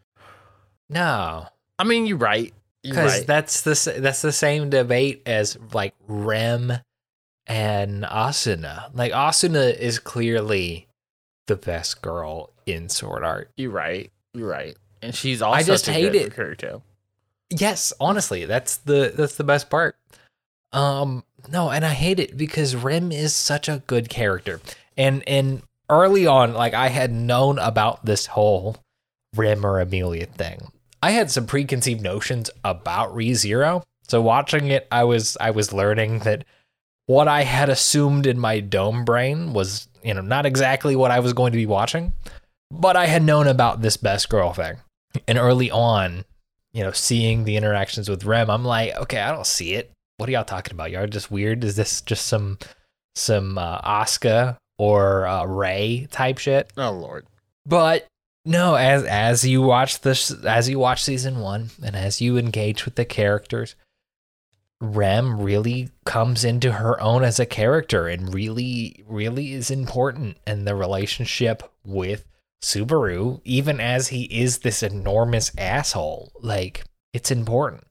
no, 0.89 1.47
I 1.79 1.85
mean 1.85 2.07
you're 2.07 2.17
right. 2.17 2.53
Because 2.83 3.19
right. 3.19 3.27
that's 3.27 3.63
the 3.63 4.01
that's 4.01 4.23
the 4.23 4.33
same 4.33 4.71
debate 4.71 5.23
as 5.27 5.59
like 5.73 5.95
Rem 6.09 6.73
and 7.47 8.05
Asuna. 8.05 8.95
Like 8.95 9.13
Asuna 9.13 9.77
is 9.77 9.99
clearly 9.99 10.87
the 11.47 11.57
best 11.57 12.01
girl 12.01 12.53
in 12.65 12.89
Sword 12.89 13.23
Art. 13.23 13.51
you're 13.57 13.71
right. 13.71 14.11
You're 14.35 14.49
right. 14.49 14.77
And 15.03 15.15
she's 15.15 15.43
also 15.43 15.59
I 15.59 15.63
just 15.63 15.87
hate 15.87 16.15
it. 16.15 16.35
Kirito. 16.35 16.83
Yes, 17.51 17.93
honestly, 18.01 18.45
that's 18.45 18.79
the 18.79 19.13
that's 19.15 19.37
the 19.37 19.45
best 19.45 19.71
part. 19.71 19.96
Um 20.77 21.25
no, 21.49 21.71
and 21.71 21.85
I 21.85 21.91
hate 21.91 22.21
it 22.21 22.37
because 22.37 22.77
Rem 22.77 23.11
is 23.13 23.35
such 23.35 23.69
a 23.69 23.83
good 23.87 24.09
character. 24.09 24.61
And 24.97 25.27
and 25.29 25.63
early 25.89 26.27
on, 26.27 26.55
like 26.55 26.75
I 26.75 26.89
had 26.89 27.13
known 27.13 27.59
about 27.59 28.05
this 28.05 28.27
whole 28.27 28.77
Rem 29.35 29.65
or 29.65 29.81
Emilia 29.81 30.27
thing. 30.27 30.71
I 31.03 31.11
had 31.11 31.31
some 31.31 31.47
preconceived 31.47 32.03
notions 32.03 32.51
about 32.65 33.15
ReZero. 33.15 33.83
So 34.09 34.21
watching 34.21 34.69
it, 34.69 34.87
I 34.91 35.05
was 35.05 35.37
I 35.41 35.51
was 35.51 35.73
learning 35.73 36.21
that 36.21 36.45
what 37.07 37.29
I 37.29 37.43
had 37.43 37.69
assumed 37.69 38.27
in 38.27 38.39
my 38.39 38.61
dome 38.61 39.05
brain 39.05 39.53
was, 39.53 39.89
you 40.03 40.15
know, 40.15 40.21
not 40.21 40.47
exactly 40.47 40.97
what 40.97 41.11
I 41.11 41.21
was 41.21 41.33
going 41.33 41.53
to 41.53 41.59
be 41.59 41.67
watching, 41.67 42.13
but 42.71 42.97
I 42.97 43.07
had 43.07 43.23
known 43.23 43.47
about 43.47 43.83
this 43.83 43.97
best 43.97 44.29
girl 44.29 44.53
thing. 44.53 44.77
And 45.29 45.39
early 45.39 45.71
on, 45.71 46.25
you 46.73 46.83
know, 46.83 46.93
seeing 46.93 47.45
the 47.45 47.57
interactions 47.57 48.09
with 48.09 48.25
Rem, 48.25 48.51
I'm 48.51 48.65
like, 48.65 48.97
okay, 48.97 49.21
I 49.21 49.33
don't 49.33 49.47
see 49.47 49.75
it. 49.75 49.93
What 50.17 50.29
are 50.29 50.33
y'all 50.33 50.45
talking 50.45 50.75
about? 50.75 50.91
Y'all 50.91 51.07
just 51.07 51.31
weird? 51.31 51.65
Is 51.65 51.77
this 51.77 52.01
just 52.01 52.27
some 52.27 52.59
some 53.15 53.59
uh, 53.59 53.81
Asuka 53.81 54.59
or 54.79 55.27
uh, 55.27 55.45
Rei 55.45 56.09
type 56.11 56.39
shit? 56.39 56.73
Oh 56.77 56.93
lord. 56.93 57.27
But 57.65 58.07
no, 58.45 58.77
as 58.77 59.05
as 59.05 59.47
you 59.47 59.63
watch 59.63 60.01
this, 60.01 60.31
as 60.45 60.69
you 60.69 60.79
watch 60.79 61.03
season 61.03 61.41
one, 61.41 61.71
and 61.83 61.97
as 61.97 62.21
you 62.21 62.39
engage 62.39 62.85
with 62.85 62.95
the 62.95 63.05
characters, 63.05 63.75
Rem 64.81 65.41
really 65.41 65.91
comes 66.05 66.45
into 66.45 66.73
her 66.73 67.01
own 67.01 67.25
as 67.25 67.41
a 67.41 67.47
character 67.47 68.09
and 68.09 68.35
really, 68.35 69.05
really 69.09 69.53
is 69.53 69.71
important. 69.71 70.37
in 70.47 70.65
the 70.65 70.75
relationship 70.75 71.63
with 71.85 72.25
Subaru, 72.63 73.41
even 73.45 73.81
as 73.81 74.09
he 74.09 74.25
is 74.25 74.59
this 74.59 74.83
enormous 74.83 75.51
asshole, 75.59 76.33
like 76.41 76.85
it's 77.13 77.31
important. 77.31 77.85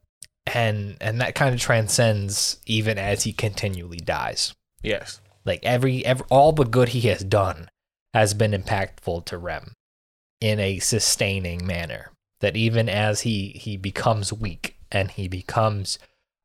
And 0.54 0.98
and 1.02 1.20
that 1.22 1.36
kind 1.36 1.56
of 1.56 1.62
transcends 1.62 2.58
even 2.66 2.98
as 2.98 3.24
he 3.24 3.34
continually 3.34 3.98
dies. 3.98 4.54
Yes. 4.84 5.20
Like 5.44 5.60
every, 5.64 6.06
every 6.06 6.26
all 6.30 6.52
the 6.52 6.64
good 6.66 6.90
he 6.90 7.02
has 7.02 7.24
done 7.24 7.70
has 8.14 8.34
been 8.34 8.52
impactful 8.52 9.26
to 9.26 9.38
Rem 9.38 9.74
in 10.42 10.60
a 10.60 10.80
sustaining 10.80 11.66
manner. 11.66 12.12
That 12.42 12.56
even 12.56 12.90
as 12.90 13.22
he 13.22 13.50
he 13.50 13.78
becomes 13.78 14.32
weak 14.32 14.78
and 14.92 15.10
he 15.10 15.28
becomes 15.28 15.98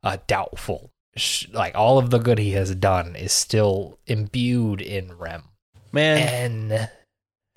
uh, 0.02 0.16
doubtful, 0.26 0.90
sh- 1.16 1.48
like 1.52 1.74
all 1.74 1.98
of 1.98 2.10
the 2.10 2.18
good 2.18 2.38
he 2.38 2.52
has 2.52 2.74
done 2.74 3.14
is 3.16 3.32
still 3.32 3.98
imbued 4.06 4.80
in 4.80 5.16
Rem. 5.18 5.42
Man, 5.92 6.70
And 6.72 6.88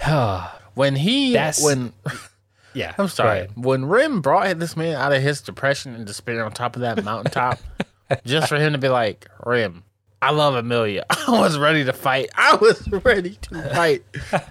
uh, 0.03 0.49
when 0.73 0.95
he 0.97 1.33
That's- 1.33 1.63
when 1.63 1.93
yeah, 2.74 2.93
I'm 2.97 3.07
sorry. 3.07 3.47
When 3.55 3.86
Rem 3.86 4.21
brought 4.21 4.59
this 4.59 4.76
man 4.76 4.95
out 4.95 5.13
of 5.13 5.21
his 5.21 5.41
depression 5.41 5.95
and 5.95 6.05
despair 6.05 6.43
on 6.43 6.51
top 6.51 6.76
of 6.76 6.82
that 6.82 7.03
mountaintop, 7.03 7.59
just 8.26 8.49
for 8.49 8.57
him 8.57 8.74
to 8.74 8.80
be 8.80 8.89
like, 8.89 9.28
Rem, 9.45 9.84
I 10.24 10.32
love 10.32 10.55
Emilia. 10.55 11.05
I 11.09 11.32
was 11.32 11.57
ready 11.57 11.84
to 11.84 11.91
fight. 11.91 12.30
I 12.36 12.55
was 12.55 12.88
ready 13.03 13.38
to 13.41 13.69
fight. 13.74 14.03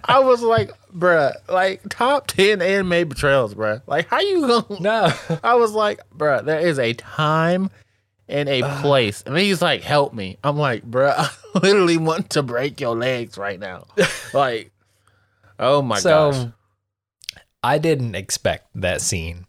I 0.05 0.19
was 0.19 0.43
like, 0.43 0.71
bruh, 0.95 1.35
like 1.49 1.83
top 1.89 2.27
10 2.27 2.61
anime 2.61 3.09
betrayals, 3.09 3.55
bruh. 3.55 3.81
Like, 3.87 4.09
how 4.09 4.21
you 4.21 4.47
gonna. 4.47 4.81
No, 4.81 5.13
I 5.43 5.55
was 5.55 5.73
like, 5.73 6.01
bruh, 6.15 6.45
there 6.45 6.61
is 6.61 6.79
a 6.79 6.93
time 6.93 7.71
and 8.29 8.51
a 8.51 8.63
place. 8.83 9.23
And 9.23 9.35
then 9.35 9.45
he's 9.45 9.63
like, 9.63 9.83
help 9.83 10.13
me. 10.13 10.37
I'm 10.45 10.59
like, 10.59 10.89
bruh, 10.89 11.15
I 11.17 11.59
literally 11.59 11.97
want 11.97 12.31
to 12.31 12.43
break 12.43 12.79
your 12.79 12.95
legs 12.95 13.39
right 13.39 13.59
now. 13.59 13.87
Like, 14.35 14.73
oh 15.59 15.81
my 15.81 15.99
so 16.01 16.33
gosh. 16.33 16.47
I 17.63 17.79
didn't 17.79 18.15
expect 18.15 18.69
that 18.75 19.01
scene. 19.01 19.47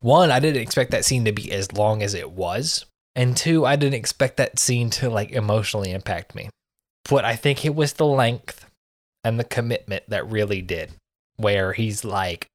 One, 0.00 0.30
I 0.30 0.38
didn't 0.38 0.62
expect 0.62 0.90
that 0.92 1.04
scene 1.04 1.24
to 1.24 1.32
be 1.32 1.50
as 1.50 1.72
long 1.72 2.02
as 2.02 2.14
it 2.14 2.30
was. 2.30 2.84
And 3.16 3.36
two, 3.36 3.66
I 3.66 3.76
didn't 3.76 3.94
expect 3.98 4.36
that 4.36 4.58
scene 4.58 4.90
to 4.90 5.10
like 5.10 5.30
emotionally 5.32 5.90
impact 5.90 6.34
me. 6.34 6.50
But 7.08 7.24
I 7.24 7.36
think 7.36 7.64
it 7.64 7.74
was 7.74 7.94
the 7.94 8.06
length 8.06 8.66
and 9.24 9.40
the 9.40 9.44
commitment 9.44 10.04
that 10.08 10.30
really 10.30 10.62
did. 10.62 10.92
Where 11.36 11.72
he's 11.72 12.04
like, 12.04 12.46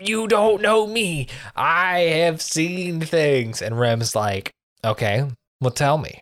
You 0.00 0.26
don't 0.26 0.62
know 0.62 0.86
me. 0.86 1.28
I 1.54 2.00
have 2.00 2.40
seen 2.40 3.00
things. 3.00 3.60
And 3.60 3.78
Rem's 3.78 4.16
like, 4.16 4.50
Okay, 4.84 5.28
well, 5.60 5.70
tell 5.70 5.98
me. 5.98 6.20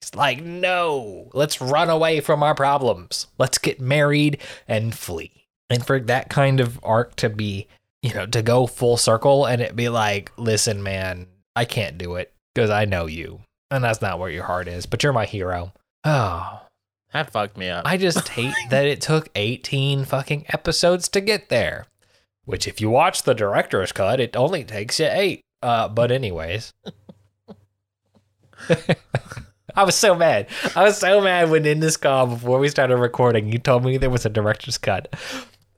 He's 0.00 0.14
like, 0.14 0.42
No, 0.42 1.30
let's 1.32 1.60
run 1.60 1.90
away 1.90 2.20
from 2.20 2.42
our 2.42 2.54
problems. 2.54 3.28
Let's 3.38 3.58
get 3.58 3.80
married 3.80 4.38
and 4.66 4.94
flee. 4.94 5.41
And 5.72 5.84
for 5.84 5.98
that 6.00 6.28
kind 6.28 6.60
of 6.60 6.78
arc 6.82 7.16
to 7.16 7.30
be, 7.30 7.66
you 8.02 8.12
know, 8.12 8.26
to 8.26 8.42
go 8.42 8.66
full 8.66 8.96
circle 8.96 9.46
and 9.46 9.62
it 9.62 9.74
be 9.74 9.88
like, 9.88 10.30
Listen, 10.36 10.82
man, 10.82 11.26
I 11.56 11.64
can't 11.64 11.98
do 11.98 12.16
it 12.16 12.32
because 12.54 12.70
I 12.70 12.84
know 12.84 13.06
you. 13.06 13.40
And 13.70 13.82
that's 13.82 14.02
not 14.02 14.18
where 14.18 14.30
your 14.30 14.44
heart 14.44 14.68
is, 14.68 14.84
but 14.84 15.02
you're 15.02 15.14
my 15.14 15.24
hero. 15.24 15.72
Oh, 16.04 16.60
That 17.14 17.30
fucked 17.30 17.56
me 17.56 17.70
up. 17.70 17.86
I 17.86 17.96
just 17.96 18.28
hate 18.28 18.54
that 18.70 18.84
it 18.86 19.00
took 19.00 19.30
18 19.34 20.04
fucking 20.04 20.44
episodes 20.50 21.08
to 21.08 21.20
get 21.22 21.48
there. 21.48 21.86
Which, 22.44 22.66
if 22.68 22.80
you 22.80 22.90
watch 22.90 23.22
the 23.22 23.34
director's 23.34 23.92
cut, 23.92 24.20
it 24.20 24.36
only 24.36 24.64
takes 24.64 24.98
you 25.00 25.06
eight. 25.10 25.40
Uh, 25.62 25.88
but 25.88 26.10
anyways, 26.10 26.72
I 29.74 29.84
was 29.84 29.94
so 29.94 30.14
mad. 30.14 30.48
I 30.74 30.82
was 30.82 30.98
so 30.98 31.20
mad 31.20 31.50
when 31.50 31.64
in 31.64 31.80
this 31.80 31.96
call 31.96 32.26
before 32.26 32.58
we 32.58 32.68
started 32.68 32.96
recording, 32.96 33.50
you 33.50 33.58
told 33.58 33.84
me 33.84 33.96
there 33.96 34.10
was 34.10 34.26
a 34.26 34.28
director's 34.28 34.76
cut, 34.76 35.14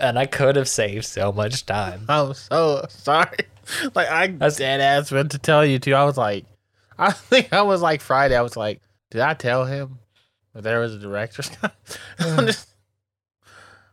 and 0.00 0.18
I 0.18 0.26
could 0.26 0.56
have 0.56 0.68
saved 0.68 1.04
so 1.06 1.32
much 1.32 1.66
time. 1.66 2.04
I'm 2.08 2.34
so 2.34 2.84
sorry. 2.88 3.36
Like 3.94 4.08
I 4.10 4.26
That's- 4.26 4.56
dead 4.56 4.82
ass 4.82 5.10
meant 5.10 5.30
to 5.30 5.38
tell 5.38 5.64
you 5.64 5.78
too. 5.78 5.94
I 5.94 6.04
was 6.04 6.18
like, 6.18 6.44
I 6.98 7.12
think 7.12 7.52
I 7.52 7.62
was 7.62 7.80
like 7.80 8.02
Friday. 8.02 8.36
I 8.36 8.42
was 8.42 8.58
like, 8.58 8.82
did 9.10 9.22
I 9.22 9.32
tell 9.32 9.64
him 9.64 9.98
that 10.52 10.62
there 10.64 10.80
was 10.80 10.94
a 10.94 10.98
director's 10.98 11.48
cut? 11.48 11.74
Mm. 12.18 12.46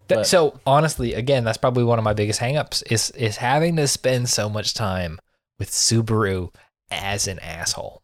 That- 0.07 0.15
But- 0.17 0.27
so 0.27 0.59
honestly, 0.65 1.13
again, 1.13 1.45
that's 1.45 1.57
probably 1.57 1.85
one 1.85 1.97
of 1.99 2.03
my 2.03 2.13
biggest 2.13 2.41
hangups 2.41 2.83
is 2.91 3.11
is 3.11 3.37
having 3.37 3.77
to 3.77 3.87
spend 3.87 4.27
so 4.29 4.49
much 4.49 4.73
time 4.73 5.19
with 5.57 5.69
Subaru 5.71 6.53
as 6.89 7.27
an 7.29 7.39
asshole. 7.39 8.01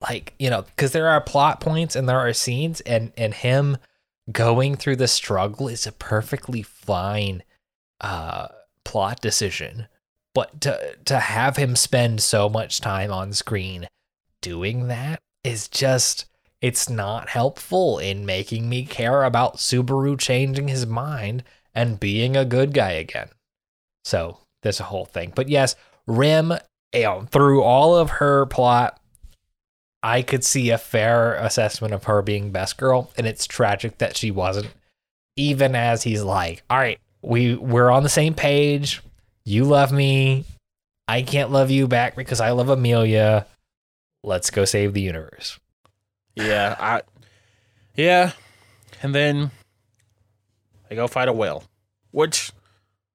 Like, 0.00 0.32
you 0.38 0.48
know, 0.48 0.62
because 0.62 0.92
there 0.92 1.08
are 1.10 1.20
plot 1.20 1.60
points 1.60 1.94
and 1.94 2.08
there 2.08 2.18
are 2.18 2.32
scenes 2.32 2.80
and 2.80 3.12
and 3.18 3.34
him 3.34 3.76
going 4.30 4.76
through 4.76 4.96
the 4.96 5.08
struggle 5.08 5.68
is 5.68 5.86
a 5.86 5.92
perfectly 5.92 6.62
fine 6.62 7.42
uh 8.00 8.48
plot 8.84 9.20
decision. 9.20 9.86
But 10.34 10.60
to 10.62 10.96
to 11.04 11.18
have 11.18 11.56
him 11.56 11.76
spend 11.76 12.22
so 12.22 12.48
much 12.48 12.80
time 12.80 13.12
on 13.12 13.32
screen 13.32 13.88
doing 14.40 14.88
that 14.88 15.20
is 15.44 15.68
just 15.68 16.26
it's 16.60 16.88
not 16.88 17.30
helpful 17.30 17.98
in 17.98 18.24
making 18.24 18.68
me 18.68 18.84
care 18.84 19.24
about 19.24 19.56
Subaru 19.56 20.18
changing 20.18 20.68
his 20.68 20.86
mind 20.86 21.42
and 21.74 21.98
being 21.98 22.36
a 22.36 22.44
good 22.44 22.72
guy 22.72 22.92
again. 22.92 23.28
So 24.04 24.38
there's 24.62 24.80
a 24.80 24.84
whole 24.84 25.04
thing. 25.04 25.32
But 25.34 25.48
yes, 25.48 25.74
Rem, 26.06 26.54
you 26.94 27.02
know, 27.02 27.26
through 27.30 27.62
all 27.62 27.96
of 27.96 28.10
her 28.10 28.46
plot, 28.46 29.00
I 30.02 30.22
could 30.22 30.44
see 30.44 30.70
a 30.70 30.78
fair 30.78 31.34
assessment 31.34 31.94
of 31.94 32.04
her 32.04 32.22
being 32.22 32.50
best 32.50 32.76
girl, 32.76 33.10
and 33.16 33.26
it's 33.26 33.46
tragic 33.46 33.98
that 33.98 34.16
she 34.16 34.30
wasn't. 34.30 34.68
Even 35.36 35.74
as 35.74 36.02
he's 36.02 36.22
like, 36.22 36.62
"All 36.68 36.78
right, 36.78 36.98
we 37.22 37.54
we're 37.54 37.90
on 37.90 38.02
the 38.02 38.08
same 38.08 38.34
page. 38.34 39.02
You 39.44 39.64
love 39.64 39.92
me. 39.92 40.44
I 41.08 41.22
can't 41.22 41.50
love 41.50 41.70
you 41.70 41.88
back 41.88 42.16
because 42.16 42.40
I 42.40 42.50
love 42.50 42.68
Emilia. 42.68 43.46
Let's 44.22 44.50
go 44.50 44.64
save 44.64 44.92
the 44.92 45.00
universe." 45.00 45.58
yeah, 46.34 46.76
I, 46.78 47.02
yeah, 47.94 48.32
and 49.02 49.14
then 49.14 49.50
they 50.88 50.96
go 50.96 51.06
fight 51.06 51.28
a 51.28 51.32
whale, 51.32 51.64
which 52.10 52.52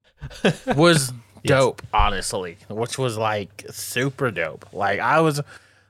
was 0.76 1.12
dope, 1.44 1.82
honestly. 1.94 2.58
Which 2.70 2.98
was 2.98 3.18
like 3.18 3.66
super 3.72 4.32
dope. 4.32 4.72
Like 4.74 5.00
I 5.00 5.20
was, 5.22 5.42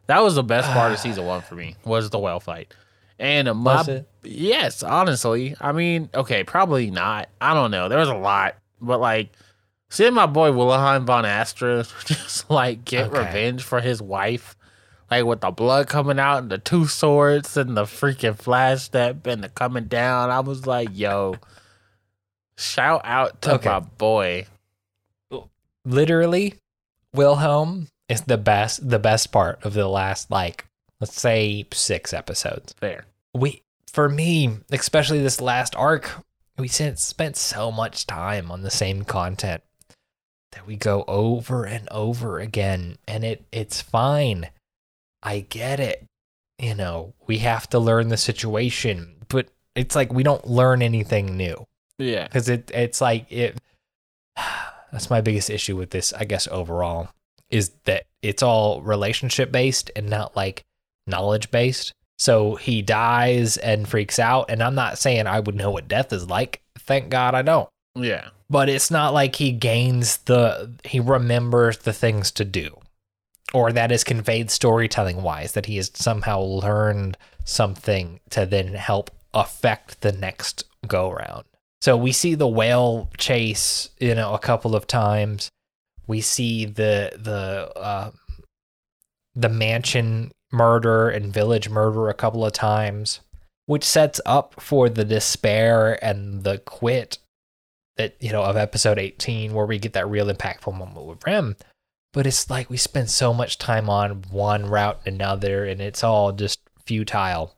that 0.07 0.23
was 0.23 0.35
the 0.35 0.43
best 0.43 0.67
part 0.71 0.91
of 0.91 0.99
season 1.01 1.23
one 1.25 1.41
for 1.41 1.55
me 1.55 1.75
was 1.85 2.09
the 2.09 2.19
whale 2.19 2.39
fight, 2.39 2.73
and 3.19 3.47
my 3.59 3.81
it? 3.81 4.07
yes, 4.23 4.83
honestly. 4.83 5.55
I 5.61 5.71
mean, 5.71 6.09
okay, 6.13 6.43
probably 6.43 6.89
not. 6.91 7.29
I 7.39 7.53
don't 7.53 7.71
know. 7.71 7.87
There 7.89 7.99
was 7.99 8.09
a 8.09 8.15
lot, 8.15 8.55
but 8.81 8.99
like 8.99 9.29
seeing 9.89 10.13
my 10.13 10.25
boy 10.25 10.51
Wilhelm 10.51 11.05
von 11.05 11.23
Astrea 11.25 11.83
just 12.05 12.49
like 12.49 12.83
get 12.85 13.07
Okay. 13.07 13.19
revenge 13.19 13.63
for 13.63 13.79
his 13.81 14.01
wife, 14.01 14.55
like 15.11 15.25
with 15.25 15.41
the 15.41 15.51
blood 15.51 15.87
coming 15.87 16.19
out 16.19 16.39
and 16.39 16.49
the 16.51 16.57
two 16.57 16.87
swords 16.87 17.55
and 17.57 17.75
the 17.77 17.83
freaking 17.83 18.37
flash 18.37 18.83
step 18.83 19.25
and 19.27 19.43
the 19.43 19.49
coming 19.49 19.85
down. 19.85 20.29
I 20.29 20.39
was 20.41 20.65
like, 20.67 20.89
yo, 20.93 21.35
shout 22.57 23.01
out 23.03 23.41
to 23.43 23.53
Okay. 23.55 23.69
my 23.69 23.79
boy. 23.79 24.45
literally 25.85 26.53
wilhelm 27.13 27.87
is 28.09 28.21
the 28.21 28.37
best 28.37 28.89
the 28.89 28.99
best 28.99 29.31
part 29.31 29.63
of 29.63 29.73
the 29.73 29.87
last 29.87 30.31
like 30.31 30.65
let's 30.99 31.19
say 31.19 31.65
six 31.73 32.13
episodes 32.13 32.73
There. 32.79 33.05
we 33.33 33.61
for 33.91 34.07
me 34.09 34.57
especially 34.71 35.21
this 35.21 35.41
last 35.41 35.75
arc 35.75 36.11
we 36.57 36.67
spent 36.67 36.99
spent 36.99 37.35
so 37.35 37.71
much 37.71 38.07
time 38.07 38.49
on 38.51 38.61
the 38.61 38.71
same 38.71 39.03
content 39.03 39.61
that 40.53 40.65
we 40.65 40.75
go 40.75 41.03
over 41.07 41.65
and 41.65 41.87
over 41.91 42.39
again 42.39 42.97
and 43.07 43.23
it 43.23 43.45
it's 43.51 43.81
fine. 43.81 44.49
I 45.21 45.41
get 45.41 45.79
it. 45.79 46.05
You 46.57 46.73
know, 46.73 47.13
we 47.27 47.39
have 47.39 47.67
to 47.69 47.79
learn 47.79 48.07
the 48.07 48.17
situation, 48.17 49.17
but 49.29 49.49
it's 49.75 49.95
like 49.95 50.11
we 50.13 50.23
don't 50.23 50.47
learn 50.47 50.81
anything 50.81 51.35
new 51.37 51.67
Yeah. 51.99 52.23
because 52.27 52.49
it 52.49 52.71
it's 52.73 53.01
like 53.01 53.31
it 53.31 53.59
that's 54.91 55.09
my 55.09 55.21
biggest 55.21 55.49
issue 55.49 55.75
with 55.75 55.89
this 55.91 56.13
i 56.13 56.23
guess 56.23 56.47
overall 56.47 57.09
is 57.49 57.71
that 57.85 58.03
it's 58.21 58.43
all 58.43 58.81
relationship 58.81 59.51
based 59.51 59.91
and 59.95 60.09
not 60.09 60.35
like 60.35 60.63
knowledge 61.05 61.51
based. 61.51 61.93
So 62.19 62.55
he 62.55 62.81
dies 62.81 63.57
and 63.57 63.87
freaks 63.87 64.17
out 64.17 64.49
and 64.49 64.63
i'm 64.63 64.73
not 64.75 64.97
saying 64.97 65.27
i 65.27 65.39
would 65.39 65.55
know 65.55 65.69
what 65.69 65.87
death 65.87 66.11
is 66.11 66.27
like 66.27 66.61
thank 66.79 67.09
god 67.09 67.35
i 67.35 67.41
don't. 67.41 67.69
Yeah. 67.95 68.29
but 68.49 68.69
it's 68.69 68.91
not 68.91 69.13
like 69.13 69.35
he 69.35 69.51
gains 69.51 70.17
the 70.17 70.71
he 70.83 70.99
remembers 70.99 71.79
the 71.79 71.93
things 71.93 72.31
to 72.31 72.45
do 72.45 72.77
or 73.53 73.71
that 73.71 73.91
is 73.91 74.03
conveyed 74.03 74.51
storytelling 74.51 75.21
wise 75.21 75.53
that 75.53 75.67
he 75.67 75.77
has 75.77 75.91
somehow 75.93 76.39
learned 76.41 77.17
something 77.45 78.19
to 78.31 78.45
then 78.45 78.73
help 78.73 79.11
affect 79.33 80.01
the 80.01 80.11
next 80.11 80.63
go 80.87 81.11
round 81.11 81.45
so 81.81 81.95
we 81.95 82.11
see 82.11 82.33
the 82.33 82.47
whale 82.47 83.09
chase 83.17 83.89
you 83.99 84.15
know 84.15 84.33
a 84.33 84.39
couple 84.39 84.75
of 84.75 84.87
times 84.87 85.49
we 86.07 86.21
see 86.21 86.65
the 86.65 87.11
the 87.15 87.71
uh, 87.77 88.11
the 89.35 89.49
mansion 89.49 90.31
murder 90.51 91.09
and 91.09 91.33
village 91.33 91.69
murder 91.69 92.09
a 92.09 92.13
couple 92.13 92.45
of 92.45 92.53
times 92.53 93.19
which 93.67 93.83
sets 93.83 94.19
up 94.25 94.59
for 94.59 94.89
the 94.89 95.03
despair 95.05 96.03
and 96.03 96.43
the 96.43 96.57
quit 96.59 97.19
that 97.97 98.15
you 98.19 98.31
know 98.31 98.41
of 98.41 98.57
episode 98.57 98.97
18 98.97 99.53
where 99.53 99.65
we 99.65 99.77
get 99.77 99.93
that 99.93 100.09
real 100.09 100.27
impactful 100.27 100.75
moment 100.75 101.05
with 101.05 101.23
Rem. 101.25 101.55
But 102.13 102.25
it's 102.25 102.49
like 102.49 102.69
we 102.69 102.77
spend 102.77 103.09
so 103.11 103.33
much 103.33 103.59
time 103.59 103.89
on 103.89 104.23
one 104.31 104.65
route 104.65 105.01
and 105.05 105.15
another 105.15 105.65
and 105.65 105.81
it's 105.81 106.03
all 106.03 106.31
just 106.31 106.59
futile 106.85 107.53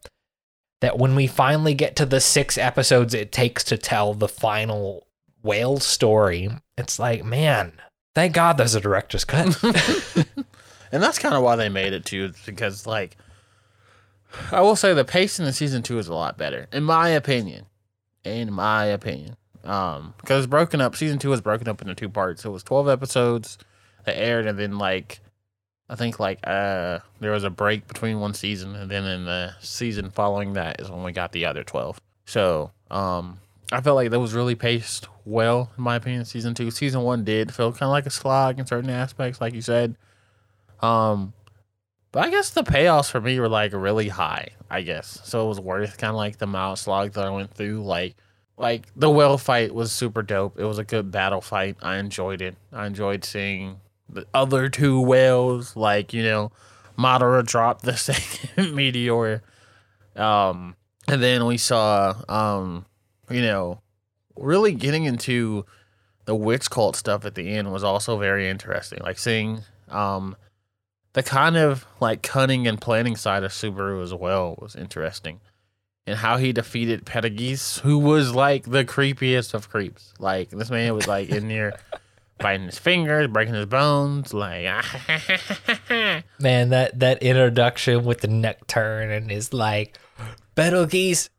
that 0.82 0.98
when 0.98 1.16
we 1.16 1.28
finally 1.28 1.76
get 1.76 1.96
to 1.98 2.06
the 2.06 2.20
six 2.20 2.58
episodes 2.58 3.14
it 3.14 3.32
takes 3.32 3.64
to 3.66 3.78
tell 3.78 4.14
the 4.14 4.28
final 4.28 5.08
whale 5.44 5.80
story 5.80 6.50
it's 6.78 6.98
like 6.98 7.24
man 7.24 7.74
thank 8.20 8.34
god 8.34 8.58
there's 8.58 8.76
a 8.76 8.82
director's 8.82 9.26
cut 9.26 9.64
and 10.92 11.04
that's 11.04 11.20
kind 11.20 11.36
of 11.36 11.44
why 11.44 11.56
they 11.56 11.70
made 11.70 11.94
it 11.94 12.06
too, 12.06 12.34
because 12.46 12.88
like 12.88 13.18
I 14.52 14.62
will 14.62 14.76
say 14.76 14.94
the 14.94 15.06
pacing 15.06 15.46
in 15.46 15.54
season 15.54 15.82
two 15.82 15.98
is 15.98 16.08
a 16.08 16.14
lot 16.14 16.38
better, 16.38 16.68
in 16.72 16.84
my 16.84 17.10
opinion. 17.10 17.66
In 18.24 18.52
my 18.52 18.86
opinion, 18.86 19.38
um, 19.64 20.14
because 20.18 20.46
broken 20.46 20.82
up. 20.82 20.96
Season 20.96 21.20
two 21.20 21.30
was 21.30 21.42
broken 21.42 21.68
up 21.68 21.82
into 21.82 21.96
two 21.96 22.10
parts. 22.10 22.44
It 22.44 22.50
was 22.50 22.64
twelve 22.64 22.90
episodes 22.90 23.58
that 24.04 24.18
aired, 24.18 24.46
and 24.46 24.60
then 24.60 24.78
like 24.78 25.22
I 25.90 25.96
think 25.96 26.20
like 26.20 26.40
uh 26.44 27.00
there 27.22 27.32
was 27.32 27.44
a 27.46 27.50
break 27.50 27.88
between 27.88 28.20
one 28.20 28.34
season, 28.34 28.76
and 28.76 28.92
then 28.92 29.06
in 29.06 29.26
the 29.26 29.54
season 29.62 30.12
following 30.12 30.54
that 30.54 30.82
is 30.82 30.92
when 30.92 31.04
we 31.04 31.12
got 31.12 31.32
the 31.32 31.46
other 31.46 31.64
twelve. 31.64 32.00
So 32.26 32.72
um, 32.92 33.40
I 33.72 33.82
felt 33.82 33.96
like 33.96 34.10
that 34.10 34.20
was 34.20 34.34
really 34.34 34.56
paced 34.56 35.08
well, 35.26 35.72
in 35.78 35.84
my 35.84 35.96
opinion. 35.96 36.26
Season 36.26 36.54
two, 36.54 36.72
season 36.72 37.02
one 37.02 37.24
did 37.24 37.54
feel 37.54 37.72
kind 37.72 37.84
of 37.84 37.90
like 37.90 38.08
a 38.08 38.12
slog 38.12 38.60
in 38.60 38.66
certain 38.66 38.90
aspects, 38.90 39.40
like 39.40 39.54
you 39.54 39.62
said. 39.62 39.96
Um, 40.82 41.34
but 42.12 42.26
I 42.26 42.32
guess 42.32 42.50
the 42.50 42.64
payoffs 42.64 43.12
for 43.12 43.22
me 43.22 43.40
were 43.40 43.50
like 43.50 43.74
really 43.74 44.08
high. 44.08 44.50
I 44.70 44.82
guess 44.82 45.20
so. 45.24 45.46
It 45.46 45.50
was 45.50 45.60
worth 45.60 45.98
kind 45.98 46.10
of 46.10 46.16
like 46.16 46.38
the 46.38 46.48
mile 46.48 46.76
slog 46.76 47.14
that 47.14 47.26
I 47.26 47.30
went 47.30 47.54
through. 47.54 47.84
Like, 47.84 48.16
like 48.58 48.88
the 48.96 49.10
whale 49.10 49.38
fight 49.38 49.74
was 49.74 49.92
super 49.92 50.24
dope. 50.24 50.60
It 50.60 50.66
was 50.66 50.80
a 50.80 50.84
good 50.84 51.12
battle 51.12 51.42
fight. 51.42 51.78
I 51.82 51.98
enjoyed 51.98 52.42
it. 52.42 52.56
I 52.74 52.88
enjoyed 52.88 53.24
seeing 53.24 53.80
the 54.08 54.26
other 54.34 54.70
two 54.70 55.00
whales. 55.00 55.76
Like 55.76 56.12
you 56.12 56.24
know, 56.24 56.52
Madara 56.98 57.46
drop 57.46 57.82
the 57.82 57.96
second 57.98 58.76
meteor. 58.76 59.44
Um, 60.16 60.76
and 61.08 61.22
then 61.22 61.46
we 61.46 61.58
saw 61.58 62.16
um, 62.28 62.86
you 63.30 63.42
know, 63.42 63.82
really 64.36 64.74
getting 64.74 65.06
into 65.06 65.66
the 66.26 66.36
witch 66.36 66.70
cult 66.70 66.96
stuff 66.96 67.26
at 67.26 67.36
the 67.36 67.50
end 67.50 67.72
was 67.72 67.84
also 67.84 68.18
very 68.18 68.48
interesting. 68.48 69.00
Like 69.02 69.18
seeing 69.18 69.62
um 69.90 70.36
the 71.14 71.24
kind 71.24 71.58
of 71.58 71.86
like 72.00 72.22
cunning 72.22 72.68
and 72.68 72.80
planning 72.80 73.16
side 73.16 73.44
of 73.44 73.52
Subaru 73.52 74.04
as 74.04 74.14
well 74.14 74.56
was 74.62 74.76
interesting. 74.76 75.42
And 76.06 76.18
how 76.18 76.38
he 76.38 76.54
defeated 76.54 77.06
Petelgeuse, 77.06 77.80
who 77.80 78.00
was 78.00 78.34
like 78.34 78.64
the 78.66 78.86
creepiest 78.86 79.54
of 79.54 79.70
creeps. 79.70 80.14
Like 80.20 80.50
this 80.50 80.70
man 80.70 80.94
was 80.96 81.08
like 81.08 81.30
in 81.30 81.48
there 81.48 81.80
biting 82.40 82.68
his 82.68 82.80
fingers, 82.80 83.28
breaking 83.28 83.54
his 83.54 83.66
bones, 83.66 84.34
like 84.34 84.66
man 86.40 86.70
that 86.70 87.00
that 87.00 87.22
introduction 87.22 88.06
with 88.06 88.22
the 88.22 88.28
neck 88.28 88.66
turn 88.68 89.12
and 89.12 89.32
is 89.32 89.54
like 89.54 89.98
Betelgeuse 90.56 91.30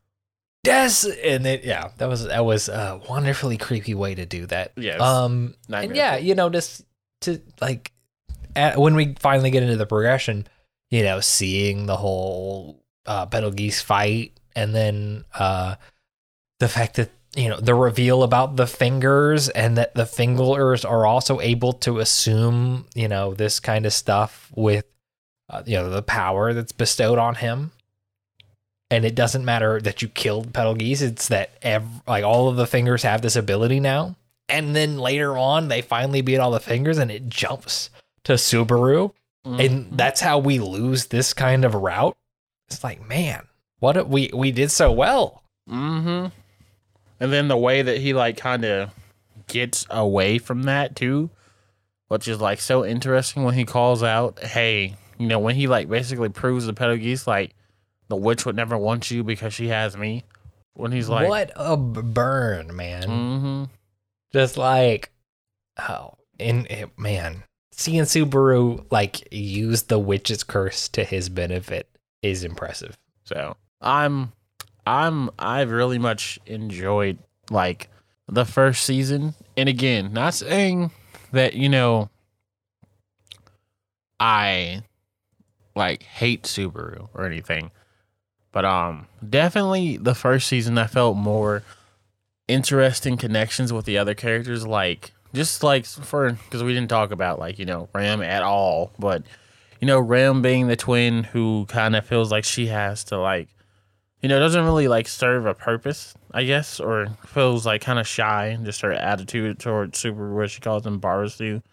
Des 0.63 1.05
and 1.23 1.45
it 1.47 1.63
yeah 1.63 1.89
that 1.97 2.07
was 2.07 2.25
that 2.25 2.45
was 2.45 2.69
a 2.69 3.01
wonderfully 3.09 3.57
creepy 3.57 3.95
way 3.95 4.13
to 4.13 4.25
do 4.25 4.45
that. 4.47 4.73
Yeah, 4.77 4.97
um 4.97 5.55
and 5.69 5.95
yeah 5.95 6.17
you 6.17 6.35
know 6.35 6.49
just 6.49 6.83
to 7.21 7.41
like 7.59 7.91
at, 8.55 8.77
when 8.77 8.95
we 8.95 9.15
finally 9.19 9.49
get 9.49 9.63
into 9.63 9.77
the 9.77 9.87
progression 9.87 10.47
you 10.91 11.03
know 11.03 11.19
seeing 11.19 11.87
the 11.87 11.97
whole 11.97 12.83
uh 13.07 13.25
Betelgeuse 13.25 13.81
fight 13.81 14.39
and 14.55 14.75
then 14.75 15.25
uh 15.33 15.75
the 16.59 16.67
fact 16.67 16.95
that 16.97 17.09
you 17.35 17.49
know 17.49 17.59
the 17.59 17.73
reveal 17.73 18.23
about 18.23 18.55
the 18.55 18.67
fingers 18.67 19.49
and 19.49 19.77
that 19.77 19.95
the 19.95 20.05
fingers 20.05 20.85
are 20.85 21.05
also 21.05 21.39
able 21.39 21.73
to 21.73 21.99
assume 21.99 22.85
you 22.93 23.07
know 23.07 23.33
this 23.33 23.59
kind 23.59 23.85
of 23.85 23.93
stuff 23.93 24.51
with 24.55 24.85
uh, 25.49 25.63
you 25.65 25.75
know 25.75 25.89
the 25.89 26.03
power 26.03 26.53
that's 26.53 26.71
bestowed 26.71 27.17
on 27.17 27.35
him 27.35 27.71
and 28.91 29.05
it 29.05 29.15
doesn't 29.15 29.45
matter 29.45 29.81
that 29.81 30.01
you 30.01 30.07
killed 30.09 30.53
Betelgeuse 30.53 31.01
it's 31.01 31.29
that 31.29 31.51
ev- 31.63 32.03
like 32.07 32.23
all 32.23 32.49
of 32.49 32.57
the 32.57 32.67
fingers 32.67 33.03
have 33.03 33.21
this 33.21 33.35
ability 33.35 33.79
now. 33.79 34.15
And 34.49 34.75
then 34.75 34.97
later 34.97 35.37
on 35.37 35.69
they 35.69 35.81
finally 35.81 36.21
beat 36.21 36.37
all 36.37 36.51
the 36.51 36.59
fingers 36.59 36.97
and 36.97 37.09
it 37.09 37.29
jumps 37.29 37.89
to 38.25 38.33
Subaru. 38.33 39.13
And 39.43 39.97
that's 39.97 40.21
how 40.21 40.37
we 40.37 40.59
lose 40.59 41.07
this 41.07 41.33
kind 41.33 41.65
of 41.65 41.73
route. 41.73 42.15
It's 42.67 42.83
like 42.83 43.07
man 43.07 43.47
what 43.81 43.97
a, 43.97 44.03
we 44.05 44.29
we 44.33 44.51
did 44.51 44.71
so 44.71 44.91
well. 44.91 45.43
Mm-hmm. 45.69 46.27
And 47.19 47.33
then 47.33 47.47
the 47.49 47.57
way 47.57 47.81
that 47.81 47.97
he 47.97 48.13
like 48.13 48.37
kind 48.37 48.63
of 48.63 48.91
gets 49.47 49.85
away 49.89 50.37
from 50.37 50.63
that 50.63 50.95
too, 50.95 51.29
which 52.07 52.27
is 52.27 52.39
like 52.39 52.61
so 52.61 52.85
interesting 52.85 53.43
when 53.43 53.55
he 53.55 53.65
calls 53.65 54.03
out, 54.03 54.39
"Hey, 54.39 54.95
you 55.17 55.27
know," 55.27 55.39
when 55.39 55.55
he 55.55 55.67
like 55.67 55.89
basically 55.89 56.29
proves 56.29 56.65
the 56.65 56.73
Petelgeuse 56.73 57.27
like 57.27 57.53
the 58.11 58.15
witch 58.17 58.45
would 58.45 58.57
never 58.57 58.77
want 58.77 59.09
you 59.09 59.23
because 59.23 59.53
she 59.53 59.69
has 59.69 59.95
me. 59.95 60.25
When 60.73 60.91
he's 60.91 61.07
like, 61.07 61.29
what 61.29 61.51
a 61.55 61.77
burn 61.77 62.75
man 62.75 63.03
Mm-hmm. 63.03 63.63
just 64.33 64.57
like 64.57 65.11
oh 65.89 66.15
and 66.39 66.65
it, 66.67 66.89
man 66.97 67.43
seeing 67.71 68.03
subaru 68.03 68.85
like 68.91 69.27
use 69.31 69.83
the 69.83 69.97
witch's 69.97 70.43
curse 70.43 70.89
to 70.89 71.03
his 71.05 71.29
benefit 71.29 71.87
is 72.21 72.43
impressive 72.43 72.97
So 73.23 73.55
I'm, 73.79 74.33
I'm, 74.85 75.29
I've 75.39 75.71
really 75.71 75.97
much 75.97 76.37
enjoyed 76.45 77.17
like 77.49 77.89
the 78.27 78.45
first 78.45 78.83
season. 78.83 79.33
And 79.55 79.67
again, 79.69 80.11
not 80.13 80.33
saying 80.33 80.91
that, 81.31 81.53
you 81.53 81.69
know, 81.69 82.09
I 84.19 84.83
like 85.75 86.03
hate 86.03 86.43
Subaru 86.43 87.09
or 87.13 87.25
anything, 87.25 87.71
but 88.51 88.65
um, 88.65 89.07
definitely 89.27 89.97
the 89.97 90.15
first 90.15 90.47
season 90.47 90.77
I 90.77 90.87
felt 90.87 91.17
more 91.17 91.63
interesting 92.47 93.17
connections 93.17 93.71
with 93.71 93.85
the 93.85 93.97
other 93.97 94.13
characters. 94.13 94.67
Like, 94.67 95.11
just 95.33 95.63
like 95.63 95.85
for, 95.85 96.31
because 96.31 96.63
we 96.63 96.73
didn't 96.73 96.89
talk 96.89 97.11
about 97.11 97.39
like, 97.39 97.59
you 97.59 97.65
know, 97.65 97.89
Ram 97.93 98.21
at 98.21 98.43
all, 98.43 98.91
but 98.99 99.23
you 99.79 99.87
know, 99.87 99.99
Ram 99.99 100.41
being 100.41 100.67
the 100.67 100.75
twin 100.75 101.23
who 101.23 101.65
kind 101.67 101.95
of 101.95 102.05
feels 102.05 102.31
like 102.31 102.43
she 102.43 102.67
has 102.67 103.03
to 103.05 103.17
like, 103.17 103.49
you 104.21 104.29
know, 104.29 104.39
doesn't 104.39 104.63
really 104.63 104.87
like 104.87 105.07
serve 105.07 105.47
a 105.47 105.55
purpose, 105.55 106.13
I 106.31 106.43
guess, 106.43 106.79
or 106.79 107.07
feels 107.25 107.65
like 107.65 107.81
kind 107.81 107.97
of 107.97 108.07
shy. 108.07 108.47
and 108.47 108.65
Just 108.65 108.81
her 108.81 108.93
attitude 108.93 109.59
towards 109.59 109.97
Super, 109.97 110.33
what 110.33 110.51
she 110.51 110.61
calls 110.61 110.85
him, 110.85 111.01
Barusu. 111.01 111.63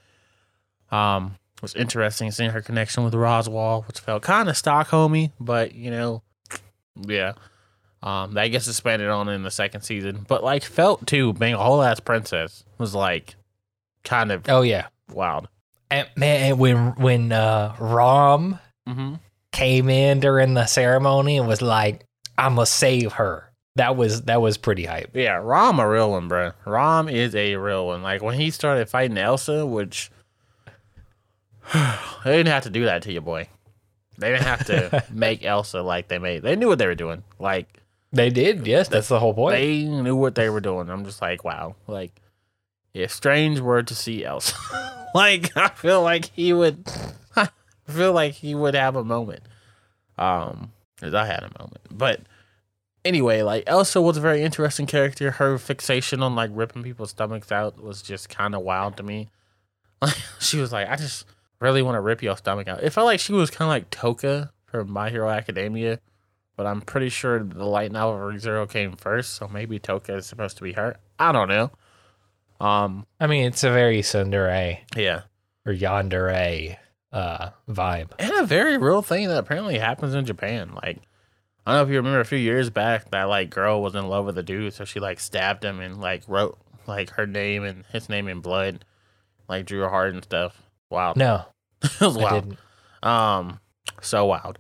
Um, 0.91 1.37
was 1.61 1.75
interesting 1.75 2.31
seeing 2.31 2.51
her 2.51 2.63
connection 2.63 3.05
with 3.05 3.13
Roswaal, 3.13 3.87
which 3.87 4.01
felt 4.01 4.23
kind 4.23 4.49
of 4.49 4.55
Stockholmy, 4.55 5.33
but 5.39 5.75
you 5.75 5.91
know, 5.91 6.23
yeah. 7.07 7.33
Um, 8.03 8.35
that 8.35 8.47
gets 8.49 8.69
expanded 8.69 9.09
on 9.09 9.29
in 9.29 9.43
the 9.43 9.51
second 9.51 9.83
season, 9.83 10.25
but 10.29 10.45
like 10.45 10.63
felt 10.63 11.07
too 11.07 11.33
being 11.33 11.55
a 11.55 11.59
whole 11.59 11.83
ass 11.83 11.99
princess 12.01 12.63
was 12.79 12.95
like 12.95 13.35
kind 14.05 14.31
of 14.31 14.49
oh 14.49 14.63
yeah 14.63 14.87
wild. 15.13 15.49
and 15.91 16.09
man 16.17 16.51
and 16.51 16.59
when 16.59 16.95
when 16.97 17.33
uh 17.33 17.75
rom 17.79 18.59
Mm-hmm. 18.89 19.15
came 19.53 19.89
in 19.91 20.21
during 20.21 20.55
the 20.55 20.65
ceremony 20.67 21.37
and 21.37 21.47
was 21.47 21.61
like 21.61 22.05
i'm 22.39 22.55
gonna 22.55 22.65
save 22.65 23.13
her 23.15 23.51
that 23.77 23.97
was 23.97 24.23
that 24.23 24.41
was 24.41 24.57
pretty 24.57 24.85
hype. 24.87 25.11
Yeah, 25.15 25.35
Rom 25.35 25.79
a 25.79 25.89
real 25.89 26.11
one, 26.11 26.27
bro. 26.27 26.51
Rom 26.67 27.09
is 27.09 27.33
a 27.37 27.55
real 27.55 27.87
one. 27.87 28.03
Like 28.03 28.23
when 28.23 28.35
he 28.35 28.51
started 28.51 28.89
fighting 28.89 29.17
Elsa, 29.19 29.65
which 29.67 30.11
they 31.75 32.37
didn't 32.37 32.49
have 32.49 32.65
to 32.65 32.71
do 32.71 32.85
that 32.87 33.03
to 33.03 33.13
you, 33.13 33.21
boy. 33.21 33.49
They 34.19 34.31
didn't 34.33 34.45
have 34.47 34.67
to 34.67 35.05
make 35.13 35.45
Elsa 35.45 35.81
like 35.81 36.09
they 36.09 36.19
made. 36.19 36.43
They 36.43 36.57
knew 36.57 36.69
what 36.69 36.79
they 36.79 36.87
were 36.87 36.95
doing. 36.95 37.23
Like 37.39 37.81
They 38.13 38.31
did, 38.31 38.67
yes, 38.67 38.89
that's 38.89 39.09
the 39.09 39.21
whole 39.21 39.33
point. 39.35 39.57
they 39.57 39.85
knew 39.85 40.17
what 40.17 40.35
they 40.35 40.51
were 40.51 40.61
doing. 40.61 40.91
I'm 40.91 41.05
just 41.05 41.23
like, 41.23 41.45
wow. 41.45 41.77
Like 41.87 42.21
if 42.95 43.13
Strange 43.13 43.61
were 43.61 43.83
to 43.83 43.95
see 43.95 44.25
Elsa, 44.25 44.57
like 45.15 45.57
I 45.57 45.69
feel 45.69 46.03
like 46.03 46.27
he 46.27 46.53
would. 46.53 46.91
I 47.37 47.49
feel 47.87 48.13
like 48.13 48.35
he 48.35 48.55
would 48.55 48.75
have 48.75 48.97
a 48.97 49.05
moment. 49.05 49.43
Um, 50.19 50.73
because 50.97 51.15
I 51.15 51.27
had 51.27 51.45
a 51.45 51.51
moment, 51.61 51.83
but 51.93 52.21
anyway, 53.05 53.43
like 53.43 53.63
Elsa 53.69 54.01
was 54.03 54.17
a 54.17 54.21
very 54.21 54.43
interesting 54.43 54.87
character. 54.87 55.31
Her 55.31 55.57
fixation 55.59 56.23
on 56.25 56.35
like 56.35 56.51
ripping 56.53 56.83
people's 56.83 57.11
stomachs 57.11 57.53
out 57.53 57.81
was 57.81 58.03
just 58.03 58.29
kind 58.29 58.55
of 58.57 58.63
wild 58.63 58.97
to 58.97 59.03
me. 59.05 59.29
Like 60.03 60.17
she 60.41 60.59
was 60.59 60.73
like, 60.73 60.89
I 60.89 60.97
just 60.97 61.25
really 61.61 61.83
want 61.83 61.97
to 61.97 62.01
rip 62.01 62.23
your 62.23 62.37
stomach 62.37 62.69
out. 62.69 62.83
It 62.83 62.91
felt 62.91 63.07
like 63.07 63.21
she 63.21 63.33
was 63.33 63.51
kind 63.51 63.69
of 63.69 63.71
like 63.71 63.91
Toga 63.91 64.53
from 64.67 64.91
My 64.91 65.11
Hero 65.11 65.29
Academia, 65.29 65.99
but 66.57 66.67
I'm 66.67 66.81
pretty 66.81 67.09
sure 67.09 67.43
the 67.43 67.65
light 67.65 67.93
novel 67.93 68.15
of 68.15 68.35
ReZero 68.35 68.69
came 68.69 68.97
first, 68.97 69.35
so 69.35 69.49
maybe 69.49 69.79
Toga 69.79 70.17
is 70.17 70.27
supposed 70.27 70.57
to 70.59 70.63
be 70.63 70.73
her. 70.73 70.97
I 71.19 71.33
don't 71.33 71.49
know. 71.49 71.71
Um, 72.61 73.07
I 73.21 73.27
mean, 73.27 73.47
it's 73.47 73.63
a 73.65 73.71
very 73.71 74.01
Tsundere 74.01 74.79
yeah, 74.97 75.23
or 75.65 75.73
Yandere 75.73 76.77
uh 77.11 77.51
vibe. 77.69 78.11
and 78.19 78.33
a 78.33 78.45
very 78.45 78.77
real 78.77 79.01
thing 79.01 79.29
that 79.29 79.39
apparently 79.39 79.79
happens 79.79 80.15
in 80.15 80.27
Japan. 80.27 80.73
Like, 80.75 80.99
I 81.65 81.73
don't 81.73 81.79
know 81.79 81.83
if 81.85 81.89
you 81.89 81.97
remember 81.97 82.21
a 82.21 82.25
few 82.25 82.39
years 82.39 82.69
back 82.69 83.11
that 83.13 83.25
like 83.25 83.51
girl 83.51 83.81
was 83.83 83.95
in 83.95 84.09
love 84.09 84.27
with 84.27 84.37
a 84.39 84.43
dude, 84.43 84.75
so 84.75 84.85
she 84.85 85.01
like 85.01 85.21
stabbed 85.21 85.65
him 85.65 85.81
and 85.81 86.01
like 86.01 86.23
wrote 86.27 86.59
like 86.87 87.11
her 87.11 87.27
name 87.27 87.63
and 87.65 87.85
his 87.93 88.09
name 88.09 88.29
in 88.29 88.41
blood, 88.41 88.85
like 89.49 89.65
drew 89.67 89.85
a 89.85 89.89
heart 89.89 90.15
and 90.15 90.25
stuff. 90.25 90.63
Wow, 90.91 91.13
No, 91.17 91.45
it 91.83 92.01
was 92.01 92.17
I 92.17 92.41
didn't. 92.41 92.59
Um, 93.03 93.61
so 94.01 94.25
wild. 94.27 94.59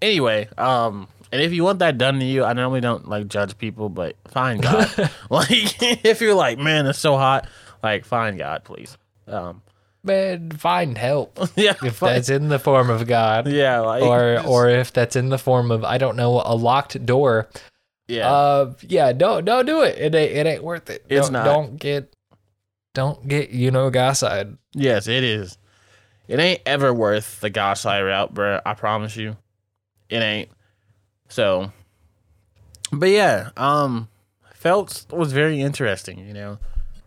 Anyway, 0.00 0.48
um, 0.58 1.08
and 1.32 1.40
if 1.42 1.52
you 1.52 1.64
want 1.64 1.78
that 1.80 1.98
done 1.98 2.18
to 2.20 2.24
you, 2.24 2.44
I 2.44 2.52
normally 2.52 2.80
don't 2.80 3.08
like 3.08 3.28
judge 3.28 3.56
people, 3.58 3.88
but 3.88 4.16
fine 4.28 4.58
God, 4.60 4.88
like 5.30 5.50
if 6.04 6.20
you're 6.20 6.34
like, 6.34 6.58
man, 6.58 6.86
it's 6.86 6.98
so 6.98 7.16
hot, 7.16 7.48
like 7.82 8.04
fine 8.04 8.36
God, 8.36 8.64
please. 8.64 8.96
Um, 9.26 9.62
Man, 10.06 10.50
find 10.50 10.98
help. 10.98 11.38
yeah, 11.56 11.72
If 11.82 11.96
fine. 11.96 12.12
that's 12.12 12.28
in 12.28 12.50
the 12.50 12.58
form 12.58 12.90
of 12.90 13.06
God. 13.06 13.48
yeah, 13.48 13.80
like 13.80 14.02
Or 14.02 14.34
just- 14.36 14.46
or 14.48 14.68
if 14.68 14.92
that's 14.92 15.16
in 15.16 15.30
the 15.30 15.38
form 15.38 15.70
of 15.70 15.82
I 15.82 15.96
don't 15.96 16.16
know, 16.16 16.42
a 16.44 16.54
locked 16.54 17.06
door. 17.06 17.48
yeah, 18.06 18.30
Uh 18.30 18.74
yeah, 18.82 19.12
don't 19.14 19.46
don't 19.46 19.64
do 19.64 19.80
it. 19.80 19.96
It 19.98 20.14
ain't 20.14 20.32
it 20.32 20.46
ain't 20.46 20.62
worth 20.62 20.90
it. 20.90 21.06
It's 21.08 21.28
don't, 21.28 21.32
not. 21.32 21.44
don't 21.46 21.76
get 21.80 22.14
don't 22.92 23.26
get 23.26 23.48
you 23.48 23.70
know 23.70 23.88
gaside. 23.90 24.58
yes, 24.74 25.08
it 25.08 25.24
is. 25.24 25.56
It 26.26 26.38
ain't 26.38 26.62
ever 26.64 26.92
worth 26.92 27.40
the 27.40 27.50
light 27.84 28.00
route, 28.00 28.34
bruh. 28.34 28.62
I 28.64 28.74
promise 28.74 29.16
you, 29.16 29.36
it 30.08 30.18
ain't. 30.18 30.48
So, 31.28 31.72
but 32.90 33.10
yeah, 33.10 33.50
um, 33.56 34.08
Phelps 34.54 35.06
was 35.10 35.32
very 35.32 35.60
interesting. 35.60 36.18
You 36.18 36.32
know, 36.32 36.58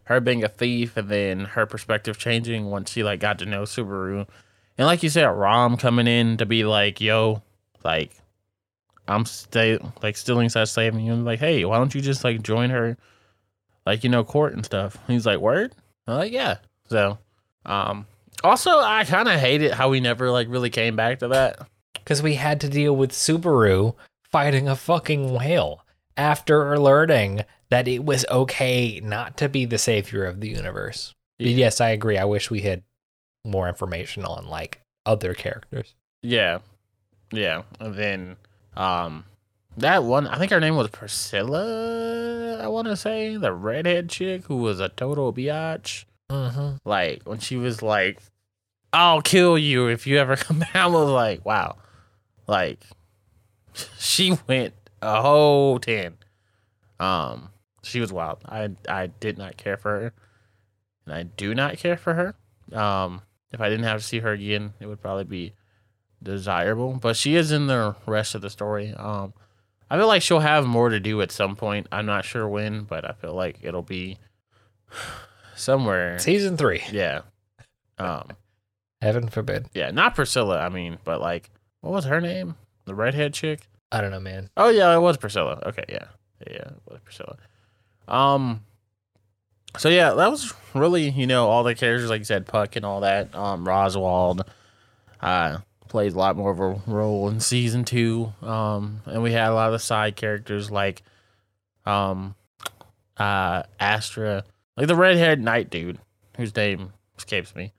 her 0.03 0.19
being 0.19 0.43
a 0.43 0.49
thief 0.49 0.97
and 0.97 1.09
then 1.09 1.39
her 1.45 1.65
perspective 1.65 2.17
changing 2.17 2.69
once 2.69 2.91
she 2.91 3.03
like 3.03 3.19
got 3.19 3.39
to 3.39 3.45
know 3.45 3.63
Subaru, 3.63 4.27
and 4.77 4.85
like 4.85 5.01
you 5.01 5.09
said, 5.09 5.25
Rom 5.25 5.77
coming 5.77 6.07
in 6.07 6.37
to 6.37 6.45
be 6.45 6.63
like, 6.63 7.01
"Yo, 7.01 7.41
like, 7.83 8.11
I'm 9.07 9.25
stay 9.25 9.79
like 10.03 10.15
stealing 10.15 10.49
such 10.49 10.69
saving 10.69 11.05
you." 11.05 11.13
And 11.13 11.25
like, 11.25 11.39
hey, 11.39 11.65
why 11.65 11.77
don't 11.77 11.95
you 11.95 12.01
just 12.01 12.23
like 12.23 12.43
join 12.43 12.69
her, 12.69 12.97
like 13.85 14.03
you 14.03 14.11
know, 14.11 14.23
court 14.23 14.53
and 14.53 14.63
stuff? 14.63 14.97
He's 15.07 15.25
like, 15.25 15.39
"Word." 15.39 15.73
I'm 16.05 16.17
like, 16.17 16.31
"Yeah." 16.31 16.57
So, 16.89 17.17
um, 17.65 18.05
also 18.43 18.79
I 18.79 19.03
kind 19.05 19.27
of 19.27 19.39
hated 19.39 19.71
how 19.71 19.89
we 19.89 19.99
never 19.99 20.31
like 20.31 20.47
really 20.49 20.69
came 20.69 20.95
back 20.95 21.19
to 21.19 21.29
that. 21.29 21.67
Because 21.93 22.21
we 22.23 22.35
had 22.35 22.61
to 22.61 22.69
deal 22.69 22.95
with 22.95 23.11
Subaru 23.11 23.95
fighting 24.31 24.67
a 24.67 24.75
fucking 24.75 25.33
whale 25.33 25.83
after 26.15 26.79
learning 26.79 27.43
that 27.69 27.87
it 27.87 28.05
was 28.05 28.25
okay 28.31 29.01
not 29.03 29.37
to 29.37 29.49
be 29.49 29.65
the 29.65 29.77
savior 29.77 30.23
of 30.23 30.39
the 30.39 30.47
universe. 30.47 31.13
Yeah. 31.37 31.49
Yes, 31.49 31.81
I 31.81 31.89
agree. 31.89 32.17
I 32.17 32.25
wish 32.25 32.49
we 32.49 32.61
had 32.61 32.83
more 33.45 33.67
information 33.67 34.23
on 34.25 34.47
like 34.47 34.81
other 35.05 35.33
characters. 35.33 35.95
Yeah. 36.21 36.59
Yeah. 37.31 37.63
And 37.79 37.95
then 37.95 38.35
um 38.75 39.25
that 39.75 40.03
one 40.03 40.27
I 40.27 40.37
think 40.37 40.51
her 40.51 40.59
name 40.59 40.75
was 40.75 40.87
Priscilla, 40.89 42.59
I 42.63 42.67
wanna 42.67 42.95
say. 42.95 43.37
The 43.37 43.53
redhead 43.53 44.09
chick 44.09 44.45
who 44.45 44.57
was 44.57 44.79
a 44.79 44.89
total 44.89 45.33
biatch. 45.33 46.05
Mm-hmm. 46.31 46.87
Like 46.87 47.23
when 47.23 47.39
she 47.39 47.55
was 47.55 47.81
like, 47.81 48.21
I'll 48.93 49.21
kill 49.21 49.57
you 49.57 49.87
if 49.87 50.07
you 50.07 50.17
ever 50.17 50.35
come 50.35 50.59
back. 50.59 50.75
I 50.75 50.87
was 50.87 51.09
like, 51.09 51.45
wow. 51.45 51.77
Like 52.47 52.83
she 53.97 54.37
went 54.47 54.73
a 55.01 55.21
whole 55.21 55.79
ten. 55.79 56.17
Um 56.99 57.49
she 57.83 57.99
was 57.99 58.11
wild. 58.11 58.39
I 58.45 58.69
I 58.89 59.07
did 59.07 59.37
not 59.37 59.57
care 59.57 59.77
for 59.77 59.91
her. 59.99 60.13
And 61.05 61.15
I 61.15 61.23
do 61.23 61.55
not 61.55 61.77
care 61.77 61.97
for 61.97 62.13
her. 62.13 62.77
Um 62.77 63.21
if 63.51 63.61
I 63.61 63.69
didn't 63.69 63.85
have 63.85 64.01
to 64.01 64.07
see 64.07 64.19
her 64.19 64.31
again, 64.31 64.73
it 64.79 64.87
would 64.87 65.01
probably 65.01 65.23
be 65.23 65.53
desirable. 66.21 66.93
But 66.93 67.15
she 67.15 67.35
is 67.35 67.51
in 67.51 67.67
the 67.67 67.95
rest 68.05 68.35
of 68.35 68.41
the 68.41 68.49
story. 68.49 68.93
Um, 68.93 69.33
I 69.89 69.97
feel 69.97 70.07
like 70.07 70.21
she'll 70.21 70.39
have 70.39 70.65
more 70.65 70.89
to 70.89 70.99
do 70.99 71.21
at 71.21 71.31
some 71.31 71.55
point. 71.55 71.87
I'm 71.91 72.05
not 72.05 72.25
sure 72.25 72.47
when, 72.47 72.83
but 72.83 73.05
I 73.05 73.13
feel 73.13 73.33
like 73.33 73.59
it'll 73.61 73.83
be 73.83 74.17
somewhere. 75.57 76.19
Season 76.19 76.57
three. 76.57 76.83
Yeah. 76.91 77.21
Um, 77.97 78.29
Heaven 79.01 79.27
forbid. 79.27 79.67
yeah, 79.73 79.91
not 79.91 80.15
Priscilla. 80.15 80.59
I 80.59 80.69
mean, 80.69 80.97
but 81.03 81.21
like, 81.21 81.49
what 81.81 81.91
was 81.93 82.05
her 82.05 82.21
name? 82.21 82.55
The 82.85 82.95
redhead 82.95 83.33
chick. 83.33 83.67
I 83.91 84.01
don't 84.01 84.11
know, 84.11 84.19
man. 84.19 84.49
Oh 84.57 84.69
yeah, 84.69 84.95
it 84.95 84.99
was 84.99 85.17
Priscilla. 85.17 85.61
Okay, 85.65 85.83
yeah, 85.89 86.05
yeah, 86.45 86.55
it 86.55 86.81
was 86.89 86.99
Priscilla. 87.03 87.37
Um, 88.07 88.63
so 89.77 89.89
yeah, 89.89 90.13
that 90.13 90.31
was 90.31 90.53
really 90.73 91.09
you 91.09 91.27
know 91.27 91.47
all 91.47 91.63
the 91.63 91.75
characters 91.75 92.09
like 92.09 92.19
you 92.19 92.25
said, 92.25 92.45
Puck 92.47 92.75
and 92.75 92.85
all 92.85 93.01
that. 93.01 93.33
Um, 93.35 93.65
Roswaal, 93.65 94.41
uh, 95.21 95.59
plays 95.87 96.13
a 96.13 96.17
lot 96.17 96.35
more 96.35 96.51
of 96.51 96.59
a 96.59 96.81
role 96.89 97.29
in 97.29 97.39
season 97.39 97.83
two. 97.85 98.33
Um, 98.41 99.01
and 99.05 99.23
we 99.23 99.31
had 99.31 99.49
a 99.49 99.53
lot 99.53 99.67
of 99.67 99.73
the 99.73 99.79
side 99.79 100.15
characters 100.15 100.69
like, 100.69 101.01
um, 101.85 102.35
uh, 103.17 103.63
Astrea, 103.79 104.43
like 104.77 104.87
the 104.87 104.95
red-haired 104.95 105.41
knight 105.41 105.69
dude 105.69 105.99
whose 106.37 106.55
name 106.55 106.93
escapes 107.17 107.55
me. 107.55 107.73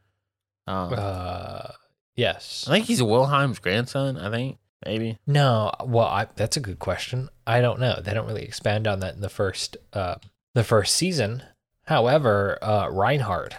Um, 0.66 0.92
Uh, 0.96 1.70
yes. 2.16 2.66
I 2.68 2.72
think 2.72 2.86
he's 2.86 3.02
Wilhelm's 3.02 3.58
grandson. 3.60 4.16
I 4.18 4.30
think 4.30 4.58
maybe. 4.84 5.18
No, 5.26 5.72
well, 5.84 6.06
I, 6.06 6.26
that's 6.36 6.56
a 6.56 6.60
good 6.60 6.78
question. 6.78 7.28
I 7.46 7.60
don't 7.60 7.80
know. 7.80 8.00
They 8.02 8.12
don't 8.12 8.26
really 8.26 8.44
expand 8.44 8.86
on 8.86 9.00
that 9.00 9.14
in 9.14 9.20
the 9.20 9.28
first 9.30 9.76
uh 9.92 10.16
the 10.54 10.64
first 10.64 10.94
season. 10.96 11.42
However, 11.86 12.58
uh 12.60 12.88
Reinhard. 12.90 13.56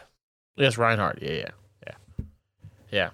Yes, 0.55 0.77
Reinhard. 0.77 1.19
Yeah, 1.21 1.31
yeah, 1.31 1.45
yeah, 1.87 2.25
yeah. 2.91 3.09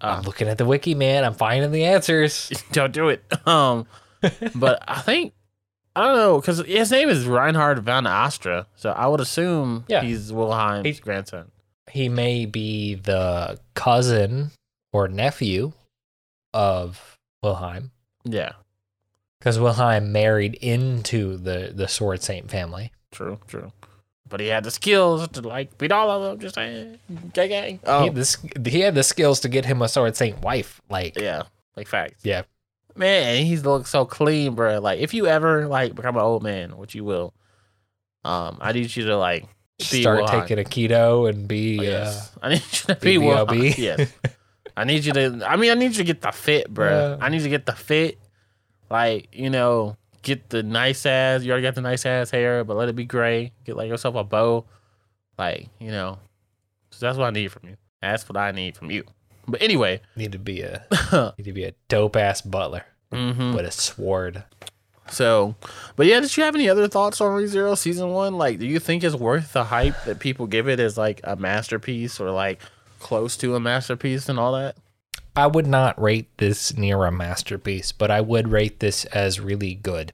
I'm 0.00 0.20
Uh, 0.20 0.22
looking 0.22 0.46
at 0.48 0.58
the 0.58 0.64
wiki, 0.64 0.94
man. 0.94 1.24
I'm 1.24 1.34
finding 1.34 1.72
the 1.72 1.84
answers. 1.84 2.50
don't 2.72 2.92
do 2.92 3.08
it. 3.08 3.24
Um, 3.46 3.86
but 4.54 4.82
I 4.86 5.00
think 5.00 5.32
I 5.98 6.06
don't 6.06 6.16
know 6.16 6.40
because 6.40 6.58
his 6.66 6.90
name 6.90 7.08
is 7.08 7.26
Reinhard 7.26 7.80
van 7.80 8.04
Astrea, 8.04 8.66
so 8.76 8.90
I 8.90 9.06
would 9.06 9.20
assume 9.20 9.84
Yeah. 9.88 10.02
he's 10.02 10.32
Wilhelm's 10.32 10.84
He's- 10.84 11.00
grandson. 11.00 11.50
He 11.90 12.08
may 12.10 12.44
be 12.46 12.94
the 12.94 13.58
cousin 13.74 14.50
or 14.92 15.08
nephew 15.08 15.72
of 16.54 17.16
Wilhelm, 17.42 17.92
Yeah, 18.24 18.52
because 19.38 19.58
Wilhelm 19.58 20.12
married 20.12 20.54
into 20.56 21.36
the 21.36 21.72
the 21.74 21.88
Sword 21.88 22.22
Saint 22.22 22.50
family. 22.50 22.92
true, 23.10 23.38
true. 23.46 23.72
But 24.28 24.40
he 24.40 24.48
had 24.48 24.64
the 24.64 24.70
skills 24.70 25.26
to 25.28 25.40
like 25.40 25.78
beat 25.78 25.90
all 25.92 26.10
of 26.10 26.22
them. 26.22 26.38
Just 26.38 26.56
saying, 26.56 26.98
gang, 27.32 27.48
gang. 27.48 27.72
He, 27.76 27.80
Oh, 27.86 28.04
had 28.12 28.26
sk- 28.26 28.66
he 28.66 28.80
had 28.80 28.94
the 28.94 29.02
skills 29.02 29.40
to 29.40 29.48
get 29.48 29.64
him 29.64 29.80
a 29.80 29.88
Sword 29.88 30.14
Saint 30.16 30.42
wife. 30.42 30.82
Like, 30.90 31.18
yeah, 31.18 31.44
like 31.76 31.88
facts. 31.88 32.22
Yeah. 32.24 32.42
Man, 32.98 33.44
he's 33.46 33.64
look 33.64 33.86
so 33.86 34.04
clean, 34.04 34.54
bro. 34.54 34.80
Like 34.80 35.00
if 35.00 35.14
you 35.14 35.26
ever 35.26 35.66
like 35.66 35.94
become 35.94 36.16
an 36.16 36.22
old 36.22 36.42
man, 36.42 36.76
which 36.76 36.94
you 36.94 37.04
will, 37.04 37.32
um, 38.24 38.58
I 38.60 38.72
need 38.72 38.94
you 38.94 39.04
to 39.06 39.16
like 39.16 39.46
start 39.80 40.20
Wilhelm. 40.22 40.40
taking 40.42 40.58
a 40.58 40.64
keto 40.64 41.28
and 41.28 41.46
be. 41.48 41.78
Oh, 41.78 41.82
Uh, 41.82 41.84
yes. 41.84 42.32
I 42.42 42.48
need 42.50 42.62
you 42.62 42.94
to 42.94 42.96
be 42.96 43.18
well. 43.18 43.46
BBLB. 43.46 43.78
Yes. 43.78 44.12
I 44.76 44.84
need 44.84 45.04
you 45.04 45.12
to. 45.12 45.42
I 45.46 45.56
mean, 45.56 45.70
I 45.70 45.74
need 45.74 45.86
you 45.92 45.98
to 45.98 46.04
get 46.04 46.20
the 46.20 46.30
fit, 46.30 46.72
bro. 46.72 47.16
Yeah. 47.18 47.24
I 47.24 47.28
need 47.30 47.38
you 47.38 47.44
to 47.44 47.48
get 47.48 47.66
the 47.66 47.72
fit. 47.72 48.18
Like 48.90 49.28
you 49.32 49.50
know, 49.50 49.96
get 50.22 50.50
the 50.50 50.62
nice 50.62 51.04
ass. 51.04 51.42
You 51.42 51.50
already 51.50 51.62
got 51.66 51.74
the 51.74 51.80
nice 51.80 52.06
ass 52.06 52.30
hair, 52.30 52.62
but 52.64 52.76
let 52.76 52.88
it 52.88 52.94
be 52.96 53.04
gray. 53.04 53.52
Get 53.64 53.76
like 53.76 53.88
yourself 53.88 54.14
a 54.14 54.24
bow. 54.24 54.64
Like 55.36 55.68
you 55.80 55.90
know, 55.90 56.18
so 56.90 57.06
that's 57.06 57.18
what 57.18 57.26
I 57.26 57.30
need 57.30 57.50
from 57.50 57.68
you. 57.68 57.76
That's 58.00 58.28
what 58.28 58.36
I 58.36 58.52
need 58.52 58.76
from 58.76 58.90
you. 58.90 59.04
But 59.48 59.62
anyway, 59.62 60.00
need 60.14 60.32
to 60.32 60.38
be 60.38 60.60
a 60.60 60.84
mm-hmm. 60.90 61.36
need 61.38 61.44
to 61.44 61.52
be 61.52 61.64
a 61.64 61.74
dope 61.88 62.16
ass 62.16 62.42
butler 62.42 62.84
with 63.10 63.64
a 63.64 63.70
sword. 63.70 64.44
So, 65.10 65.54
but 65.96 66.06
yeah, 66.06 66.20
did 66.20 66.36
you 66.36 66.42
have 66.42 66.54
any 66.54 66.68
other 66.68 66.86
thoughts 66.86 67.20
on 67.22 67.30
ReZero 67.30 67.76
season 67.78 68.10
one? 68.10 68.36
Like, 68.36 68.58
do 68.58 68.66
you 68.66 68.78
think 68.78 69.02
it's 69.02 69.14
worth 69.14 69.54
the 69.54 69.64
hype 69.64 70.04
that 70.04 70.18
people 70.18 70.46
give 70.46 70.68
it 70.68 70.80
as 70.80 70.98
like 70.98 71.20
a 71.24 71.34
masterpiece 71.34 72.20
or 72.20 72.30
like 72.30 72.60
close 72.98 73.36
to 73.38 73.54
a 73.54 73.60
masterpiece 73.60 74.28
and 74.28 74.38
all 74.38 74.52
that? 74.52 74.76
I 75.34 75.46
would 75.46 75.66
not 75.66 76.00
rate 76.00 76.28
this 76.38 76.76
near 76.76 77.04
a 77.04 77.12
masterpiece, 77.12 77.92
but 77.92 78.10
I 78.10 78.20
would 78.20 78.48
rate 78.48 78.80
this 78.80 79.04
as 79.06 79.40
really 79.40 79.74
good. 79.74 80.12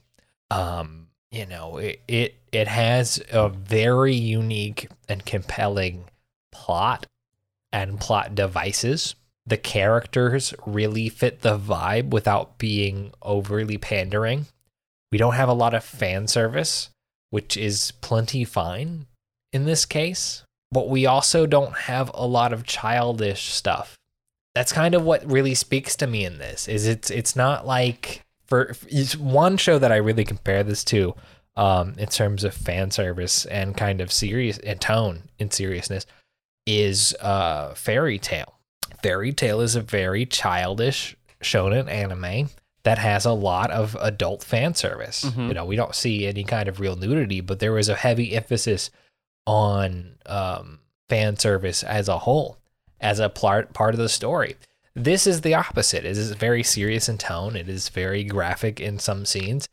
Um, 0.50 1.08
you 1.30 1.46
know, 1.46 1.78
it 1.78 2.00
it, 2.06 2.34
it 2.52 2.68
has 2.68 3.22
a 3.32 3.48
very 3.48 4.14
unique 4.14 4.88
and 5.08 5.24
compelling 5.24 6.04
plot 6.52 7.06
and 7.72 7.98
plot 7.98 8.34
devices. 8.34 9.16
The 9.46 9.56
characters 9.56 10.54
really 10.66 11.08
fit 11.08 11.42
the 11.42 11.58
vibe 11.58 12.10
without 12.10 12.58
being 12.58 13.12
overly 13.22 13.76
pandering. 13.76 14.46
We 15.12 15.18
don't 15.18 15.34
have 15.34 15.48
a 15.48 15.54
lot 15.54 15.74
of 15.74 15.84
fan 15.84 16.26
service, 16.28 16.90
which 17.30 17.56
is 17.56 17.92
plenty 18.00 18.44
fine 18.44 19.06
in 19.52 19.64
this 19.64 19.84
case, 19.84 20.44
but 20.72 20.88
we 20.88 21.06
also 21.06 21.46
don't 21.46 21.76
have 21.76 22.10
a 22.14 22.26
lot 22.26 22.52
of 22.52 22.64
childish 22.64 23.52
stuff. 23.52 23.96
That's 24.54 24.72
kind 24.72 24.94
of 24.94 25.04
what 25.04 25.30
really 25.30 25.54
speaks 25.54 25.94
to 25.96 26.06
me 26.06 26.24
in 26.24 26.38
this. 26.38 26.66
Is 26.66 26.86
it's 26.86 27.10
it's 27.10 27.36
not 27.36 27.66
like 27.66 28.22
for 28.46 28.74
it's 28.88 29.16
one 29.16 29.56
show 29.56 29.78
that 29.78 29.92
I 29.92 29.96
really 29.96 30.24
compare 30.24 30.64
this 30.64 30.84
to 30.84 31.14
um 31.56 31.94
in 31.98 32.08
terms 32.08 32.44
of 32.44 32.54
fan 32.54 32.90
service 32.90 33.44
and 33.46 33.76
kind 33.76 34.00
of 34.00 34.12
serious 34.12 34.58
and 34.58 34.80
tone 34.80 35.24
in 35.38 35.50
seriousness 35.50 36.06
is 36.66 37.14
uh 37.20 37.74
Fairy 37.74 38.18
Tail. 38.18 38.53
Fairy 39.02 39.32
Tail 39.32 39.60
is 39.60 39.76
a 39.76 39.80
very 39.80 40.26
childish 40.26 41.16
shonen 41.42 41.90
anime 41.90 42.48
that 42.84 42.98
has 42.98 43.24
a 43.24 43.32
lot 43.32 43.70
of 43.70 43.96
adult 44.00 44.42
fan 44.44 44.74
service. 44.74 45.24
Mhm. 45.24 45.48
You 45.48 45.54
know, 45.54 45.64
we 45.64 45.76
don't 45.76 45.94
see 45.94 46.26
any 46.26 46.44
kind 46.44 46.68
of 46.68 46.80
real 46.80 46.96
nudity, 46.96 47.40
but 47.40 47.58
there 47.58 47.72
was 47.72 47.88
a 47.88 47.96
heavy 47.96 48.34
emphasis 48.34 48.90
on 49.46 50.16
um, 50.26 50.80
fan 51.08 51.36
service 51.38 51.82
as 51.82 52.08
a 52.08 52.18
whole, 52.20 52.58
as 53.00 53.18
a 53.20 53.28
part 53.28 53.72
part 53.72 53.94
of 53.94 53.98
the 54.00 54.08
story. 54.08 54.56
This 54.94 55.26
is 55.26 55.40
the 55.40 55.54
opposite. 55.54 56.04
It 56.04 56.16
is 56.16 56.30
very 56.32 56.62
serious 56.62 57.08
in 57.08 57.18
tone. 57.18 57.56
It 57.56 57.68
is 57.68 57.88
very 57.88 58.22
graphic 58.24 58.80
in 58.80 58.98
some 58.98 59.26
scenes, 59.26 59.68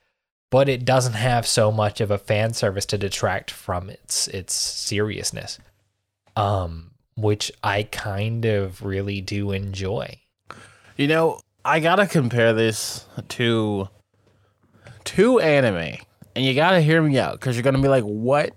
but 0.49 0.68
it 0.68 0.84
doesn't 0.84 1.14
have 1.14 1.45
so 1.45 1.72
much 1.72 2.01
of 2.01 2.12
a 2.12 2.18
fan 2.18 2.53
service 2.53 2.86
to 2.88 2.97
detract 2.97 3.51
from 3.51 3.89
its 3.89 4.28
its 4.30 4.53
seriousness. 4.53 5.59
Um, 6.36 6.91
which 7.16 7.51
I 7.64 7.84
kind 7.84 8.45
of 8.45 8.84
really 8.84 9.22
do 9.22 9.51
enjoy. 9.51 10.20
You 10.97 11.07
know, 11.07 11.39
I 11.64 11.80
gotta 11.80 12.07
compare 12.07 12.53
this 12.53 13.05
to 13.30 13.89
to 15.03 15.39
anime, 15.39 15.97
and 16.36 16.45
you 16.45 16.53
gotta 16.53 16.82
hear 16.82 17.01
me 17.01 17.18
out 17.18 17.34
because 17.34 17.55
you're 17.55 17.64
gonna 17.64 17.82
be 17.82 17.88
like, 17.88 18.03
"What?" 18.03 18.51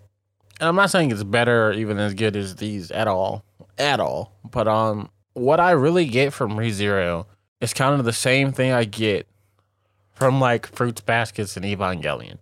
And 0.60 0.68
I'm 0.68 0.76
not 0.76 0.90
saying 0.90 1.10
it's 1.10 1.22
better 1.22 1.68
or 1.68 1.72
even 1.72 1.98
as 1.98 2.14
good 2.14 2.36
as 2.36 2.56
these 2.56 2.90
at 2.90 3.08
all, 3.08 3.44
at 3.78 4.00
all. 4.00 4.32
But 4.48 4.68
um, 4.68 5.10
what 5.34 5.60
I 5.60 5.72
really 5.72 6.06
get 6.06 6.32
from 6.32 6.52
ReZero 6.52 7.26
is 7.60 7.74
kind 7.74 7.98
of 7.98 8.04
the 8.04 8.12
same 8.12 8.52
thing 8.52 8.72
I 8.72 8.84
get 8.84 9.26
from 10.12 10.40
like 10.40 10.66
Fruits 10.66 11.00
Baskets 11.00 11.56
and 11.56 11.64
Evangelion, 11.64 12.38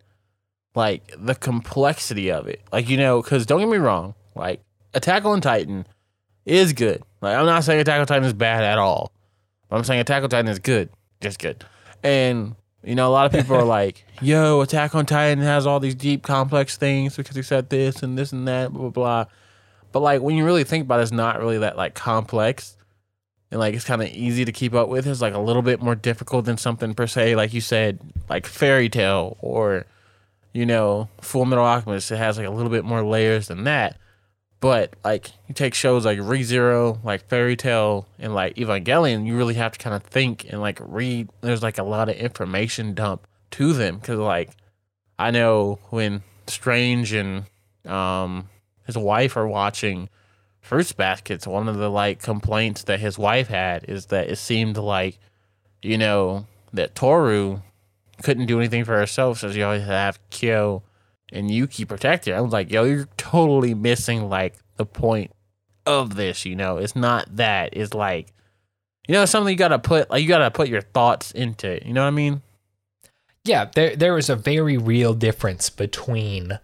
like 0.75 1.15
the 1.17 1.35
complexity 1.35 2.31
of 2.31 2.47
it. 2.47 2.61
Like 2.73 2.89
you 2.89 2.97
know, 2.97 3.23
because 3.23 3.47
don't 3.47 3.61
get 3.61 3.69
me 3.69 3.79
wrong, 3.79 4.15
like 4.35 4.61
Attack 4.95 5.25
on 5.25 5.41
Titan 5.41 5.87
is 6.45 6.73
good. 6.73 7.03
Like 7.21 7.37
I'm 7.37 7.47
not 7.47 7.65
saying 7.65 7.81
Attack 7.81 8.01
on 8.01 8.07
Titan 8.07 8.25
is 8.25 8.33
bad 8.33 8.65
at 8.65 8.79
all. 8.79 9.13
But 9.69 9.77
I'm 9.77 9.85
saying 9.85 10.01
Attack 10.01 10.23
on 10.23 10.31
Titan 10.31 10.49
is 10.51 10.59
good, 10.59 10.91
just 11.21 11.39
good. 11.39 11.65
And 12.03 12.57
you 12.85 12.95
know, 12.95 13.09
a 13.09 13.13
lot 13.13 13.27
of 13.27 13.33
people 13.33 13.57
are 13.57 13.65
like, 13.81 14.05
"Yo, 14.21 14.61
Attack 14.61 14.95
on 14.95 15.07
Titan 15.07 15.39
has 15.43 15.67
all 15.67 15.81
these 15.81 15.95
deep, 15.95 16.23
complex 16.23 16.77
things 16.77 17.17
because 17.17 17.37
he 17.37 17.43
said 17.43 17.71
this 17.71 18.03
and 18.03 18.19
this 18.19 18.33
and 18.33 18.47
that, 18.49 18.73
blah 18.73 18.83
blah 18.83 18.91
blah." 18.91 19.25
But 19.93 20.01
like 20.01 20.21
when 20.23 20.37
you 20.37 20.45
really 20.45 20.65
think 20.65 20.85
about 20.85 21.01
it, 21.01 21.05
it's 21.05 21.13
not 21.13 21.39
really 21.39 21.59
that 21.59 21.77
like 21.77 21.95
complex, 21.95 22.77
and 23.51 23.61
like 23.61 23.75
it's 23.75 23.85
kind 23.85 24.03
of 24.03 24.09
easy 24.09 24.45
to 24.45 24.53
keep 24.53 24.75
up 24.75 24.89
with. 24.89 25.07
It's 25.07 25.21
like 25.21 25.35
a 25.35 25.39
little 25.39 25.63
bit 25.63 25.81
more 25.81 25.95
difficult 25.95 26.45
than 26.45 26.57
something 26.57 26.95
per 26.95 27.07
se, 27.07 27.37
like 27.37 27.55
you 27.55 27.61
said, 27.61 28.01
like 28.29 28.47
Fairy 28.47 28.89
Tail 28.89 29.37
or 29.41 29.87
you 30.53 30.67
know, 30.67 31.09
Full 31.21 31.45
Metal 31.45 31.65
Alchemist. 31.65 32.11
It 32.11 32.17
has 32.17 32.37
like 32.37 32.47
a 32.47 32.51
little 32.51 32.71
bit 32.71 32.85
more 32.85 33.03
layers 33.03 33.49
than 33.49 33.65
that. 33.65 33.97
But 34.63 34.95
like 35.03 35.33
you 35.49 35.57
take 35.57 35.75
shows 35.75 36.05
like 36.05 36.21
ReZero, 36.21 37.03
like 37.03 37.27
Fairy 37.27 37.57
Tail, 37.57 38.07
and 38.21 38.33
like 38.33 38.55
Evangelion, 38.55 39.27
you 39.27 39.37
really 39.37 39.55
have 39.55 39.73
to 39.73 39.79
kind 39.81 39.93
of 39.93 40.05
think 40.05 40.47
and 40.49 40.61
like 40.61 40.79
read. 40.81 41.31
There's 41.41 41.65
like 41.65 41.79
a 41.79 41.83
lot 41.83 42.09
of 42.09 42.15
information 42.15 42.95
dump 42.95 43.27
to 43.51 43.73
them 43.73 43.97
because 43.97 44.21
like 44.21 44.51
I 45.19 45.33
know 45.33 45.81
when 45.91 46.23
Strange 46.47 47.13
and 47.13 47.47
um 47.85 48.49
his 48.87 48.97
wife 48.97 49.37
are 49.37 49.49
watching 49.49 50.09
Fruits 50.61 50.93
Baskets, 50.93 51.45
one 51.45 51.69
of 51.69 51.77
the 51.77 51.91
like 51.91 52.23
complaints 52.23 52.85
that 52.85 53.01
his 53.01 53.19
wife 53.19 53.49
had 53.49 53.85
is 53.89 54.07
that 54.07 54.31
it 54.31 54.37
seemed 54.37 54.77
like 54.77 55.19
you 55.83 55.99
know 55.99 56.47
that 56.73 56.95
Toru 56.95 57.63
couldn't 58.23 58.47
do 58.47 58.61
anything 58.61 58.85
for 58.85 58.97
herself, 58.97 59.39
so 59.39 59.51
she 59.51 59.65
always 59.65 59.83
had 59.83 59.89
to 59.89 59.93
have 59.93 60.31
Kyo 60.31 60.85
and 61.33 61.51
Yuki 61.51 61.85
protect 61.85 62.27
her. 62.27 62.35
I 62.35 62.41
was 62.41 62.53
like, 62.53 62.71
yo, 62.71 62.85
you're 62.85 63.09
totally 63.17 63.75
missing 63.75 64.29
like 64.29 64.55
the 64.77 64.87
point 64.87 65.33
of 65.87 66.15
this, 66.15 66.45
you 66.45 66.55
know. 66.55 66.77
It's 66.79 66.95
not 66.95 67.37
that. 67.37 67.71
It's 67.73 67.95
like 67.95 68.33
you 69.09 69.15
know, 69.15 69.25
something 69.25 69.53
you 69.53 69.59
gotta 69.59 69.79
put 69.79 70.11
like 70.11 70.23
you 70.23 70.29
gotta 70.29 70.51
put 70.51 70.69
your 70.69 70.81
thoughts 70.81 71.33
into 71.33 71.69
it. 71.69 71.85
You 71.85 71.93
know 71.93 72.03
what 72.03 72.09
I 72.09 72.13
mean? 72.13 72.43
Yeah, 73.45 73.69
there 73.75 73.97
there 73.97 74.19
is 74.19 74.31
a 74.31 74.37
very 74.37 74.77
real 74.77 75.15
difference 75.15 75.71
between 75.71 76.61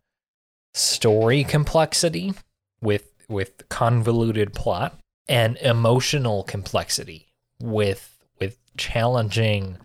story 0.75 1.43
complexity 1.43 2.35
with 2.81 3.11
with 3.29 3.69
convoluted 3.69 4.55
plot 4.55 4.99
and 5.29 5.57
emotional 5.59 6.45
complexity 6.45 7.27
with 7.61 8.25
with 8.39 8.59
challenging 8.77 9.79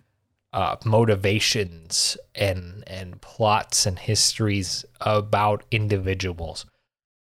uh, 0.54 0.76
motivations 0.84 2.16
and 2.34 2.84
and 2.86 3.20
plots 3.20 3.86
and 3.86 3.98
histories 3.98 4.84
about 5.00 5.64
individuals. 5.70 6.64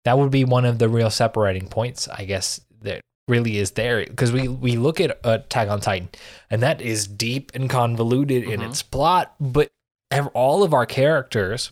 That 0.05 0.17
would 0.19 0.31
be 0.31 0.45
one 0.45 0.65
of 0.65 0.77
the 0.79 0.87
real 0.87 1.09
separating 1.09 1.67
points, 1.67 2.07
I 2.07 2.25
guess, 2.25 2.61
that 2.81 3.01
really 3.27 3.57
is 3.57 3.71
there 3.71 4.05
because 4.05 4.31
we 4.31 4.47
we 4.47 4.75
look 4.77 5.01
at 5.01 5.19
Attack 5.23 5.67
on 5.69 5.81
Titan 5.81 6.09
and 6.51 6.61
that 6.61 6.79
is 6.79 7.07
deep 7.07 7.51
and 7.55 7.69
convoluted 7.69 8.43
in 8.43 8.59
Mhm. 8.61 8.69
its 8.69 8.83
plot, 8.83 9.33
but 9.39 9.69
all 10.33 10.61
of 10.63 10.73
our 10.73 10.85
characters, 10.85 11.71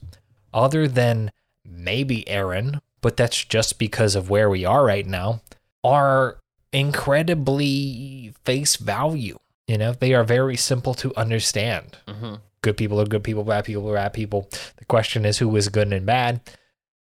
other 0.53 0.87
than 0.87 1.31
maybe 1.63 2.23
Eren, 2.27 2.79
but 3.01 3.17
that's 3.17 3.45
just 3.45 3.77
because 3.77 4.15
of 4.15 4.31
where 4.31 4.49
we 4.49 4.65
are 4.65 4.83
right 4.83 5.05
now, 5.05 5.41
are 5.83 6.39
incredibly 6.73 8.33
face 8.43 8.77
value. 8.77 9.37
You 9.71 9.77
know, 9.77 9.93
they 9.93 10.13
are 10.13 10.25
very 10.25 10.57
simple 10.57 10.93
to 10.95 11.15
understand. 11.15 11.97
Mm-hmm. 12.05 12.35
Good 12.61 12.75
people 12.75 12.99
are 12.99 13.05
good 13.05 13.23
people, 13.23 13.45
bad 13.45 13.63
people 13.63 13.89
are 13.89 13.93
bad 13.95 14.11
people. 14.11 14.49
The 14.75 14.83
question 14.83 15.23
is 15.25 15.37
who 15.37 15.55
is 15.55 15.69
good 15.69 15.93
and 15.93 16.05
bad. 16.05 16.41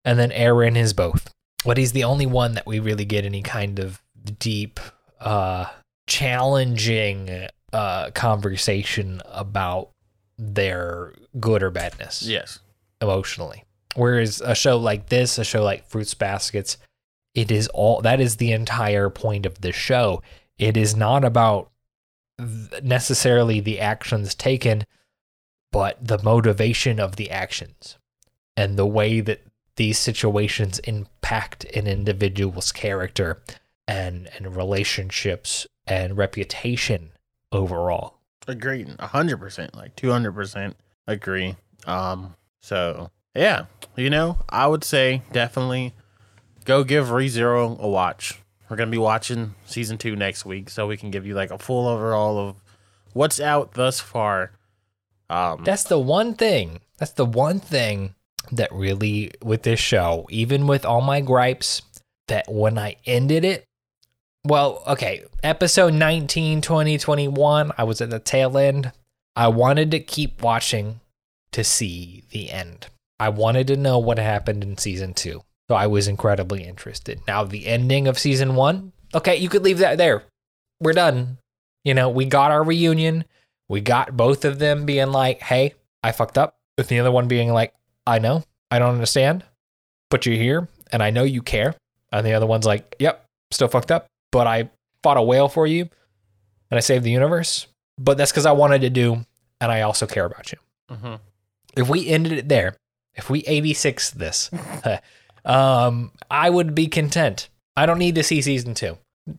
And 0.04 0.16
then 0.16 0.30
Eren 0.30 0.76
is 0.76 0.92
both. 0.92 1.28
But 1.64 1.76
he's 1.76 1.90
the 1.90 2.04
only 2.04 2.24
one 2.24 2.52
that 2.54 2.64
we 2.64 2.78
really 2.78 3.04
get 3.04 3.24
any 3.24 3.42
kind 3.42 3.80
of 3.80 4.00
deep, 4.38 4.78
uh, 5.18 5.64
challenging 6.06 7.48
uh, 7.72 8.10
conversation 8.12 9.20
about 9.26 9.90
their 10.38 11.14
good 11.40 11.64
or 11.64 11.72
badness 11.72 12.22
Yes. 12.22 12.60
emotionally. 13.00 13.64
Whereas 13.96 14.40
a 14.40 14.54
show 14.54 14.78
like 14.78 15.08
this, 15.08 15.36
a 15.36 15.44
show 15.44 15.64
like 15.64 15.88
Fruits 15.88 16.14
Baskets, 16.14 16.76
it 17.34 17.50
is 17.50 17.66
all 17.74 18.02
that 18.02 18.20
is 18.20 18.36
the 18.36 18.52
entire 18.52 19.10
point 19.10 19.46
of 19.46 19.60
the 19.62 19.72
show. 19.72 20.22
It 20.58 20.76
is 20.76 20.94
not 20.94 21.24
about 21.24 21.71
necessarily 22.82 23.60
the 23.60 23.80
actions 23.80 24.34
taken, 24.34 24.84
but 25.70 25.96
the 26.06 26.22
motivation 26.22 27.00
of 27.00 27.16
the 27.16 27.30
actions 27.30 27.98
and 28.56 28.76
the 28.76 28.86
way 28.86 29.20
that 29.20 29.42
these 29.76 29.98
situations 29.98 30.78
impact 30.80 31.64
an 31.76 31.86
individual's 31.86 32.72
character 32.72 33.42
and 33.88 34.28
and 34.36 34.54
relationships 34.54 35.66
and 35.86 36.16
reputation 36.16 37.10
overall. 37.50 38.18
Agreed. 38.46 38.94
Hundred 39.00 39.38
percent. 39.38 39.74
Like 39.74 39.96
two 39.96 40.10
hundred 40.10 40.32
percent 40.32 40.76
agree. 41.06 41.56
Um 41.86 42.36
so 42.60 43.10
yeah. 43.34 43.66
You 43.96 44.10
know, 44.10 44.38
I 44.48 44.66
would 44.66 44.84
say 44.84 45.22
definitely 45.32 45.94
go 46.64 46.84
give 46.84 47.06
ReZero 47.06 47.78
a 47.78 47.88
watch. 47.88 48.41
We're 48.72 48.78
gonna 48.78 48.90
be 48.90 48.96
watching 48.96 49.54
season 49.66 49.98
two 49.98 50.16
next 50.16 50.46
week, 50.46 50.70
so 50.70 50.86
we 50.86 50.96
can 50.96 51.10
give 51.10 51.26
you 51.26 51.34
like 51.34 51.50
a 51.50 51.58
full 51.58 51.86
overall 51.86 52.38
of 52.38 52.56
what's 53.12 53.38
out 53.38 53.74
thus 53.74 54.00
far. 54.00 54.52
Um 55.28 55.62
That's 55.62 55.84
the 55.84 55.98
one 55.98 56.32
thing. 56.32 56.80
That's 56.96 57.12
the 57.12 57.26
one 57.26 57.60
thing 57.60 58.14
that 58.50 58.72
really 58.72 59.30
with 59.42 59.64
this 59.64 59.78
show, 59.78 60.26
even 60.30 60.66
with 60.66 60.86
all 60.86 61.02
my 61.02 61.20
gripes, 61.20 61.82
that 62.28 62.50
when 62.50 62.78
I 62.78 62.96
ended 63.04 63.44
it, 63.44 63.66
well, 64.46 64.82
okay, 64.86 65.26
episode 65.42 65.92
19, 65.92 66.62
20, 66.62 66.96
21, 66.96 67.72
I 67.76 67.84
was 67.84 68.00
at 68.00 68.08
the 68.08 68.20
tail 68.20 68.56
end. 68.56 68.90
I 69.36 69.48
wanted 69.48 69.90
to 69.90 70.00
keep 70.00 70.40
watching 70.40 71.00
to 71.50 71.62
see 71.62 72.24
the 72.30 72.50
end. 72.50 72.86
I 73.20 73.28
wanted 73.28 73.66
to 73.66 73.76
know 73.76 73.98
what 73.98 74.18
happened 74.18 74.64
in 74.64 74.78
season 74.78 75.12
two. 75.12 75.42
So 75.72 75.76
I 75.76 75.86
was 75.86 76.06
incredibly 76.06 76.64
interested. 76.64 77.22
Now, 77.26 77.44
the 77.44 77.66
ending 77.66 78.06
of 78.06 78.18
season 78.18 78.56
one, 78.56 78.92
okay, 79.14 79.36
you 79.36 79.48
could 79.48 79.62
leave 79.62 79.78
that 79.78 79.96
there. 79.96 80.22
We're 80.82 80.92
done. 80.92 81.38
You 81.82 81.94
know, 81.94 82.10
we 82.10 82.26
got 82.26 82.50
our 82.50 82.62
reunion. 82.62 83.24
We 83.70 83.80
got 83.80 84.14
both 84.14 84.44
of 84.44 84.58
them 84.58 84.84
being 84.84 85.12
like, 85.12 85.40
hey, 85.40 85.72
I 86.02 86.12
fucked 86.12 86.36
up. 86.36 86.56
With 86.76 86.88
the 86.88 86.98
other 86.98 87.10
one 87.10 87.26
being 87.26 87.54
like, 87.54 87.72
I 88.06 88.18
know, 88.18 88.44
I 88.70 88.80
don't 88.80 88.92
understand, 88.92 89.44
but 90.10 90.26
you're 90.26 90.36
here 90.36 90.68
and 90.92 91.02
I 91.02 91.08
know 91.08 91.22
you 91.22 91.40
care. 91.40 91.74
And 92.12 92.26
the 92.26 92.34
other 92.34 92.44
one's 92.44 92.66
like, 92.66 92.94
yep, 92.98 93.24
still 93.50 93.68
fucked 93.68 93.90
up, 93.90 94.08
but 94.30 94.46
I 94.46 94.68
fought 95.02 95.16
a 95.16 95.22
whale 95.22 95.48
for 95.48 95.66
you 95.66 95.88
and 96.70 96.76
I 96.76 96.80
saved 96.80 97.02
the 97.02 97.10
universe. 97.10 97.66
But 97.96 98.18
that's 98.18 98.30
because 98.30 98.44
I 98.44 98.52
wanted 98.52 98.82
to 98.82 98.90
do, 98.90 99.24
and 99.58 99.72
I 99.72 99.80
also 99.80 100.06
care 100.06 100.26
about 100.26 100.52
you. 100.52 100.58
Mm-hmm. 100.90 101.14
If 101.78 101.88
we 101.88 102.08
ended 102.08 102.32
it 102.32 102.50
there, 102.50 102.76
if 103.14 103.30
we 103.30 103.40
86 103.46 104.10
this, 104.10 104.50
um, 105.44 106.12
I 106.30 106.50
would 106.50 106.74
be 106.74 106.86
content. 106.86 107.48
I 107.76 107.86
don't 107.86 107.98
need 107.98 108.14
to 108.16 108.22
see 108.22 108.42
season 108.42 108.74
two 108.74 108.98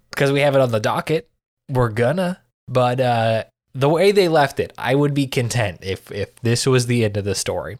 because 0.09 0.31
we 0.31 0.41
have 0.41 0.55
it 0.55 0.61
on 0.61 0.71
the 0.71 0.79
docket. 0.79 1.29
We're 1.69 1.89
gonna, 1.89 2.41
but 2.67 2.99
uh, 2.99 3.43
the 3.73 3.89
way 3.89 4.11
they 4.11 4.27
left 4.27 4.59
it, 4.59 4.73
I 4.77 4.95
would 4.95 5.13
be 5.13 5.27
content 5.27 5.79
if 5.81 6.11
if 6.11 6.35
this 6.41 6.65
was 6.65 6.87
the 6.87 7.05
end 7.05 7.17
of 7.17 7.25
the 7.25 7.35
story. 7.35 7.77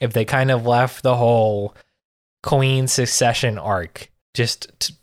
If 0.00 0.12
they 0.12 0.24
kind 0.24 0.50
of 0.50 0.66
left 0.66 1.02
the 1.02 1.16
whole 1.16 1.74
Queen 2.42 2.86
succession 2.86 3.58
arc 3.58 4.10
just 4.34 4.70
t- 4.78 4.94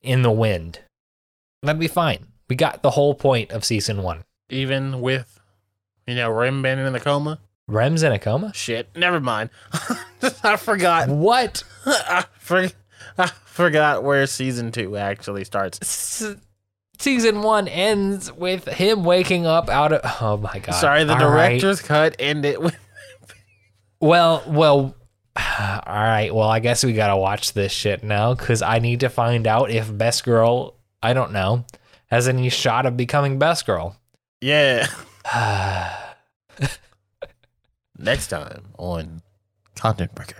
in 0.00 0.22
the 0.22 0.30
wind, 0.30 0.80
that'd 1.62 1.78
be 1.78 1.88
fine. 1.88 2.26
We 2.48 2.56
got 2.56 2.82
the 2.82 2.90
whole 2.90 3.14
point 3.14 3.50
of 3.50 3.64
season 3.64 4.02
one. 4.02 4.24
Even 4.48 5.00
with, 5.00 5.40
you 6.06 6.14
know, 6.14 6.30
Rem 6.30 6.62
being 6.62 6.78
in 6.78 6.92
the 6.92 7.00
coma. 7.00 7.38
Rem's 7.72 8.02
in 8.02 8.12
a 8.12 8.18
coma. 8.18 8.52
Shit, 8.54 8.88
never 8.96 9.20
mind. 9.20 9.50
I 10.42 10.56
forgot. 10.56 11.08
What? 11.08 11.64
I, 11.86 12.24
for, 12.38 12.68
I 13.18 13.26
forgot 13.44 14.02
where 14.02 14.26
season 14.26 14.72
two 14.72 14.96
actually 14.96 15.44
starts. 15.44 15.78
S- 15.82 16.36
season 16.98 17.42
one 17.42 17.68
ends 17.68 18.32
with 18.32 18.66
him 18.66 19.04
waking 19.04 19.46
up 19.46 19.68
out 19.68 19.92
of. 19.92 20.00
Oh 20.20 20.36
my 20.36 20.58
god! 20.58 20.72
Sorry, 20.72 21.04
the 21.04 21.14
All 21.14 21.30
right. 21.30 21.60
director's 21.60 21.80
cut 21.80 22.16
ended 22.18 22.58
with. 22.58 22.76
Well, 24.00 24.42
well. 24.48 24.96
All 25.36 25.82
right. 25.86 26.34
Well, 26.34 26.48
I 26.48 26.58
guess 26.58 26.84
we 26.84 26.92
gotta 26.92 27.16
watch 27.16 27.52
this 27.52 27.70
shit 27.70 28.02
now 28.02 28.34
because 28.34 28.60
I 28.60 28.80
need 28.80 28.98
to 29.00 29.08
find 29.08 29.46
out 29.46 29.70
if 29.70 29.96
Best 29.96 30.24
Girl. 30.24 30.74
I 31.00 31.12
don't 31.14 31.32
know 31.32 31.64
has 32.12 32.28
any 32.28 32.50
shot 32.50 32.84
of 32.84 32.94
becoming 32.96 33.38
Best 33.38 33.64
Girl. 33.64 33.96
Yeah. 34.42 34.86
Next 38.02 38.28
time 38.28 38.64
on 38.78 39.22
Content 39.76 40.14
Breaker. 40.14 40.36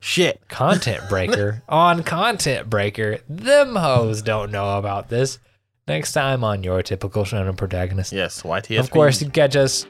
Shit. 0.00 0.46
Content 0.48 1.02
Breaker 1.08 1.62
on 1.68 2.02
Content 2.02 2.68
Breaker. 2.68 3.18
Them 3.28 3.76
hoes 3.76 4.20
don't 4.20 4.50
know 4.50 4.78
about 4.78 5.08
this. 5.08 5.38
Next 5.86 6.12
time 6.12 6.44
on 6.44 6.62
your 6.62 6.82
typical 6.82 7.24
shonen 7.24 7.56
protagonist. 7.56 8.12
Yes, 8.12 8.42
YTS. 8.42 8.80
Of 8.80 8.90
course, 8.90 9.20
you 9.20 9.26
can 9.26 9.32
catch 9.32 9.56
us 9.56 9.86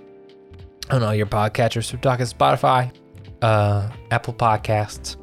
on 0.91 1.03
all 1.03 1.15
your 1.15 1.27
podcatchers. 1.27 2.01
Talking 2.01 2.27
Spotify, 2.27 2.93
uh, 3.43 3.91
Apple 4.11 4.35
Podcasts, 4.35 5.17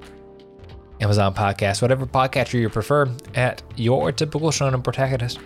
Amazon 1.00 1.34
Podcasts, 1.34 1.82
whatever 1.82 2.06
podcatcher 2.06 2.60
you 2.60 2.70
prefer, 2.70 3.10
at 3.36 3.62
your 3.78 4.12
typical 4.12 4.50
shonen 4.50 4.84
protagonist, 4.84 5.40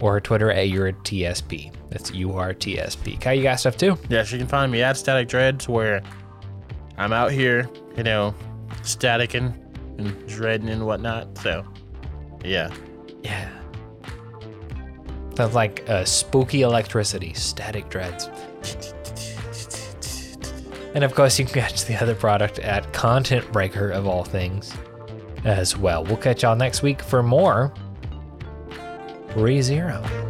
or 0.00 0.20
Twitter 0.20 0.50
at 0.50 0.68
your 0.68 0.92
TSP. 0.92 1.72
That's 1.90 2.10
URTSP. 2.10 3.20
Kai, 3.20 3.32
you 3.32 3.42
got 3.42 3.60
stuff 3.60 3.76
too? 3.76 3.98
Yes, 4.08 4.32
you 4.32 4.38
can 4.38 4.46
find 4.46 4.70
me 4.70 4.82
at 4.82 4.96
Static 4.96 5.28
Dreads, 5.28 5.68
where 5.68 6.02
I'm 6.96 7.12
out 7.12 7.32
here, 7.32 7.68
you 7.96 8.02
know, 8.02 8.34
staticking 8.82 9.54
and 9.98 10.28
dreading 10.28 10.68
and 10.68 10.86
whatnot. 10.86 11.38
So, 11.38 11.64
yeah. 12.44 12.72
Yeah. 13.22 13.50
Sounds 15.36 15.54
like 15.54 15.88
uh, 15.88 16.04
spooky 16.04 16.62
electricity, 16.62 17.32
static 17.34 17.88
dreads. 17.88 18.28
And 20.94 21.04
of 21.04 21.14
course, 21.14 21.38
you 21.38 21.44
can 21.44 21.54
catch 21.54 21.84
the 21.84 22.00
other 22.02 22.14
product 22.14 22.58
at 22.58 22.92
Content 22.92 23.50
Breaker 23.52 23.90
of 23.90 24.06
all 24.06 24.24
things 24.24 24.74
as 25.44 25.76
well. 25.76 26.02
We'll 26.04 26.16
catch 26.16 26.42
y'all 26.42 26.56
next 26.56 26.82
week 26.82 27.00
for 27.02 27.22
more 27.22 27.72
ReZero. 29.34 30.27